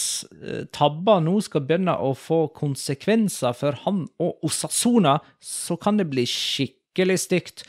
tabber 0.74 1.22
nå 1.22 1.38
skal 1.46 1.62
begynne 1.68 1.94
å 1.94 2.16
få 2.18 2.48
konsekvenser 2.58 3.54
for 3.54 3.78
han 3.86 4.02
og 4.18 4.42
Osasona, 4.50 5.20
så 5.38 5.78
kan 5.78 6.02
det 6.02 6.10
bli 6.10 6.26
skikkelig 6.26 7.20
stygt 7.28 7.66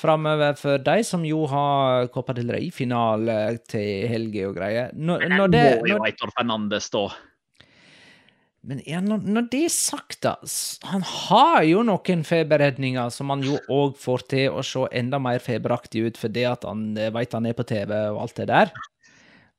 framover 0.00 0.56
for 0.58 0.80
de 0.82 1.00
som 1.06 1.24
jo 1.26 1.44
har 1.50 2.08
Copa 2.14 2.34
del 2.36 2.52
Rey-finale 2.54 3.40
til 3.68 4.06
helga 4.10 4.46
og 4.48 4.56
greier. 4.56 4.94
Når, 4.94 5.26
Men 5.26 5.36
når 5.42 5.52
det, 5.52 5.66
må 5.80 5.90
jo 5.92 5.98
Eitor 6.08 6.32
Fernandes 6.36 6.88
stå. 6.90 7.08
Men 8.60 8.82
ja, 8.84 9.00
når, 9.00 9.22
når, 9.24 9.46
det 9.52 9.62
er 9.64 9.72
sagt, 9.72 10.18
da 10.26 10.34
Han 10.90 11.04
har 11.06 11.62
jo 11.64 11.80
noen 11.86 12.24
feberredninger 12.28 13.08
som 13.14 13.32
han 13.32 13.44
jo 13.44 13.56
òg 13.72 13.94
får 14.00 14.26
til 14.28 14.52
å 14.52 14.64
se 14.66 14.84
enda 15.00 15.20
mer 15.22 15.40
feberaktig 15.40 16.04
ut 16.10 16.20
fordi 16.20 16.44
at 16.48 16.66
han 16.68 16.90
vet 16.96 17.14
veit 17.16 17.36
han 17.36 17.48
er 17.48 17.56
på 17.56 17.64
TV 17.68 17.94
og 18.10 18.20
alt 18.26 18.36
det 18.42 18.50
der. 18.52 18.74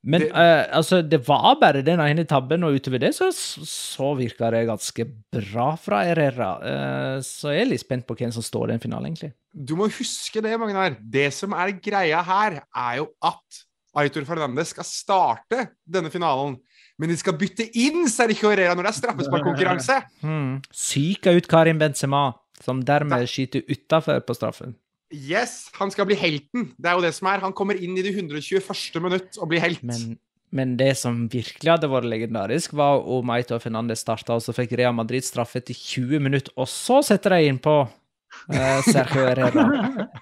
Men 0.01 0.23
det, 0.23 0.31
uh, 0.33 0.65
altså, 0.77 1.01
det 1.05 1.19
var 1.27 1.59
bare 1.61 1.83
den 1.85 2.01
ene 2.01 2.25
tabben, 2.25 2.63
og 2.65 2.77
utover 2.79 3.03
det 3.03 3.11
så, 3.13 3.29
så 3.31 4.11
virka 4.17 4.49
det 4.53 4.63
ganske 4.69 5.05
bra 5.35 5.67
fra 5.77 6.01
Herrera. 6.07 6.51
Uh, 6.57 7.17
så 7.25 7.53
jeg 7.53 7.67
er 7.67 7.69
litt 7.69 7.83
spent 7.83 8.07
på 8.09 8.17
hvem 8.17 8.33
som 8.33 8.45
står 8.45 8.69
i 8.69 8.73
den 8.73 8.83
finalen, 8.83 9.11
egentlig. 9.11 9.33
Du 9.53 9.75
må 9.77 9.89
huske 9.91 10.41
det, 10.41 10.55
Magnar. 10.57 10.97
Det 10.99 11.27
som 11.35 11.53
er 11.53 11.75
greia 11.77 12.23
her, 12.25 12.61
er 12.65 12.97
jo 13.01 13.11
at 13.29 13.61
Aitor 14.01 14.25
Fernandez 14.25 14.71
skal 14.71 14.87
starte 14.87 15.65
denne 15.85 16.11
finalen. 16.13 16.55
Men 17.01 17.11
de 17.11 17.17
skal 17.19 17.35
bytte 17.39 17.65
inn 17.81 18.05
Sergio 18.11 18.51
Herrera 18.51 18.75
når 18.77 18.87
det 18.87 18.93
er 18.93 19.01
straffesparkkonkurranse. 19.01 20.01
Hmm. 20.21 20.61
Syka 20.69 21.33
ut 21.33 21.47
Karim 21.49 21.79
Benzema, 21.81 22.31
som 22.61 22.81
dermed 22.85 23.25
skyter 23.29 23.65
utafor 23.69 24.21
på 24.25 24.35
straffen. 24.37 24.75
Yes, 25.11 25.69
han 25.75 25.91
skal 25.91 26.07
bli 26.07 26.15
helten. 26.19 26.71
Det 26.79 26.89
er 26.89 26.97
jo 26.97 27.03
det 27.03 27.13
som 27.17 27.29
er. 27.31 27.43
Han 27.43 27.55
kommer 27.55 27.79
inn 27.79 27.97
i 27.99 28.03
det 28.05 28.13
121. 28.15 29.01
minutt 29.03 29.39
og 29.39 29.49
blir 29.51 29.63
helt. 29.63 29.83
Men, 29.83 30.15
men, 30.55 30.75
det 30.79 30.93
som 31.01 31.25
virkelig 31.31 31.73
hadde 31.73 31.89
vært 31.91 32.09
legendarisk, 32.11 32.75
var 32.77 33.03
om 33.03 33.33
Aito 33.35 33.59
Fernandez 33.59 34.03
starta, 34.05 34.37
og 34.37 34.45
så 34.45 34.55
fikk 34.55 34.77
Real 34.79 34.95
Madrid 34.95 35.27
straffe 35.27 35.59
etter 35.59 35.75
20 35.77 36.23
minutter, 36.23 36.55
og 36.55 36.69
så 36.71 37.01
setter 37.05 37.35
de 37.35 37.51
inn 37.51 37.59
på 37.61 37.75
uh, 37.83 38.79
Sergio 38.87 39.27
Herrera. 39.27 39.67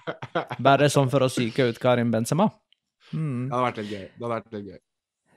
Bare 0.70 0.90
sånn 0.92 1.10
for 1.12 1.26
å 1.26 1.30
psyke 1.30 1.70
ut 1.70 1.80
Karim 1.82 2.10
Benzema. 2.14 2.50
Mm. 3.10 3.48
Det 3.48 3.54
hadde 3.54 3.66
vært 3.66 3.82
litt 3.82 3.92
gøy. 3.94 4.06
Det 4.06 4.24
hadde 4.24 4.36
vært 4.36 4.56
litt 4.58 4.70
gøy. 4.72 4.80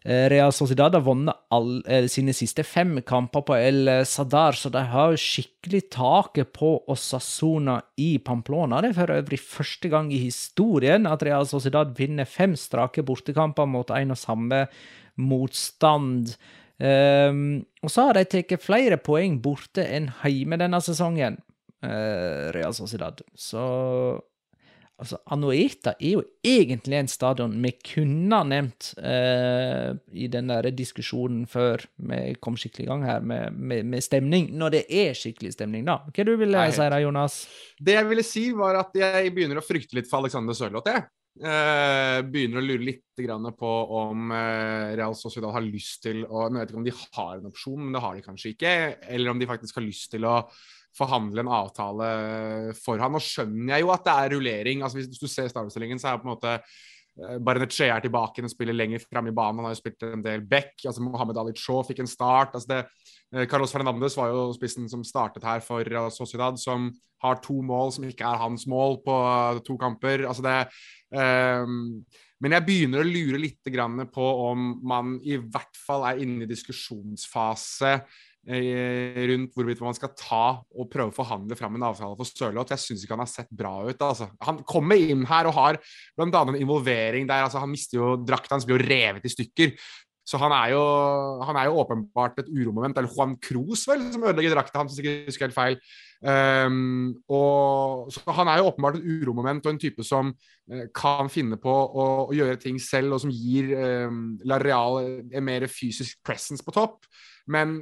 Eh, 0.03 0.27
Real 0.29 0.51
Sociedad 0.51 0.95
har 0.95 1.01
vunnet 1.01 1.35
all, 1.49 1.81
eh, 1.87 2.07
sine 2.11 2.33
siste 2.35 2.63
fem 2.63 3.01
kamper 3.01 3.41
på 3.47 3.55
El 3.55 4.05
Sadar, 4.05 4.51
så 4.51 4.71
de 4.71 4.81
har 4.83 5.15
skikkelig 5.15 5.89
taket 5.89 6.51
på 6.53 6.73
Osasona 6.91 7.81
i 7.97 8.17
Pamplona. 8.19 8.81
Det 8.81 8.91
er 8.91 8.99
for 8.99 9.15
øvrig 9.15 9.39
første 9.39 9.89
gang 9.89 10.11
i 10.11 10.19
historien 10.25 11.07
at 11.07 11.23
Real 11.23 11.45
Sociedad 11.45 11.95
vinner 11.95 12.25
fem 12.25 12.55
strake 12.55 13.03
bortekamper 13.03 13.65
mot 13.65 13.89
en 13.89 14.11
og 14.11 14.17
samme 14.17 14.67
motstand. 15.15 16.35
Um, 16.83 17.65
og 17.83 17.91
så 17.93 18.07
har 18.09 18.17
de 18.17 18.25
tatt 18.25 18.61
flere 18.63 18.97
poeng 18.97 19.37
borte 19.43 19.85
enn 19.85 20.09
hjemme 20.25 20.57
denne 20.59 20.79
sesongen, 20.83 21.37
uh, 21.85 22.49
Real 22.51 22.73
Sociedad. 22.75 23.21
Så 23.37 23.61
Altså, 25.03 25.19
Anoeta 25.35 25.97
er 25.99 26.13
jo 26.15 26.21
egentlig 26.47 26.95
en 27.01 27.09
stadion 27.11 27.55
vi 27.63 27.73
kunne 27.83 28.37
ha 28.39 28.45
nevnt 28.47 28.93
eh, 29.03 29.89
i 30.15 30.29
den 30.31 30.47
der 30.47 30.69
diskusjonen 30.71 31.41
før 31.49 31.83
vi 32.07 32.21
kom 32.43 32.55
skikkelig 32.59 32.85
i 32.85 32.91
gang 32.91 33.03
her 33.07 33.25
med, 33.25 33.57
med, 33.57 33.89
med, 33.91 34.05
stemning, 34.05 34.47
når 34.55 34.77
det 34.77 34.83
er 34.87 35.17
skikkelig 35.17 35.51
stemning, 35.57 35.83
da. 35.89 35.99
Hva 36.07 36.27
du 36.27 36.37
ville 36.39 36.63
si 36.71 36.87
da, 36.93 37.01
Jonas? 37.03 37.41
Det 37.83 37.97
jeg 37.97 38.07
ville 38.07 38.23
si, 38.23 38.45
var 38.55 38.79
at 38.79 38.95
jeg 38.95 39.33
begynner 39.35 39.59
å 39.59 39.65
frykte 39.65 39.99
litt 39.99 40.07
for 40.07 40.23
Alexander 40.23 40.55
Sørloth, 40.55 40.87
jeg. 40.87 41.03
Eh, 41.33 42.19
begynner 42.29 42.61
å 42.61 42.63
lure 42.63 42.85
litt 42.85 43.01
på 43.57 43.71
om 43.97 44.29
eh, 44.37 44.93
Real 44.99 45.15
Sociedal 45.17 45.55
har 45.55 45.65
lyst 45.65 46.03
til 46.05 46.19
å 46.29 46.43
Jeg 46.45 46.59
vet 46.59 46.69
ikke 46.69 46.77
om 46.77 46.85
de 46.85 46.93
har 46.93 47.39
en 47.39 47.49
opsjon, 47.49 47.81
men 47.81 47.95
det 47.97 48.03
har 48.05 48.15
de 48.15 48.23
kanskje 48.23 48.53
ikke. 48.53 48.73
Eller 49.09 49.33
om 49.33 49.41
de 49.41 49.49
faktisk 49.49 49.81
har 49.81 49.85
lyst 49.85 50.11
til 50.13 50.29
å 50.29 50.37
forhandle 50.97 51.43
en 51.43 51.51
avtale 51.51 52.09
for 52.77 53.01
han. 53.01 53.13
Nå 53.13 53.21
skjønner 53.23 53.75
jeg 53.75 53.85
jo 53.85 53.93
at 53.93 54.07
det 54.07 54.15
er 54.15 54.33
rullering. 54.35 54.83
altså 54.83 55.01
Hvis 55.01 55.21
du 55.21 55.29
ser 55.29 55.49
startstillingen, 55.51 56.01
så 56.01 56.09
er 56.09 56.17
det 56.17 56.23
på 56.23 56.29
en 56.29 56.33
måte 56.35 56.53
eh, 56.53 57.87
er 57.89 58.03
tilbake 58.03 58.43
og 58.43 58.51
spiller 58.51 58.77
lenger 58.77 59.01
fram 59.05 59.29
i 59.29 59.35
banen. 59.35 59.61
Han 59.61 59.69
har 59.69 59.75
jo 59.75 59.81
spilt 59.81 60.05
en 60.07 60.25
del 60.25 60.45
back. 60.45 60.75
altså 60.85 61.01
Mohammed 61.05 61.37
Ali 61.37 61.55
Shaw 61.57 61.83
fikk 61.87 62.03
en 62.03 62.11
start. 62.11 62.53
altså 62.53 62.69
det, 62.75 62.81
eh, 63.33 63.47
Carlos 63.47 63.73
Fernandes 63.73 64.17
var 64.17 64.29
jo 64.29 64.51
spissen 64.53 64.89
som 64.89 65.03
startet 65.03 65.43
her 65.43 65.59
for 65.65 65.83
Sociedad, 66.11 66.59
som 66.59 66.91
har 67.23 67.39
to 67.41 67.61
mål 67.61 67.91
som 67.95 68.03
ikke 68.03 68.27
er 68.27 68.41
hans 68.41 68.67
mål 68.67 69.01
på 69.05 69.15
eh, 69.15 69.63
to 69.65 69.77
kamper. 69.77 70.27
altså 70.27 70.43
det 70.43 70.59
um, 71.63 72.03
men 72.43 72.51
jeg 72.57 72.65
begynner 72.67 72.99
å 72.99 73.07
lure 73.07 73.39
litt 73.39 73.63
på 74.11 74.23
om 74.49 74.81
man 74.83 75.13
i 75.23 75.37
hvert 75.37 75.77
fall 75.79 76.03
er 76.03 76.19
inne 76.19 76.43
i 76.43 76.49
diskusjonsfase 76.49 77.93
Eh, 77.93 78.32
rundt 78.43 79.53
hvorvidt 79.55 79.79
man 79.79 79.95
skal 79.95 80.11
ta 80.19 80.45
og 80.59 80.89
prøve 80.91 81.13
å 81.13 81.15
forhandle 81.15 81.55
fram 81.55 81.77
en 81.77 81.85
avtale 81.87 82.17
for 82.19 82.27
Sørloth. 82.27 82.73
Jeg 82.73 82.83
syns 82.83 83.05
ikke 83.05 83.15
han 83.15 83.23
har 83.23 83.31
sett 83.31 83.51
bra 83.55 83.75
ut. 83.87 84.01
Altså. 84.03 84.27
Han 84.43 84.59
kommer 84.67 84.99
inn 84.99 85.23
her 85.29 85.47
og 85.47 85.55
har 85.55 85.79
bl.a. 86.17 86.27
en 86.41 86.59
involvering 86.59 87.29
der 87.29 87.45
altså, 87.45 87.61
han 87.63 87.71
mister 87.71 88.01
jo 88.01 88.15
drakta 88.19 88.57
hans, 88.57 88.67
blir 88.67 88.81
jo 88.81 88.89
revet 88.89 89.29
i 89.29 89.31
stykker. 89.31 89.77
Så 90.23 90.39
han 90.39 90.53
er, 90.55 90.71
jo, 90.71 90.81
han 91.43 91.57
er 91.59 91.67
jo 91.67 91.79
åpenbart 91.81 92.37
et 92.39 92.51
uromoment. 92.51 92.95
Eller 92.97 93.11
Juan 93.11 93.35
Cruz, 93.43 93.83
vel, 93.89 94.05
som 94.13 94.23
ødelegger 94.23 94.55
drakta 94.55 94.79
hans, 94.79 94.95
hvis 94.95 95.03
jeg 95.03 95.25
husker 95.27 95.49
helt 95.49 95.55
feil. 95.55 95.79
Um, 96.23 97.09
og, 97.27 98.07
så 98.15 98.23
han 98.37 98.47
er 98.47 98.61
jo 98.61 98.69
åpenbart 98.69 99.01
et 99.01 99.07
uromoment 99.23 99.65
og 99.65 99.73
en 99.73 99.81
type 99.81 100.05
som 100.07 100.29
uh, 100.31 100.85
kan 100.95 101.27
finne 101.31 101.59
på 101.59 101.73
å, 101.73 102.05
å, 102.29 102.31
gjøre 102.35 102.61
ting 102.61 102.79
selv, 102.79 103.17
og 103.17 103.25
som 103.25 103.33
gir 103.35 103.73
um, 103.75 104.37
La 104.47 104.61
Real 104.63 105.01
en 105.03 105.43
mer 105.43 105.67
fysisk 105.67 106.23
presence 106.23 106.63
på 106.63 106.75
topp. 106.75 107.03
Men 107.51 107.81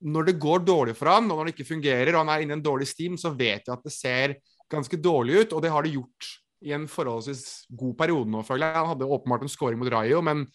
når 0.00 0.30
det 0.30 0.38
går 0.40 0.62
dårlig 0.64 0.94
for 0.96 1.10
han, 1.12 1.28
og 1.30 1.38
når 1.40 1.48
det 1.48 1.54
ikke 1.56 1.72
fungerer, 1.74 2.14
og 2.14 2.22
han 2.24 2.32
er 2.32 2.44
inne 2.44 2.56
i 2.56 2.58
en 2.58 2.64
dårlig 2.64 2.88
steam, 2.88 3.18
så 3.20 3.32
vet 3.36 3.66
jeg 3.66 3.74
at 3.74 3.84
det 3.84 3.92
ser 3.92 4.36
ganske 4.70 4.96
dårlig 5.02 5.42
ut, 5.42 5.52
og 5.56 5.62
det 5.64 5.72
har 5.72 5.84
det 5.84 5.94
gjort 5.96 6.28
i 6.64 6.74
en 6.76 6.86
forholdsvis 6.88 7.44
god 7.76 7.96
periode 7.98 8.30
nå, 8.32 8.42
føler 8.44 8.68
jeg. 8.68 8.76
Han 8.80 8.92
hadde 8.92 9.08
åpenbart 9.08 9.44
en 9.44 9.52
scoring 9.52 9.80
mot 9.80 9.90
Rayo, 9.92 10.20
men 10.24 10.46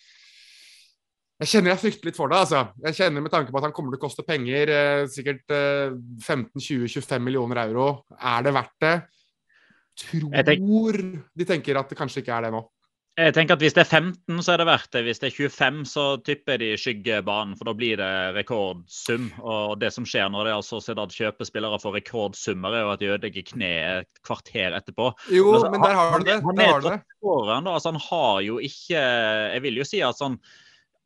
Jeg 1.36 1.50
kjenner 1.52 1.74
jeg 1.74 1.80
frykter 1.82 2.08
litt 2.08 2.16
for 2.16 2.32
det. 2.32 2.38
altså. 2.46 2.62
Jeg 2.86 2.96
kjenner 2.96 3.22
Med 3.22 3.32
tanke 3.34 3.52
på 3.52 3.58
at 3.60 3.66
han 3.68 3.74
kommer 3.76 3.92
til 3.92 4.00
å 4.00 4.04
koste 4.06 4.24
penger, 4.24 4.70
eh, 4.72 5.08
sikkert 5.12 5.44
eh, 5.52 5.92
15-20-25 6.24 7.20
millioner 7.20 7.60
euro. 7.66 8.06
Er 8.16 8.46
det 8.46 8.54
verdt 8.56 8.78
det? 8.80 8.94
Tror 10.00 10.96
de 11.36 11.48
tenker 11.48 11.76
at 11.76 11.92
det 11.92 11.98
kanskje 12.00 12.24
ikke 12.24 12.38
er 12.38 12.48
det 12.48 12.54
nå. 12.56 12.62
Jeg 13.16 13.32
tenker 13.32 13.56
at 13.56 13.62
Hvis 13.64 13.76
det 13.78 13.86
er 13.86 14.02
15, 14.02 14.42
så 14.44 14.54
er 14.54 14.60
det 14.60 14.68
verdt 14.68 14.92
det. 14.92 15.04
Hvis 15.08 15.22
det 15.22 15.30
er 15.30 15.36
25, 15.48 15.78
så 15.88 16.06
typper 16.28 16.60
de 16.60 16.74
skyggebanen. 16.80 17.56
For 17.56 17.70
da 17.70 17.74
blir 17.78 17.96
det 18.02 18.12
rekordsum. 18.36 19.30
Og 19.40 19.78
det 19.80 19.94
som 19.96 20.08
skjer 20.08 20.28
når 20.34 20.44
det 20.44 20.52
er 20.52 20.60
altså 20.60 20.82
Sociedad 20.82 21.16
kjøper 21.16 21.48
spillere 21.48 21.80
for 21.80 21.96
rekordsummer, 21.96 22.76
er 22.76 22.84
jo 22.84 22.92
at 22.92 23.04
de 23.04 23.12
ødelegger 23.14 23.48
kneet 23.54 24.04
et 24.04 24.22
kvarter 24.28 24.76
etterpå. 24.76 25.14
Jo, 25.32 25.54
Altså, 25.56 25.72
men 25.72 25.86
der 25.88 25.96
har 25.96 26.20
du 26.20 26.28
det. 26.28 26.38
Han 26.44 26.60
Der 26.60 26.68
er 26.68 26.74
har 26.74 26.86
det. 26.90 27.00
Altså, 27.72 27.92
han 27.94 28.02
har 28.10 28.40
jo 28.44 28.60
ikke 28.60 29.00
Jeg 29.00 29.62
vil 29.64 29.80
jo 29.80 29.88
si 29.88 30.04
at 30.04 30.20
sånn 30.20 30.36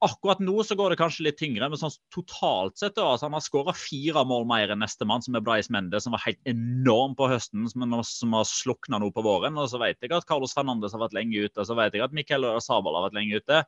Akkurat 0.01 0.39
nå 0.39 0.63
så 0.63 0.77
går 0.79 0.93
det 0.93 0.97
kanskje 1.01 1.25
litt 1.25 1.37
tyngre, 1.41 1.67
men 1.67 1.79
sånn 1.79 1.91
totalt 2.15 2.77
sett 2.79 2.95
da, 2.95 3.03
altså 3.11 3.27
Han 3.27 3.35
har 3.35 3.43
skåra 3.43 3.73
fire 3.75 4.21
mål 4.27 4.45
mer 4.47 4.71
enn 4.71 4.79
nestemann, 4.79 5.19
som 5.25 5.35
er 5.35 5.43
Brais 5.43 5.67
Mende, 5.73 5.99
som 5.99 6.15
var 6.15 6.23
helt 6.23 6.39
enorm 6.47 7.17
på 7.19 7.27
høsten, 7.27 7.67
som, 7.67 7.83
er- 7.83 8.07
som 8.07 8.37
har 8.37 8.47
slukna 8.47 9.01
nå 9.03 9.11
på 9.11 9.25
våren. 9.25 9.59
Og 9.59 9.67
så 9.73 9.81
vet 9.81 9.99
jeg 9.99 10.13
at 10.15 10.27
Carlos 10.29 10.55
Fernandes 10.55 10.95
har 10.95 11.03
vært 11.03 11.17
lenge 11.19 11.43
ute, 11.43 11.59
og 11.59 11.67
så 11.67 11.75
vet 11.75 11.97
jeg 11.99 12.05
at 12.05 12.15
Miquel 12.15 12.47
Sabal 12.63 12.95
har 12.95 13.09
vært 13.09 13.19
lenge 13.19 13.41
ute. 13.43 13.63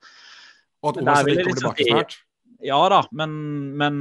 Og 0.82 0.94
at 0.94 1.02
Men 1.02 1.10
Omas 1.10 1.20
jeg 1.20 1.26
kommer 1.28 1.50
liksom 1.52 1.60
tilbake 1.60 1.90
snart. 1.92 2.18
Ja 2.64 2.78
da, 2.94 3.00
men, 3.18 3.32
men 3.78 3.96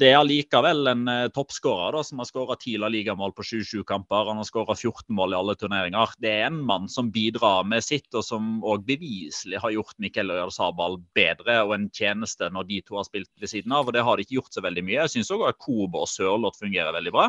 det 0.00 0.08
er 0.08 0.22
allikevel 0.22 0.88
en 0.88 1.02
uh, 1.04 1.26
toppskårer 1.34 2.00
som 2.06 2.22
har 2.22 2.28
skåra 2.30 2.56
ti 2.56 2.78
Liga-mål 2.80 3.34
på 3.36 3.44
27 3.44 3.82
kamper. 3.84 4.30
Han 4.30 4.40
har 4.40 4.48
skåra 4.48 4.72
14 4.72 5.12
mål 5.14 5.34
i 5.34 5.38
alle 5.38 5.56
turneringer. 5.60 6.14
Det 6.22 6.32
er 6.32 6.46
en 6.48 6.62
mann 6.64 6.88
som 6.88 7.10
bidrar 7.12 7.66
med 7.68 7.84
sitt, 7.84 8.08
og 8.16 8.24
som 8.24 8.56
òg 8.64 8.86
beviselig 8.88 9.60
har 9.60 9.74
gjort 9.76 10.00
Miquel 10.00 10.32
Sabal 10.54 10.96
bedre 11.16 11.60
og 11.66 11.76
en 11.76 11.90
tjeneste 11.92 12.48
når 12.54 12.70
de 12.70 12.80
to 12.88 12.96
har 13.00 13.08
spilt 13.08 13.30
ved 13.40 13.52
siden 13.52 13.76
av. 13.76 13.84
og 13.84 13.96
Det 13.96 14.06
har 14.06 14.16
de 14.16 14.24
ikke 14.24 14.38
gjort 14.40 14.56
så 14.56 14.64
veldig 14.64 14.86
mye. 14.88 15.02
Jeg 15.02 15.16
syns 15.18 15.34
òg 15.36 15.44
at 15.50 15.60
Kobe 15.60 16.00
og 16.00 16.08
Sørloth 16.08 16.62
fungerer 16.64 16.96
veldig 16.96 17.12
bra. 17.12 17.28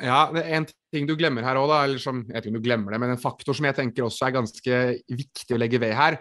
Ja, 0.00 0.26
det 0.32 0.44
er 0.44 0.60
en 0.60 0.68
ting 0.92 1.08
du 1.08 1.16
glemmer 1.16 1.44
her 1.44 1.56
òg. 1.60 1.72
Eller 1.78 2.00
som, 2.02 2.22
jeg 2.28 2.36
vet 2.36 2.46
ikke 2.46 2.54
om 2.54 2.60
du 2.60 2.68
glemmer 2.68 2.92
det, 2.92 3.00
men 3.00 3.16
en 3.16 3.24
faktor 3.24 3.56
som 3.56 3.68
jeg 3.68 3.80
tenker 3.80 4.04
også 4.04 4.28
er 4.28 4.36
ganske 4.36 4.84
viktig 5.08 5.56
å 5.56 5.60
legge 5.60 5.80
ved 5.80 5.96
her. 5.96 6.20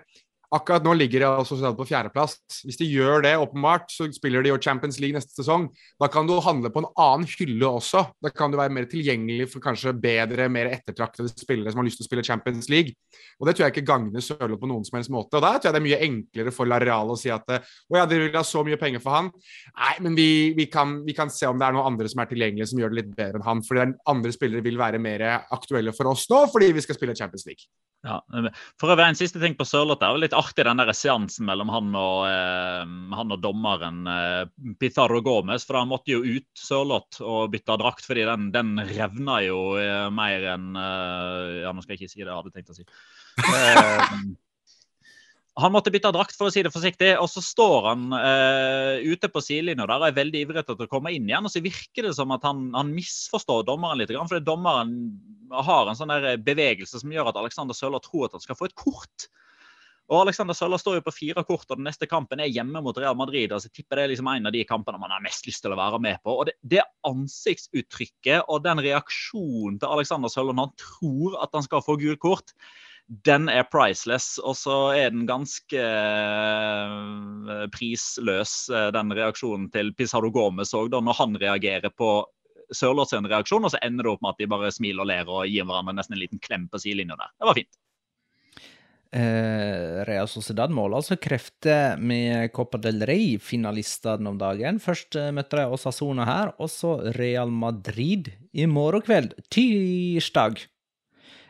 Akkurat 0.49 0.81
nå 0.81 0.95
ligger 0.97 1.21
de 1.21 1.27
altså 1.29 1.57
på 1.77 1.85
fjerdeplass. 1.85 2.39
Hvis 2.65 2.79
de 2.79 2.87
gjør 2.89 3.21
det, 3.21 3.35
åpenbart, 3.37 3.91
så 3.93 4.07
spiller 4.13 4.41
de 4.41 4.49
jo 4.49 4.57
Champions 4.57 4.97
League 4.97 5.13
neste 5.13 5.35
sesong. 5.37 5.67
Da 6.01 6.09
kan 6.09 6.25
du 6.25 6.33
handle 6.41 6.71
på 6.73 6.81
en 6.81 6.87
annen 6.97 7.27
hylle 7.29 7.69
også. 7.69 8.01
Da 8.23 8.31
kan 8.33 8.49
du 8.49 8.57
være 8.57 8.73
mer 8.73 8.87
tilgjengelig 8.89 9.51
for 9.53 9.61
kanskje 9.61 9.93
bedre, 9.93 10.47
mer 10.49 10.71
ettertraktede 10.71 11.29
spillere 11.35 11.69
som 11.69 11.83
har 11.83 11.89
lyst 11.89 12.01
til 12.01 12.07
å 12.07 12.09
spille 12.09 12.25
Champions 12.25 12.69
League. 12.73 12.95
Og 13.37 13.45
det 13.45 13.55
tror 13.55 13.67
jeg 13.67 13.75
ikke 13.75 13.89
gagner 13.91 14.25
Sørloth 14.25 14.61
på 14.63 14.71
noen 14.71 14.87
som 14.87 14.97
helst 14.97 15.13
måte. 15.13 15.37
Og 15.37 15.45
da 15.45 15.53
tror 15.57 15.69
jeg 15.69 15.77
det 15.77 15.81
er 15.83 15.85
mye 15.85 16.01
enklere 16.07 16.55
for 16.55 16.71
Lareal 16.71 17.13
å 17.13 17.19
si 17.19 17.29
at 17.33 17.45
å 17.53 17.99
ja, 17.99 18.07
dere 18.09 18.25
vil 18.25 18.39
ha 18.39 18.45
så 18.47 18.65
mye 18.65 18.79
penger 18.81 19.05
for 19.05 19.19
han. 19.19 19.29
Nei, 19.77 19.93
men 20.07 20.17
vi, 20.17 20.29
vi, 20.57 20.65
kan, 20.71 20.97
vi 21.05 21.13
kan 21.17 21.29
se 21.33 21.45
om 21.49 21.61
det 21.61 21.69
er 21.69 21.77
noen 21.77 21.93
andre 21.93 22.09
som 22.09 22.23
er 22.23 22.31
tilgjengelige 22.33 22.71
som 22.73 22.81
gjør 22.81 22.95
det 22.95 23.03
litt 23.03 23.13
bedre 23.13 23.37
enn 23.37 23.45
han. 23.45 23.61
For 23.67 23.85
andre 23.85 24.33
spillere 24.33 24.65
vil 24.65 24.81
være 24.81 25.03
mer 25.03 25.27
aktuelle 25.37 25.93
for 25.93 26.09
oss 26.09 26.25
nå, 26.33 26.47
fordi 26.49 26.73
vi 26.73 26.87
skal 26.87 26.97
spille 26.97 27.17
Champions 27.17 27.45
League. 27.45 27.69
Ja, 28.07 28.21
for 28.79 28.93
øvrig 28.93 29.09
En 29.09 29.17
siste 29.19 29.41
ting 29.41 29.57
på 29.59 29.65
Sørloth. 29.67 29.99
Det 29.99 30.07
jo 30.15 30.21
litt 30.23 30.35
artig 30.37 30.63
den 30.63 30.79
der 30.79 30.91
seansen 30.95 31.47
mellom 31.49 31.71
han 31.73 31.89
og, 31.99 32.21
eh, 32.29 32.93
han 33.17 33.35
og 33.35 33.41
dommeren 33.43 34.07
eh, 34.07 34.43
Pizarro 34.79 35.19
Gomez. 35.25 35.67
For 35.67 35.81
han 35.81 35.91
måtte 35.91 36.15
jo 36.15 36.23
ut 36.23 36.47
Sørloth 36.55 37.19
og 37.19 37.51
bytte 37.51 37.75
drakt, 37.81 38.07
fordi 38.07 38.23
den, 38.29 38.51
den 38.55 38.75
revna 38.93 39.41
jo 39.43 39.59
eh, 39.81 40.07
mer 40.15 40.51
enn 40.55 40.69
eh, 40.79 41.57
Ja, 41.65 41.73
nå 41.75 41.83
skal 41.83 41.97
jeg 41.97 42.05
ikke 42.05 42.13
si 42.15 42.23
det 42.23 42.31
jeg 42.31 42.39
hadde 42.39 42.55
tenkt 42.55 42.71
å 42.71 42.79
si. 42.79 42.87
Eh, 45.59 45.61
han 45.61 45.71
måtte 45.71 45.91
bytte 45.91 46.11
drakt, 46.15 46.37
for 46.37 46.49
å 46.49 46.53
si 46.53 46.63
det 46.63 46.73
forsiktig. 46.73 47.15
Og 47.19 47.29
så 47.31 47.43
står 47.43 47.89
han 47.91 48.07
uh, 48.13 48.99
ute 49.03 49.29
på 49.31 49.43
sidelinja 49.43 49.87
der 49.87 49.99
og 49.99 50.07
er 50.09 50.17
veldig 50.19 50.45
ivrig 50.45 50.61
etter 50.63 50.85
å 50.85 50.91
komme 50.91 51.13
inn 51.15 51.27
igjen. 51.29 51.45
Og 51.45 51.53
så 51.53 51.63
virker 51.63 52.07
det 52.07 52.15
som 52.17 52.31
at 52.35 52.45
han, 52.47 52.69
han 52.75 52.93
misforstår 52.95 53.65
dommeren 53.67 53.99
litt. 53.99 54.13
For 54.13 54.39
dommeren 54.43 54.95
har 55.51 55.89
en 55.89 55.99
sånn 55.99 56.13
der 56.13 56.39
bevegelse 56.43 57.01
som 57.01 57.13
gjør 57.13 57.31
at 57.31 57.41
Alexander 57.41 57.77
Sørloth 57.77 58.09
tror 58.09 58.27
at 58.27 58.37
han 58.37 58.45
skal 58.45 58.59
få 58.59 58.69
et 58.69 58.77
kort. 58.79 59.29
Og 60.09 60.23
Alexander 60.23 60.57
Sørloth 60.57 60.81
står 60.81 60.95
jo 60.97 61.05
på 61.05 61.13
fire 61.13 61.43
kort, 61.45 61.67
og 61.69 61.77
den 61.77 61.85
neste 61.85 62.07
kampen 62.09 62.41
er 62.41 62.49
hjemme 62.49 62.81
mot 62.81 62.97
Real 62.97 63.17
Madrid. 63.17 63.51
altså 63.53 63.69
jeg 63.69 63.83
tipper 63.83 63.99
Det 63.99 64.03
er 64.03 64.11
liksom 64.15 64.29
en 64.31 64.49
av 64.49 64.55
de 64.55 64.63
kampene 64.65 64.97
man 65.01 65.13
har 65.13 65.21
mest 65.21 65.45
lyst 65.45 65.61
til 65.61 65.75
å 65.75 65.77
være 65.77 65.99
med 66.01 66.17
på. 66.25 66.33
Og 66.33 66.49
Det, 66.49 66.55
det 66.65 66.85
ansiktsuttrykket 67.05 68.49
og 68.49 68.63
den 68.65 68.81
reaksjonen 68.81 69.77
til 69.77 69.93
Alexander 69.93 70.33
Sørloth 70.33 70.57
når 70.57 70.71
han 70.71 70.79
tror 70.81 71.37
at 71.43 71.53
han 71.53 71.67
skal 71.67 71.85
få 71.85 71.99
gult 72.01 72.21
kort, 72.25 72.55
den 73.09 73.49
er 73.49 73.65
priceless. 73.71 74.37
Og 74.45 74.55
så 74.57 74.77
er 74.93 75.13
den 75.13 75.25
ganske 75.29 75.81
eh, 75.81 77.65
prisløs, 77.73 78.53
eh, 78.69 78.89
den 78.95 79.13
reaksjonen 79.17 79.69
til 79.73 79.93
Pizarro 79.97 80.31
Gomez 80.33 80.75
òg, 80.77 80.93
når 80.93 81.17
han 81.17 81.37
reagerer 81.41 81.89
på 81.89 82.21
Sørloth 82.75 83.15
sin 83.15 83.25
reaksjon, 83.25 83.65
og 83.65 83.73
så 83.73 83.81
ender 83.81 84.05
det 84.05 84.11
opp 84.13 84.21
med 84.21 84.35
at 84.35 84.41
de 84.41 84.49
bare 84.51 84.69
smiler 84.73 85.01
og 85.01 85.09
ler 85.09 85.29
og 85.29 85.47
gir 85.49 85.65
hverandre 85.65 85.95
nesten 85.97 86.13
en 86.13 86.21
liten 86.21 86.41
klem 86.43 86.67
på 86.69 86.81
sidelinja 86.81 87.17
der. 87.17 87.31
Det 87.33 87.49
var 87.49 87.57
fint. 87.57 87.79
Eh, 89.09 90.05
Real 90.05 90.27
Sociedad 90.29 90.69
måler 90.69 90.99
altså 90.99 91.17
krefter 91.17 91.97
med 91.97 92.51
Copa 92.53 92.77
del 92.77 93.01
Rey-finalistene 93.09 94.29
om 94.29 94.37
dagen. 94.37 94.77
Først 94.83 95.17
eh, 95.17 95.31
møtte 95.33 95.57
de 95.57 95.65
Osasona 95.65 96.27
her, 96.29 96.53
og 96.61 96.69
så 96.69 96.99
Real 97.17 97.49
Madrid 97.49 98.29
i 98.53 98.69
morgen 98.69 99.01
kveld, 99.01 99.33
tirsdag. 99.49 100.61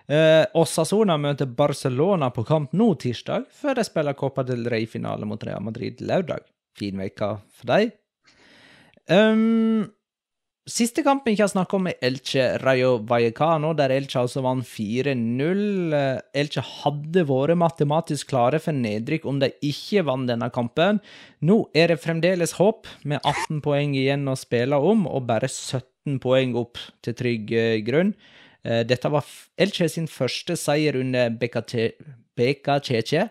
Eh, 0.09 0.45
Osasona 0.57 1.19
møter 1.21 1.45
Barcelona 1.45 2.31
på 2.33 2.43
kamp 2.47 2.73
nå 2.73 2.95
tirsdag, 3.01 3.45
før 3.53 3.77
de 3.77 3.85
spiller 3.85 4.17
Copa 4.17 4.45
del 4.47 4.65
Rey-finale 4.71 5.27
mot 5.29 5.43
Real 5.45 5.61
Madrid 5.61 6.01
lørdag. 6.01 6.47
Fin 6.79 7.01
uke 7.03 7.35
for 7.53 7.69
dem. 7.69 7.93
Um, 9.09 9.89
Siste 10.69 11.01
kampen 11.01 11.33
jeg 11.33 11.41
har 11.41 11.49
snakka 11.49 11.77
om, 11.79 11.87
er 11.89 11.97
Elche 12.05 12.43
Rayo 12.61 12.99
Vallecano, 13.09 13.71
der 13.73 13.89
Elche 13.95 14.19
altså 14.21 14.43
vant 14.45 14.67
4-0. 14.69 15.95
Elche 16.37 16.61
hadde 16.61 17.23
vært 17.25 17.57
matematisk 17.57 18.29
klare 18.29 18.59
for 18.61 18.77
nedrykk 18.77 19.25
om 19.29 19.39
de 19.41 19.49
ikke 19.65 20.03
vant 20.05 20.29
denne 20.29 20.51
kampen. 20.53 20.99
Nå 21.41 21.63
er 21.73 21.89
det 21.89 22.01
fremdeles 22.03 22.53
håp, 22.59 22.85
med 23.01 23.23
18 23.23 23.63
poeng 23.65 23.95
igjen 23.97 24.29
å 24.29 24.37
spille 24.37 24.77
om, 24.77 25.07
og 25.09 25.25
bare 25.31 25.49
17 25.49 26.19
poeng 26.21 26.53
opp 26.59 26.77
til 27.05 27.17
trygg 27.17 27.55
grunn. 27.87 28.13
Dette 28.69 29.09
var 29.09 29.25
Elche 29.57 29.87
sin 29.89 30.05
første 30.07 30.53
seier 30.59 30.99
under 30.99 31.31
Beka 31.33 32.79
Cheche 32.85 33.23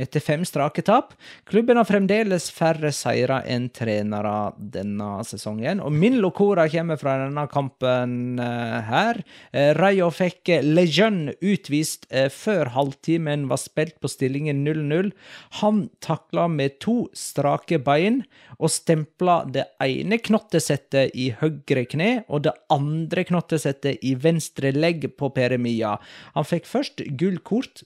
etter 0.00 0.22
fem 0.22 0.44
strake 0.46 0.82
tap. 0.86 1.14
Klubben 1.48 1.78
har 1.78 1.86
fremdeles 1.88 2.48
færre 2.54 2.90
seire 2.94 3.40
enn 3.50 3.68
trenere 3.74 4.54
denne 4.58 5.22
sesongen. 5.26 5.82
Og 5.84 5.94
min 5.94 6.18
locora 6.22 6.66
kommer 6.70 6.98
fra 7.00 7.16
denne 7.22 7.46
kampen 7.52 8.40
uh, 8.40 8.80
her. 8.88 9.20
Uh, 9.54 9.70
Rayo 9.78 10.10
fikk 10.14 10.50
Lejeune 10.64 11.36
utvist 11.44 12.08
uh, 12.10 12.26
før 12.32 12.72
halvtimen 12.74 13.46
var 13.50 13.62
spilt 13.62 14.00
på 14.02 14.10
stillingen 14.10 14.64
0-0. 14.66 15.12
Han 15.60 15.86
takla 16.04 16.48
med 16.50 16.80
to 16.84 17.04
strake 17.16 17.78
bein 17.84 18.22
og 18.58 18.72
stempla 18.72 19.42
det 19.50 19.66
ene 19.82 20.18
knottesettet 20.22 21.14
i 21.18 21.30
høyre 21.40 21.84
kne 21.90 22.10
og 22.28 22.44
det 22.46 22.54
andre 22.72 23.24
knottesettet 23.28 24.02
i 24.02 24.14
venstre 24.18 24.72
legg 24.74 25.06
på 25.18 25.30
Peremia. 25.34 25.96
Han 26.34 26.46
fikk 26.48 26.68
først 26.70 27.02
gult 27.18 27.44
kort, 27.46 27.84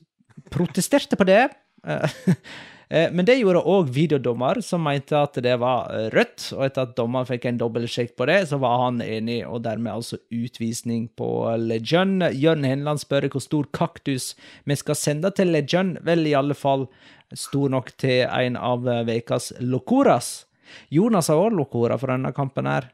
protesterte 0.53 1.19
på 1.19 1.27
det. 1.29 1.49
Men 2.89 3.27
det 3.29 3.35
gjorde 3.37 3.61
òg 3.69 3.91
videodommer, 3.93 4.63
som 4.65 4.81
mente 4.81 5.13
at 5.13 5.37
det 5.45 5.59
var 5.61 5.91
rødt. 6.15 6.47
Og 6.57 6.63
etter 6.65 6.87
at 6.87 6.95
dommeren 6.97 7.29
fikk 7.29 7.45
en 7.51 7.59
dobbeltsjekk 7.61 8.15
på 8.17 8.29
det, 8.31 8.39
så 8.49 8.57
var 8.63 8.81
han 8.87 9.03
enig, 9.05 9.43
og 9.45 9.61
dermed 9.67 9.93
altså 9.93 10.17
utvisning 10.33 11.05
på 11.19 11.29
Lejeune. 11.61 12.31
Jørn 12.33 12.65
Henland 12.65 13.03
spør 13.05 13.29
hvor 13.29 13.45
stor 13.45 13.69
kaktus 13.77 14.31
vi 14.65 14.79
skal 14.81 14.97
sende 14.97 15.33
til 15.37 15.53
Lejeune. 15.53 16.01
Vel, 16.09 16.25
i 16.31 16.37
alle 16.39 16.57
fall 16.57 16.89
stor 17.37 17.69
nok 17.77 17.93
til 18.01 18.25
en 18.25 18.57
av 18.57 18.89
ukas 18.89 19.53
locoras. 19.61 20.49
Jonas 20.89 21.29
har 21.29 21.45
òg 21.45 21.61
locora 21.61 22.01
for 22.01 22.13
denne 22.13 22.33
kampen 22.37 22.69
her. 22.69 22.89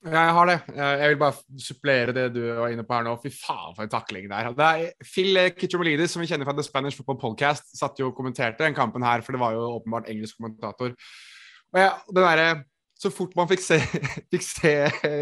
Ja, 0.00 0.22
jeg 0.24 0.32
har 0.32 0.48
det. 0.48 0.54
Jeg 0.72 1.08
vil 1.12 1.18
bare 1.20 1.60
supplere 1.60 2.12
det 2.16 2.30
du 2.32 2.40
var 2.56 2.72
inne 2.72 2.84
på 2.88 2.94
her 2.96 3.04
nå. 3.04 3.12
Fy 3.20 3.28
faen, 3.34 3.74
for 3.76 3.84
en 3.84 3.92
takling 3.92 4.30
der. 4.30 4.48
Det 4.56 4.68
er 4.68 5.04
Phil 5.04 5.40
Kitchomolidis, 5.58 6.14
som 6.14 6.22
vi 6.22 6.28
kjenner 6.30 6.48
fra 6.48 6.54
The 6.56 6.64
Spanish 6.64 6.96
Football 6.96 7.18
Podcast, 7.20 7.68
satt 7.76 8.00
jo 8.00 8.08
og 8.08 8.16
kommenterte 8.16 8.64
den 8.64 8.76
kampen 8.76 9.04
her, 9.04 9.20
for 9.20 9.36
det 9.36 9.42
var 9.42 9.52
jo 9.52 9.66
åpenbart 9.74 10.08
engelsk 10.08 10.38
kommentator. 10.40 10.94
Og 11.74 11.82
ja, 11.82 11.92
det 12.08 12.24
der, 12.24 12.62
Så 13.00 13.08
fort 13.10 13.36
man 13.36 13.48
fikk 13.48 13.62
se, 13.64 13.78
fikk 14.32 14.42
se 14.44 14.72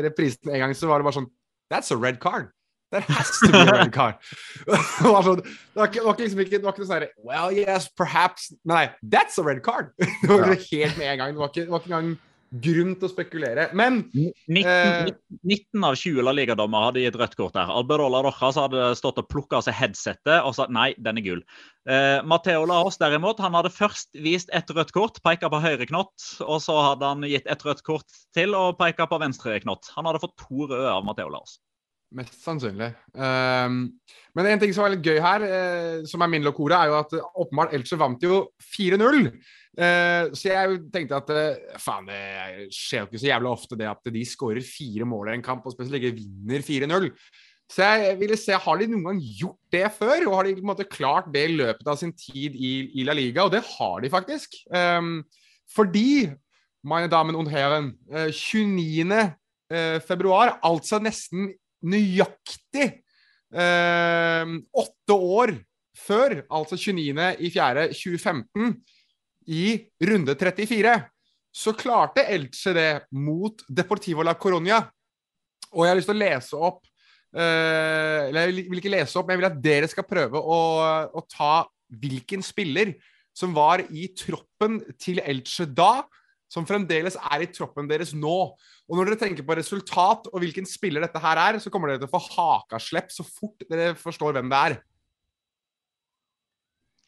reprisen 0.03 0.51
en 0.51 0.63
gang, 0.65 0.73
så 0.75 0.87
var 0.91 0.99
det 0.99 1.07
bare 1.07 1.19
sånn 1.21 1.29
That's 1.71 1.93
a 1.95 1.99
red 1.99 2.19
card. 2.19 2.49
That 2.91 3.05
has 3.05 3.39
to 3.45 3.53
be 3.53 3.59
a 3.59 3.73
red 3.83 3.93
card. 3.93 4.15
det, 4.67 4.79
var 5.05 5.27
sånn, 5.27 5.43
det, 5.43 5.77
var 5.77 5.91
ikke, 5.91 6.01
det 6.01 6.07
var 6.07 6.23
liksom 6.23 6.41
ikke, 6.41 6.57
det 6.57 6.65
var 6.65 6.75
ikke 6.75 6.87
noe 6.87 6.91
sånn 6.95 7.27
Well, 7.27 7.53
yes, 7.53 7.91
perhaps 7.99 8.49
Nei, 8.65 8.89
that's 9.03 9.39
a 9.39 9.45
red 9.45 9.63
card! 9.63 9.91
det 9.99 10.31
var 10.31 10.55
helt 10.55 10.99
med 10.99 11.13
en 11.13 11.23
gang. 11.23 11.35
Det 11.35 11.43
var 11.43 11.53
ikke, 11.53 11.67
det 11.67 11.75
var 11.75 11.83
ikke 11.83 11.93
engang 11.93 12.17
grunn 12.51 12.95
til 12.97 13.09
å 13.09 13.13
spekulere. 13.13 13.69
Men 13.77 14.03
19, 14.15 14.67
Eh. 14.69 15.11
19 15.45 15.85
av 15.85 15.97
20 15.97 16.23
La 16.25 16.33
Liga-dommere 16.33 16.89
hadde 16.89 17.03
gitt 17.05 17.19
rødt 17.21 17.37
kort 17.37 17.53
der. 17.55 17.69
Alberola 17.69 18.23
Rojas 18.25 18.57
hadde 18.57 18.95
stått 18.97 19.21
og 19.21 19.29
plukka 19.29 19.59
av 19.59 19.67
seg 19.67 19.75
headsettet 19.75 20.41
og 20.43 20.55
sagt 20.57 20.73
nei, 20.73 20.95
den 20.99 21.19
er 21.19 21.27
gul. 21.27 21.43
Eh, 21.89 22.23
Matteo 22.25 22.65
Laos 22.65 22.99
derimot, 22.99 23.39
han 23.39 23.55
hadde 23.55 23.71
først 23.73 24.09
vist 24.15 24.51
ett 24.53 24.69
rødt 24.71 24.93
kort, 24.93 25.23
peka 25.23 25.49
på 25.53 25.61
høyre 25.61 25.87
knott. 25.87 26.17
Og 26.41 26.61
så 26.65 26.77
hadde 26.91 27.05
han 27.05 27.23
gitt 27.29 27.47
ett 27.47 27.65
rødt 27.65 27.85
kort 27.85 28.21
til 28.35 28.55
og 28.55 28.79
peka 28.79 29.07
på 29.07 29.21
venstre 29.21 29.61
knott. 29.61 29.91
Han 29.97 30.09
hadde 30.09 30.21
fått 30.25 30.37
to 30.41 30.67
røde 30.67 30.89
av 30.89 31.05
Matteo 31.05 31.29
Laos. 31.29 31.59
Mest 32.17 32.39
sannsynlig. 32.41 32.93
Um, 33.13 33.83
men 34.39 34.47
en 34.49 34.61
ting 34.63 34.71
som 34.73 34.87
er 34.87 34.95
litt 34.95 35.05
gøy 35.05 35.19
her, 35.21 35.43
eh, 35.45 35.97
som 36.09 36.23
er 36.25 36.31
min 36.33 36.47
lokore, 36.47 36.79
er 36.79 36.89
jo 36.89 36.97
at 37.03 37.13
eh, 37.19 37.27
åpenbart 37.43 37.75
Elche 37.77 37.99
vant 38.01 38.23
jo 38.25 38.39
4-0. 38.65 39.29
Eh, 39.79 40.31
så 40.33 40.49
jeg 40.49 40.79
tenkte 40.95 41.19
at 41.19 41.33
eh, 41.35 41.77
faen, 41.83 42.09
det 42.09 42.71
skjer 42.75 43.05
jo 43.05 43.11
ikke 43.11 43.21
så 43.21 43.29
jævlig 43.29 43.51
ofte 43.51 43.79
det 43.79 43.91
at 43.91 44.11
de 44.15 44.25
skårer 44.25 44.65
fire 44.65 45.09
mål 45.11 45.33
i 45.33 45.37
en 45.37 45.45
kamp, 45.45 45.69
og 45.69 45.77
spesielt 45.77 46.01
ikke 46.01 46.17
vinner 46.23 46.65
4-0. 46.65 47.11
Så 47.69 47.85
jeg 47.85 48.17
ville 48.23 48.39
se, 48.41 48.57
har 48.57 48.81
de 48.81 48.89
noen 48.89 49.05
gang 49.11 49.21
gjort 49.21 49.61
det 49.75 49.85
før? 49.99 50.17
Og 50.31 50.37
har 50.39 50.49
de 50.49 50.57
på 50.57 50.65
en 50.65 50.71
måte 50.71 50.89
klart 50.89 51.29
det 51.35 51.45
i 51.51 51.57
løpet 51.59 51.91
av 51.93 51.99
sin 52.01 52.15
tid 52.17 52.57
i, 52.57 52.73
i 52.97 53.05
La 53.05 53.13
Liga? 53.17 53.45
Og 53.45 53.53
det 53.53 53.61
har 53.75 54.01
de 54.01 54.11
faktisk. 54.13 54.57
Um, 54.73 55.19
fordi, 55.77 56.31
mine 56.89 57.11
damen 57.13 57.37
und 57.37 57.51
herren, 57.53 57.93
eh, 58.09 58.33
29. 58.33 59.35
eh, 59.69 60.01
februar, 60.01 60.57
altså 60.65 60.97
nesten 61.03 61.51
nøyaktig 61.87 62.87
eh, 63.55 64.55
åtte 64.83 65.15
år 65.15 65.55
før, 65.99 66.43
altså 66.51 66.79
29. 66.79 67.29
i 67.45 67.51
4. 67.55 67.89
2015, 67.93 68.75
i 69.49 69.65
runde 70.05 70.35
34, 70.37 70.95
så 71.59 71.73
klarte 71.77 72.27
Elche 72.29 72.75
det 72.77 72.91
mot 73.17 73.65
Deportivo 73.69 74.25
la 74.27 74.37
Coronia. 74.39 74.83
Og 75.73 75.85
jeg 75.85 75.91
har 75.91 75.99
lyst 75.99 76.09
til 76.09 76.17
å 76.17 76.23
lese 76.23 76.59
opp 76.65 76.79
eh, 77.37 78.29
Eller 78.29 78.47
jeg 78.47 78.69
vil 78.71 78.81
ikke 78.81 78.93
lese 78.93 79.19
opp, 79.21 79.27
men 79.29 79.35
jeg 79.35 79.43
vil 79.43 79.49
at 79.51 79.59
dere 79.65 79.89
skal 79.91 80.07
prøve 80.09 80.41
å, 80.41 80.61
å 81.13 81.25
ta 81.29 81.67
hvilken 81.89 82.45
spiller 82.45 82.95
som 83.37 83.53
var 83.57 83.83
i 83.93 84.09
troppen 84.17 84.81
til 85.01 85.21
Elche 85.23 85.69
da, 85.69 86.03
som 86.49 86.67
fremdeles 86.69 87.19
er 87.21 87.45
i 87.45 87.51
troppen 87.53 87.89
deres 87.91 88.15
nå. 88.17 88.37
Og 88.89 88.97
når 88.97 89.11
dere 89.11 89.21
tenker 89.21 89.47
på 89.47 89.57
resultat 89.59 90.31
og 90.33 90.41
hvilken 90.43 90.69
spiller 90.69 91.05
dette 91.05 91.21
her 91.23 91.41
er, 91.43 91.61
så 91.61 91.73
kommer 91.73 91.93
dere 91.93 92.03
til 92.03 92.09
å 92.09 92.15
få 92.17 92.23
hakaslepp 92.39 93.13
så 93.13 93.27
fort 93.27 93.67
dere 93.69 93.93
forstår 93.99 94.39
hvem 94.39 94.53
det 94.53 94.63
er. 94.71 94.79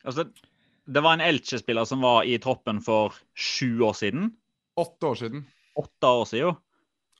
Altså, 0.05 0.27
det 0.91 1.03
var 1.05 1.17
en 1.17 1.25
Elche-spiller 1.25 1.89
som 1.89 2.05
var 2.05 2.29
i 2.29 2.37
troppen 2.43 2.81
for 2.85 3.17
sju 3.37 3.81
år 3.89 3.97
siden. 3.97 4.31
Åtte 4.81 5.11
år 5.11 5.21
siden. 5.23 5.45
Åtte 5.81 6.13
år 6.21 6.29
siden. 6.29 6.61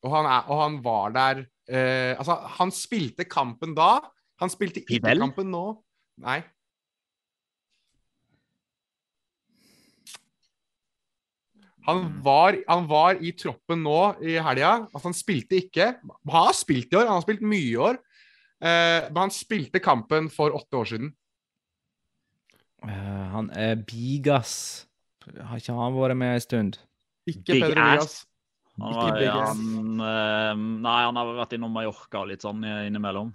Og 0.01 0.15
han, 0.15 0.29
er, 0.29 0.47
og 0.49 0.63
han 0.63 0.79
var 0.85 1.13
der 1.13 1.43
eh, 1.69 2.17
Altså, 2.17 2.39
han 2.57 2.73
spilte 2.73 3.27
kampen 3.29 3.75
da. 3.77 3.99
Han 4.41 4.53
spilte 4.53 4.81
ikke 4.81 5.17
kampen 5.21 5.53
nå. 5.53 5.65
Nei. 6.25 6.41
Han 11.91 12.21
var, 12.23 12.57
han 12.69 12.87
var 12.87 13.19
i 13.19 13.33
troppen 13.35 13.83
nå 13.83 13.99
i 14.23 14.37
helga. 14.39 14.87
Altså, 14.93 15.09
han 15.09 15.17
spilte 15.19 15.59
ikke. 15.59 15.93
Han 16.07 16.37
har 16.37 16.55
spilt 16.57 16.93
i 16.95 16.99
år, 17.01 17.09
han 17.09 17.19
har 17.19 17.27
spilt 17.27 17.43
mye 17.43 17.67
i 17.67 17.81
år. 17.81 17.99
Eh, 18.61 19.09
men 19.09 19.25
han 19.25 19.33
spilte 19.35 19.83
kampen 19.83 20.29
for 20.33 20.55
åtte 20.55 20.79
år 20.79 20.89
siden. 20.93 21.11
Uh, 22.81 23.27
han 23.35 23.51
er 23.57 23.81
Bigas. 23.85 24.87
Har 25.27 25.61
ikke 25.61 25.77
han 25.77 25.97
vært 25.97 26.17
med 26.17 26.37
en 26.37 26.45
stund? 26.45 26.79
Ikke 27.29 27.57
Big 27.57 27.65
Pedro 27.67 27.77
Bigas. 27.77 28.21
Han, 28.81 28.95
var, 28.97 29.19
ikke 29.21 29.33
han, 29.37 30.05
eh, 30.07 30.53
nei, 30.87 30.99
han 31.05 31.19
har 31.21 31.35
vært 31.43 31.57
innom 31.57 31.75
Mallorca 31.75 32.23
litt 32.25 32.45
sånn 32.47 32.63
innimellom. 32.65 33.35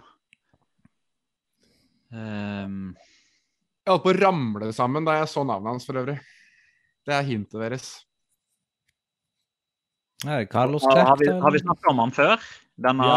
Um, 2.10 2.96
Jeg 3.84 3.92
holdt 3.92 4.06
på 4.06 4.10
å 4.14 4.18
ramle 4.18 4.72
sammen 4.74 5.06
da 5.06 5.20
jeg 5.20 5.30
så 5.30 5.44
navnet 5.46 5.74
hans, 5.74 5.86
for 5.86 6.00
øvrig. 6.00 6.16
Det 7.06 7.14
er 7.14 7.26
hintet 7.28 7.60
deres. 7.62 8.05
Carlos 10.24 10.84
har, 10.84 10.92
Klerk? 10.92 11.08
har, 11.08 11.18
vi, 11.20 11.28
har 11.28 11.52
vi 11.52 11.58
snakket 11.58 11.90
om 11.90 11.98
han 11.98 12.12
før? 12.12 12.46
Denne. 12.76 13.10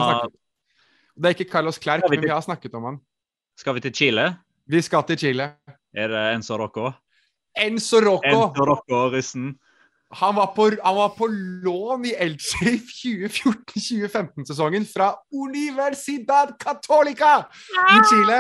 Det 1.20 1.30
er 1.30 1.36
ikke 1.36 1.52
Carlos 1.52 1.80
Klerk, 1.80 2.04
vi 2.08 2.18
men 2.18 2.26
vi 2.28 2.32
har 2.32 2.42
snakket 2.42 2.76
om 2.76 2.84
han. 2.84 3.00
skal 3.60 3.76
vi 3.76 3.84
til 3.88 3.94
Chile? 3.94 4.36
Vi 4.68 4.82
skal 4.82 5.04
til 5.08 5.18
Chile. 5.20 5.50
Er 5.96 6.08
det 6.08 6.36
Enzo 6.36 6.58
Rocco? 6.58 6.92
Enzo 7.58 8.00
Rocco! 8.00 8.28
Enzo 8.30 8.66
Rocco, 8.68 9.10
russen. 9.16 9.56
Han 10.12 10.36
var 10.36 10.54
på, 10.56 10.72
han 10.84 10.96
var 10.96 11.12
på 11.18 11.28
lån 11.66 12.06
i 12.10 12.16
Elche 12.18 12.72
i 12.72 12.80
2014-2015-sesongen 13.30 14.88
fra 14.90 15.12
Universidad 15.30 16.56
Católica 16.58 17.44
i 17.70 18.00
Chile. 18.10 18.40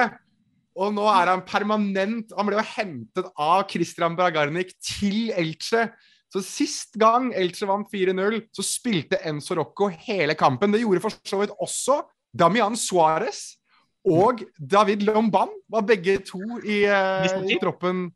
Og 0.80 0.94
nå 0.96 1.06
er 1.12 1.30
han 1.34 1.44
permanent 1.46 2.32
Han 2.38 2.48
ble 2.48 2.58
jo 2.58 2.66
hentet 2.72 3.28
av 3.36 3.68
Christian 3.70 4.16
Bragarnik 4.18 4.74
til 4.82 5.30
Elche. 5.38 5.90
Så 6.30 6.44
sist 6.46 6.98
gang 7.02 7.32
Elche 7.34 7.66
vant 7.66 7.90
4-0, 7.90 8.44
så 8.54 8.66
spilte 8.66 9.18
Enzo 9.26 9.58
Rocco 9.58 9.88
hele 10.06 10.36
kampen. 10.38 10.74
Det 10.74 10.84
gjorde 10.84 11.02
for 11.02 11.16
så 11.26 11.40
vidt 11.42 11.56
også 11.58 12.04
Damian 12.38 12.78
Suárez 12.78 13.60
og 14.08 14.44
David 14.60 15.04
Lomban 15.08 15.50
var 15.70 15.86
begge 15.88 16.20
to 16.26 16.40
i, 16.64 16.86
uh, 16.86 17.50
i 17.50 17.58
troppen. 17.62 18.10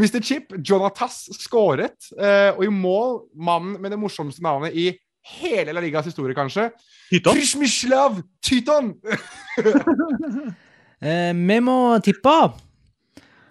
Mr. 0.00 0.22
Chip, 0.24 0.54
Jonatas 0.64 1.26
skåret, 1.36 1.98
uh, 2.16 2.56
og 2.56 2.64
i 2.64 2.72
mål 2.72 3.20
mannen 3.36 3.76
med 3.82 3.92
det 3.92 4.00
morsomste 4.00 4.42
navnet 4.42 4.72
i 4.72 4.88
hele 5.38 5.74
La 5.74 5.82
Ligas 5.84 6.08
historie, 6.08 6.34
kanskje. 6.34 6.70
Tyton? 7.10 7.36
Krishmislav 7.36 8.22
Tyton! 8.42 8.94
uh, 11.02 11.32
vi 11.50 11.58
må 11.60 11.78
tippe. 12.04 12.36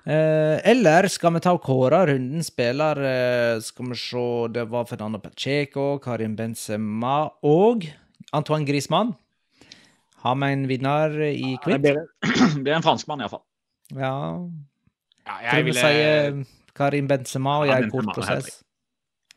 Eh, 0.01 0.57
eller 0.71 1.05
skal 1.13 1.35
vi 1.35 1.41
ta 1.45 1.51
og 1.53 1.61
kåre 1.61 1.99
runden 2.09 2.41
spiller? 2.45 2.97
Eh, 3.05 3.59
skal 3.61 3.91
vi 3.91 3.97
se 4.01 4.23
Det 4.55 4.63
var 4.71 4.87
Fernando 4.89 5.19
Pacheco, 5.21 5.99
Karim 6.01 6.35
Benzema 6.35 7.29
og 7.43 7.85
Antoine 8.33 8.65
Griezmann. 8.65 9.13
Har 10.23 10.35
vi 10.35 10.51
en 10.53 10.67
vinner 10.69 11.13
i 11.29 11.57
quiz? 11.63 11.77
Ja, 11.85 11.93
det 12.55 12.63
blir 12.63 12.73
en 12.73 12.85
franskmann, 12.85 13.21
iallfall. 13.21 13.43
Ja. 13.93 14.15
Ja, 15.27 15.37
Tror 15.37 15.55
jeg, 15.57 15.65
vil 15.65 15.77
si 15.77 16.73
Karim 16.77 17.07
Benzema 17.07 17.59
og 17.61 17.69
jeg 17.69 17.85
er 17.85 17.89
kort 17.93 18.13
prosess. 18.15 18.63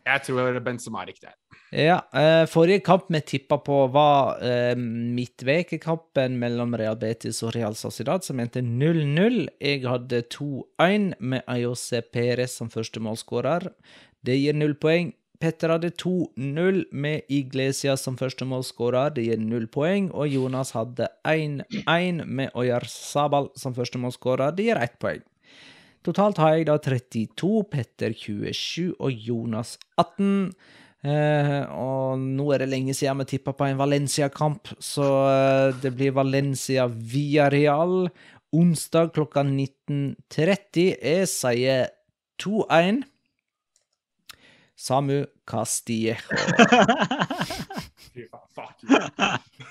Jeg 0.05 0.25
tror 0.27 0.61
Benzema 0.65 1.03
er 1.03 1.13
riktig. 1.13 1.33
Ja, 1.75 1.97
eh, 2.13 2.45
Forrige 2.47 2.85
kamp 2.85 3.09
vi 3.09 3.21
tippa 3.21 3.59
på, 3.59 3.79
var 3.91 4.39
eh, 4.45 4.77
midtvekekampen 4.77 6.37
mellom 6.39 6.77
Real 6.79 6.99
Betis 7.01 7.43
og 7.43 7.55
Real 7.57 7.75
Sociedad, 7.75 8.23
som 8.23 8.39
endte 8.41 8.63
0-0. 8.63 9.49
Jeg 9.59 9.83
hadde 9.89 10.23
2-1 10.31 11.15
med 11.19 11.43
Ayose 11.51 12.03
Perez 12.13 12.55
som 12.61 12.71
første 12.71 13.03
målskårer. 13.03 13.71
Det 14.25 14.39
gir 14.39 14.57
null 14.57 14.77
poeng. 14.79 15.15
Petter 15.43 15.73
hadde 15.75 15.91
2-0 16.01 16.85
med 16.93 17.27
Iglesias 17.29 18.05
som 18.07 18.17
første 18.17 18.47
målskårer. 18.49 19.11
Det 19.17 19.27
gir 19.27 19.41
null 19.43 19.67
poeng. 19.67 20.13
Og 20.15 20.31
Jonas 20.31 20.73
hadde 20.77 21.11
1-1 21.27 22.23
med 22.25 22.55
Oyar 22.55 22.87
Sabal 22.89 23.51
som 23.59 23.75
første 23.77 24.01
målskårer. 24.01 24.55
Det 24.55 24.69
gir 24.69 24.81
ett 24.81 25.01
poeng. 25.03 25.25
Totalt 26.05 26.37
har 26.43 26.59
jeg 26.59 26.67
da 26.69 26.77
32, 26.85 27.63
Petter 27.73 28.13
27 28.13 28.93
og 29.01 29.25
Jonas 29.25 29.79
18. 29.97 30.51
Eh, 31.05 31.63
og 31.73 32.21
nå 32.21 32.47
er 32.53 32.63
det 32.63 32.71
lenge 32.73 32.95
siden 32.97 33.23
vi 33.23 33.27
tippa 33.35 33.53
på 33.57 33.67
en 33.69 33.81
Valencia-kamp, 33.81 34.71
så 34.81 35.09
eh, 35.29 35.75
det 35.81 35.93
blir 35.97 36.15
Valencia 36.17 36.87
via 36.89 37.51
Real 37.53 38.09
onsdag 38.55 39.13
klokka 39.17 39.45
19.30. 39.49 40.95
Jeg 41.01 41.29
sier 41.33 41.91
2-1. 42.41 43.03
Samu 44.77 45.25
Castillejo. 45.49 46.21
Fy 48.15 48.29
faen, 48.29 48.49
fuck 48.53 48.77
you. 48.87 49.69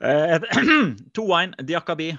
Eh, 0.00 0.38
2-1 1.16 1.56
Diakabi. 1.68 2.12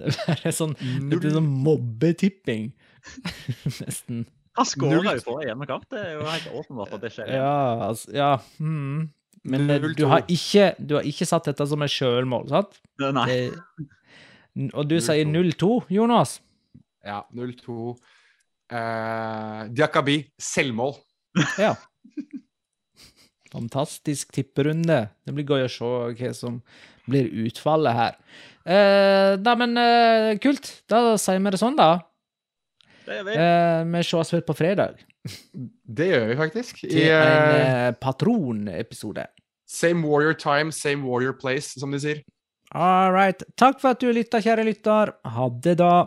Det 0.00 0.44
er 0.44 0.54
sånn, 0.54 0.74
det 0.76 1.20
blir 1.20 1.32
sånn 1.34 1.48
mobbetipping. 1.64 2.70
Nesten. 3.80 4.26
Han 4.58 4.66
skåra 4.68 5.14
jo 5.16 5.22
for 5.24 5.44
hjemmekamp. 5.46 5.86
Det 5.92 6.00
er 6.02 6.12
jo 6.18 6.26
helt 6.26 6.52
åpenbart 6.60 6.92
at 6.98 7.06
det 7.06 7.12
skjer. 7.14 7.32
Ja, 7.38 7.88
altså, 7.88 8.12
ja. 8.16 8.32
Mm. 8.58 9.08
Men 9.48 9.70
eh, 9.70 9.80
Null 9.80 9.94
du 9.96 10.04
har, 10.10 10.26
ikke, 10.28 10.74
du 10.76 10.98
har 10.98 11.06
ikke 11.08 11.28
satt 11.28 11.48
dette 11.48 11.64
som 11.70 11.80
et 11.86 11.92
sjølmål, 11.92 12.50
sant? 12.50 12.80
Nei. 13.00 13.26
Det, 13.30 13.88
og 14.78 14.88
du 14.90 14.98
sier 15.00 15.28
0-2, 15.28 15.72
Jonas? 15.96 16.40
ja, 17.06 17.22
0-2. 17.32 17.94
Eh, 18.70 19.62
Diakabi, 19.72 20.18
selvmål. 20.38 20.94
Ja. 21.58 21.74
Fantastisk 23.50 24.30
tipperunde. 24.34 25.02
Det 25.26 25.34
blir 25.34 25.48
gøy 25.48 25.66
å 25.66 25.72
se 25.72 25.90
hva 26.20 26.32
som 26.36 26.60
blir 27.10 27.30
utfallet 27.46 27.96
her. 27.96 28.18
Eh, 28.62 29.34
da, 29.40 29.56
men 29.58 29.74
eh, 29.80 30.38
kult. 30.42 30.70
Da 30.90 31.16
sier 31.18 31.40
vi 31.42 31.52
det 31.54 31.60
sånn, 31.60 31.78
da. 31.78 31.92
Det 33.06 33.18
gjør 33.18 33.26
vi. 33.26 33.38
Eh, 33.42 33.80
vi 33.90 34.02
ses 34.06 34.34
vel 34.34 34.44
på 34.46 34.54
fredag 34.54 35.00
Det 35.98 36.06
gjør 36.12 36.28
vi 36.30 36.36
faktisk. 36.38 36.84
I 36.86 36.92
til 36.92 37.08
en 37.10 37.54
eh, 37.56 37.88
eh, 37.88 37.94
patronepisode. 37.98 39.26
Same 39.70 40.06
warrior 40.06 40.34
time, 40.34 40.72
same 40.72 41.06
warrior 41.06 41.34
place, 41.38 41.78
som 41.78 41.90
de 41.94 42.00
sier. 42.02 42.22
All 42.70 43.10
right. 43.12 43.42
Takk 43.58 43.80
for 43.82 43.94
at 43.94 44.02
du 44.02 44.10
lytta, 44.14 44.40
kjære 44.42 44.64
lytter. 44.66 45.12
Ha 45.26 45.48
det, 45.62 45.76
da. 45.82 46.06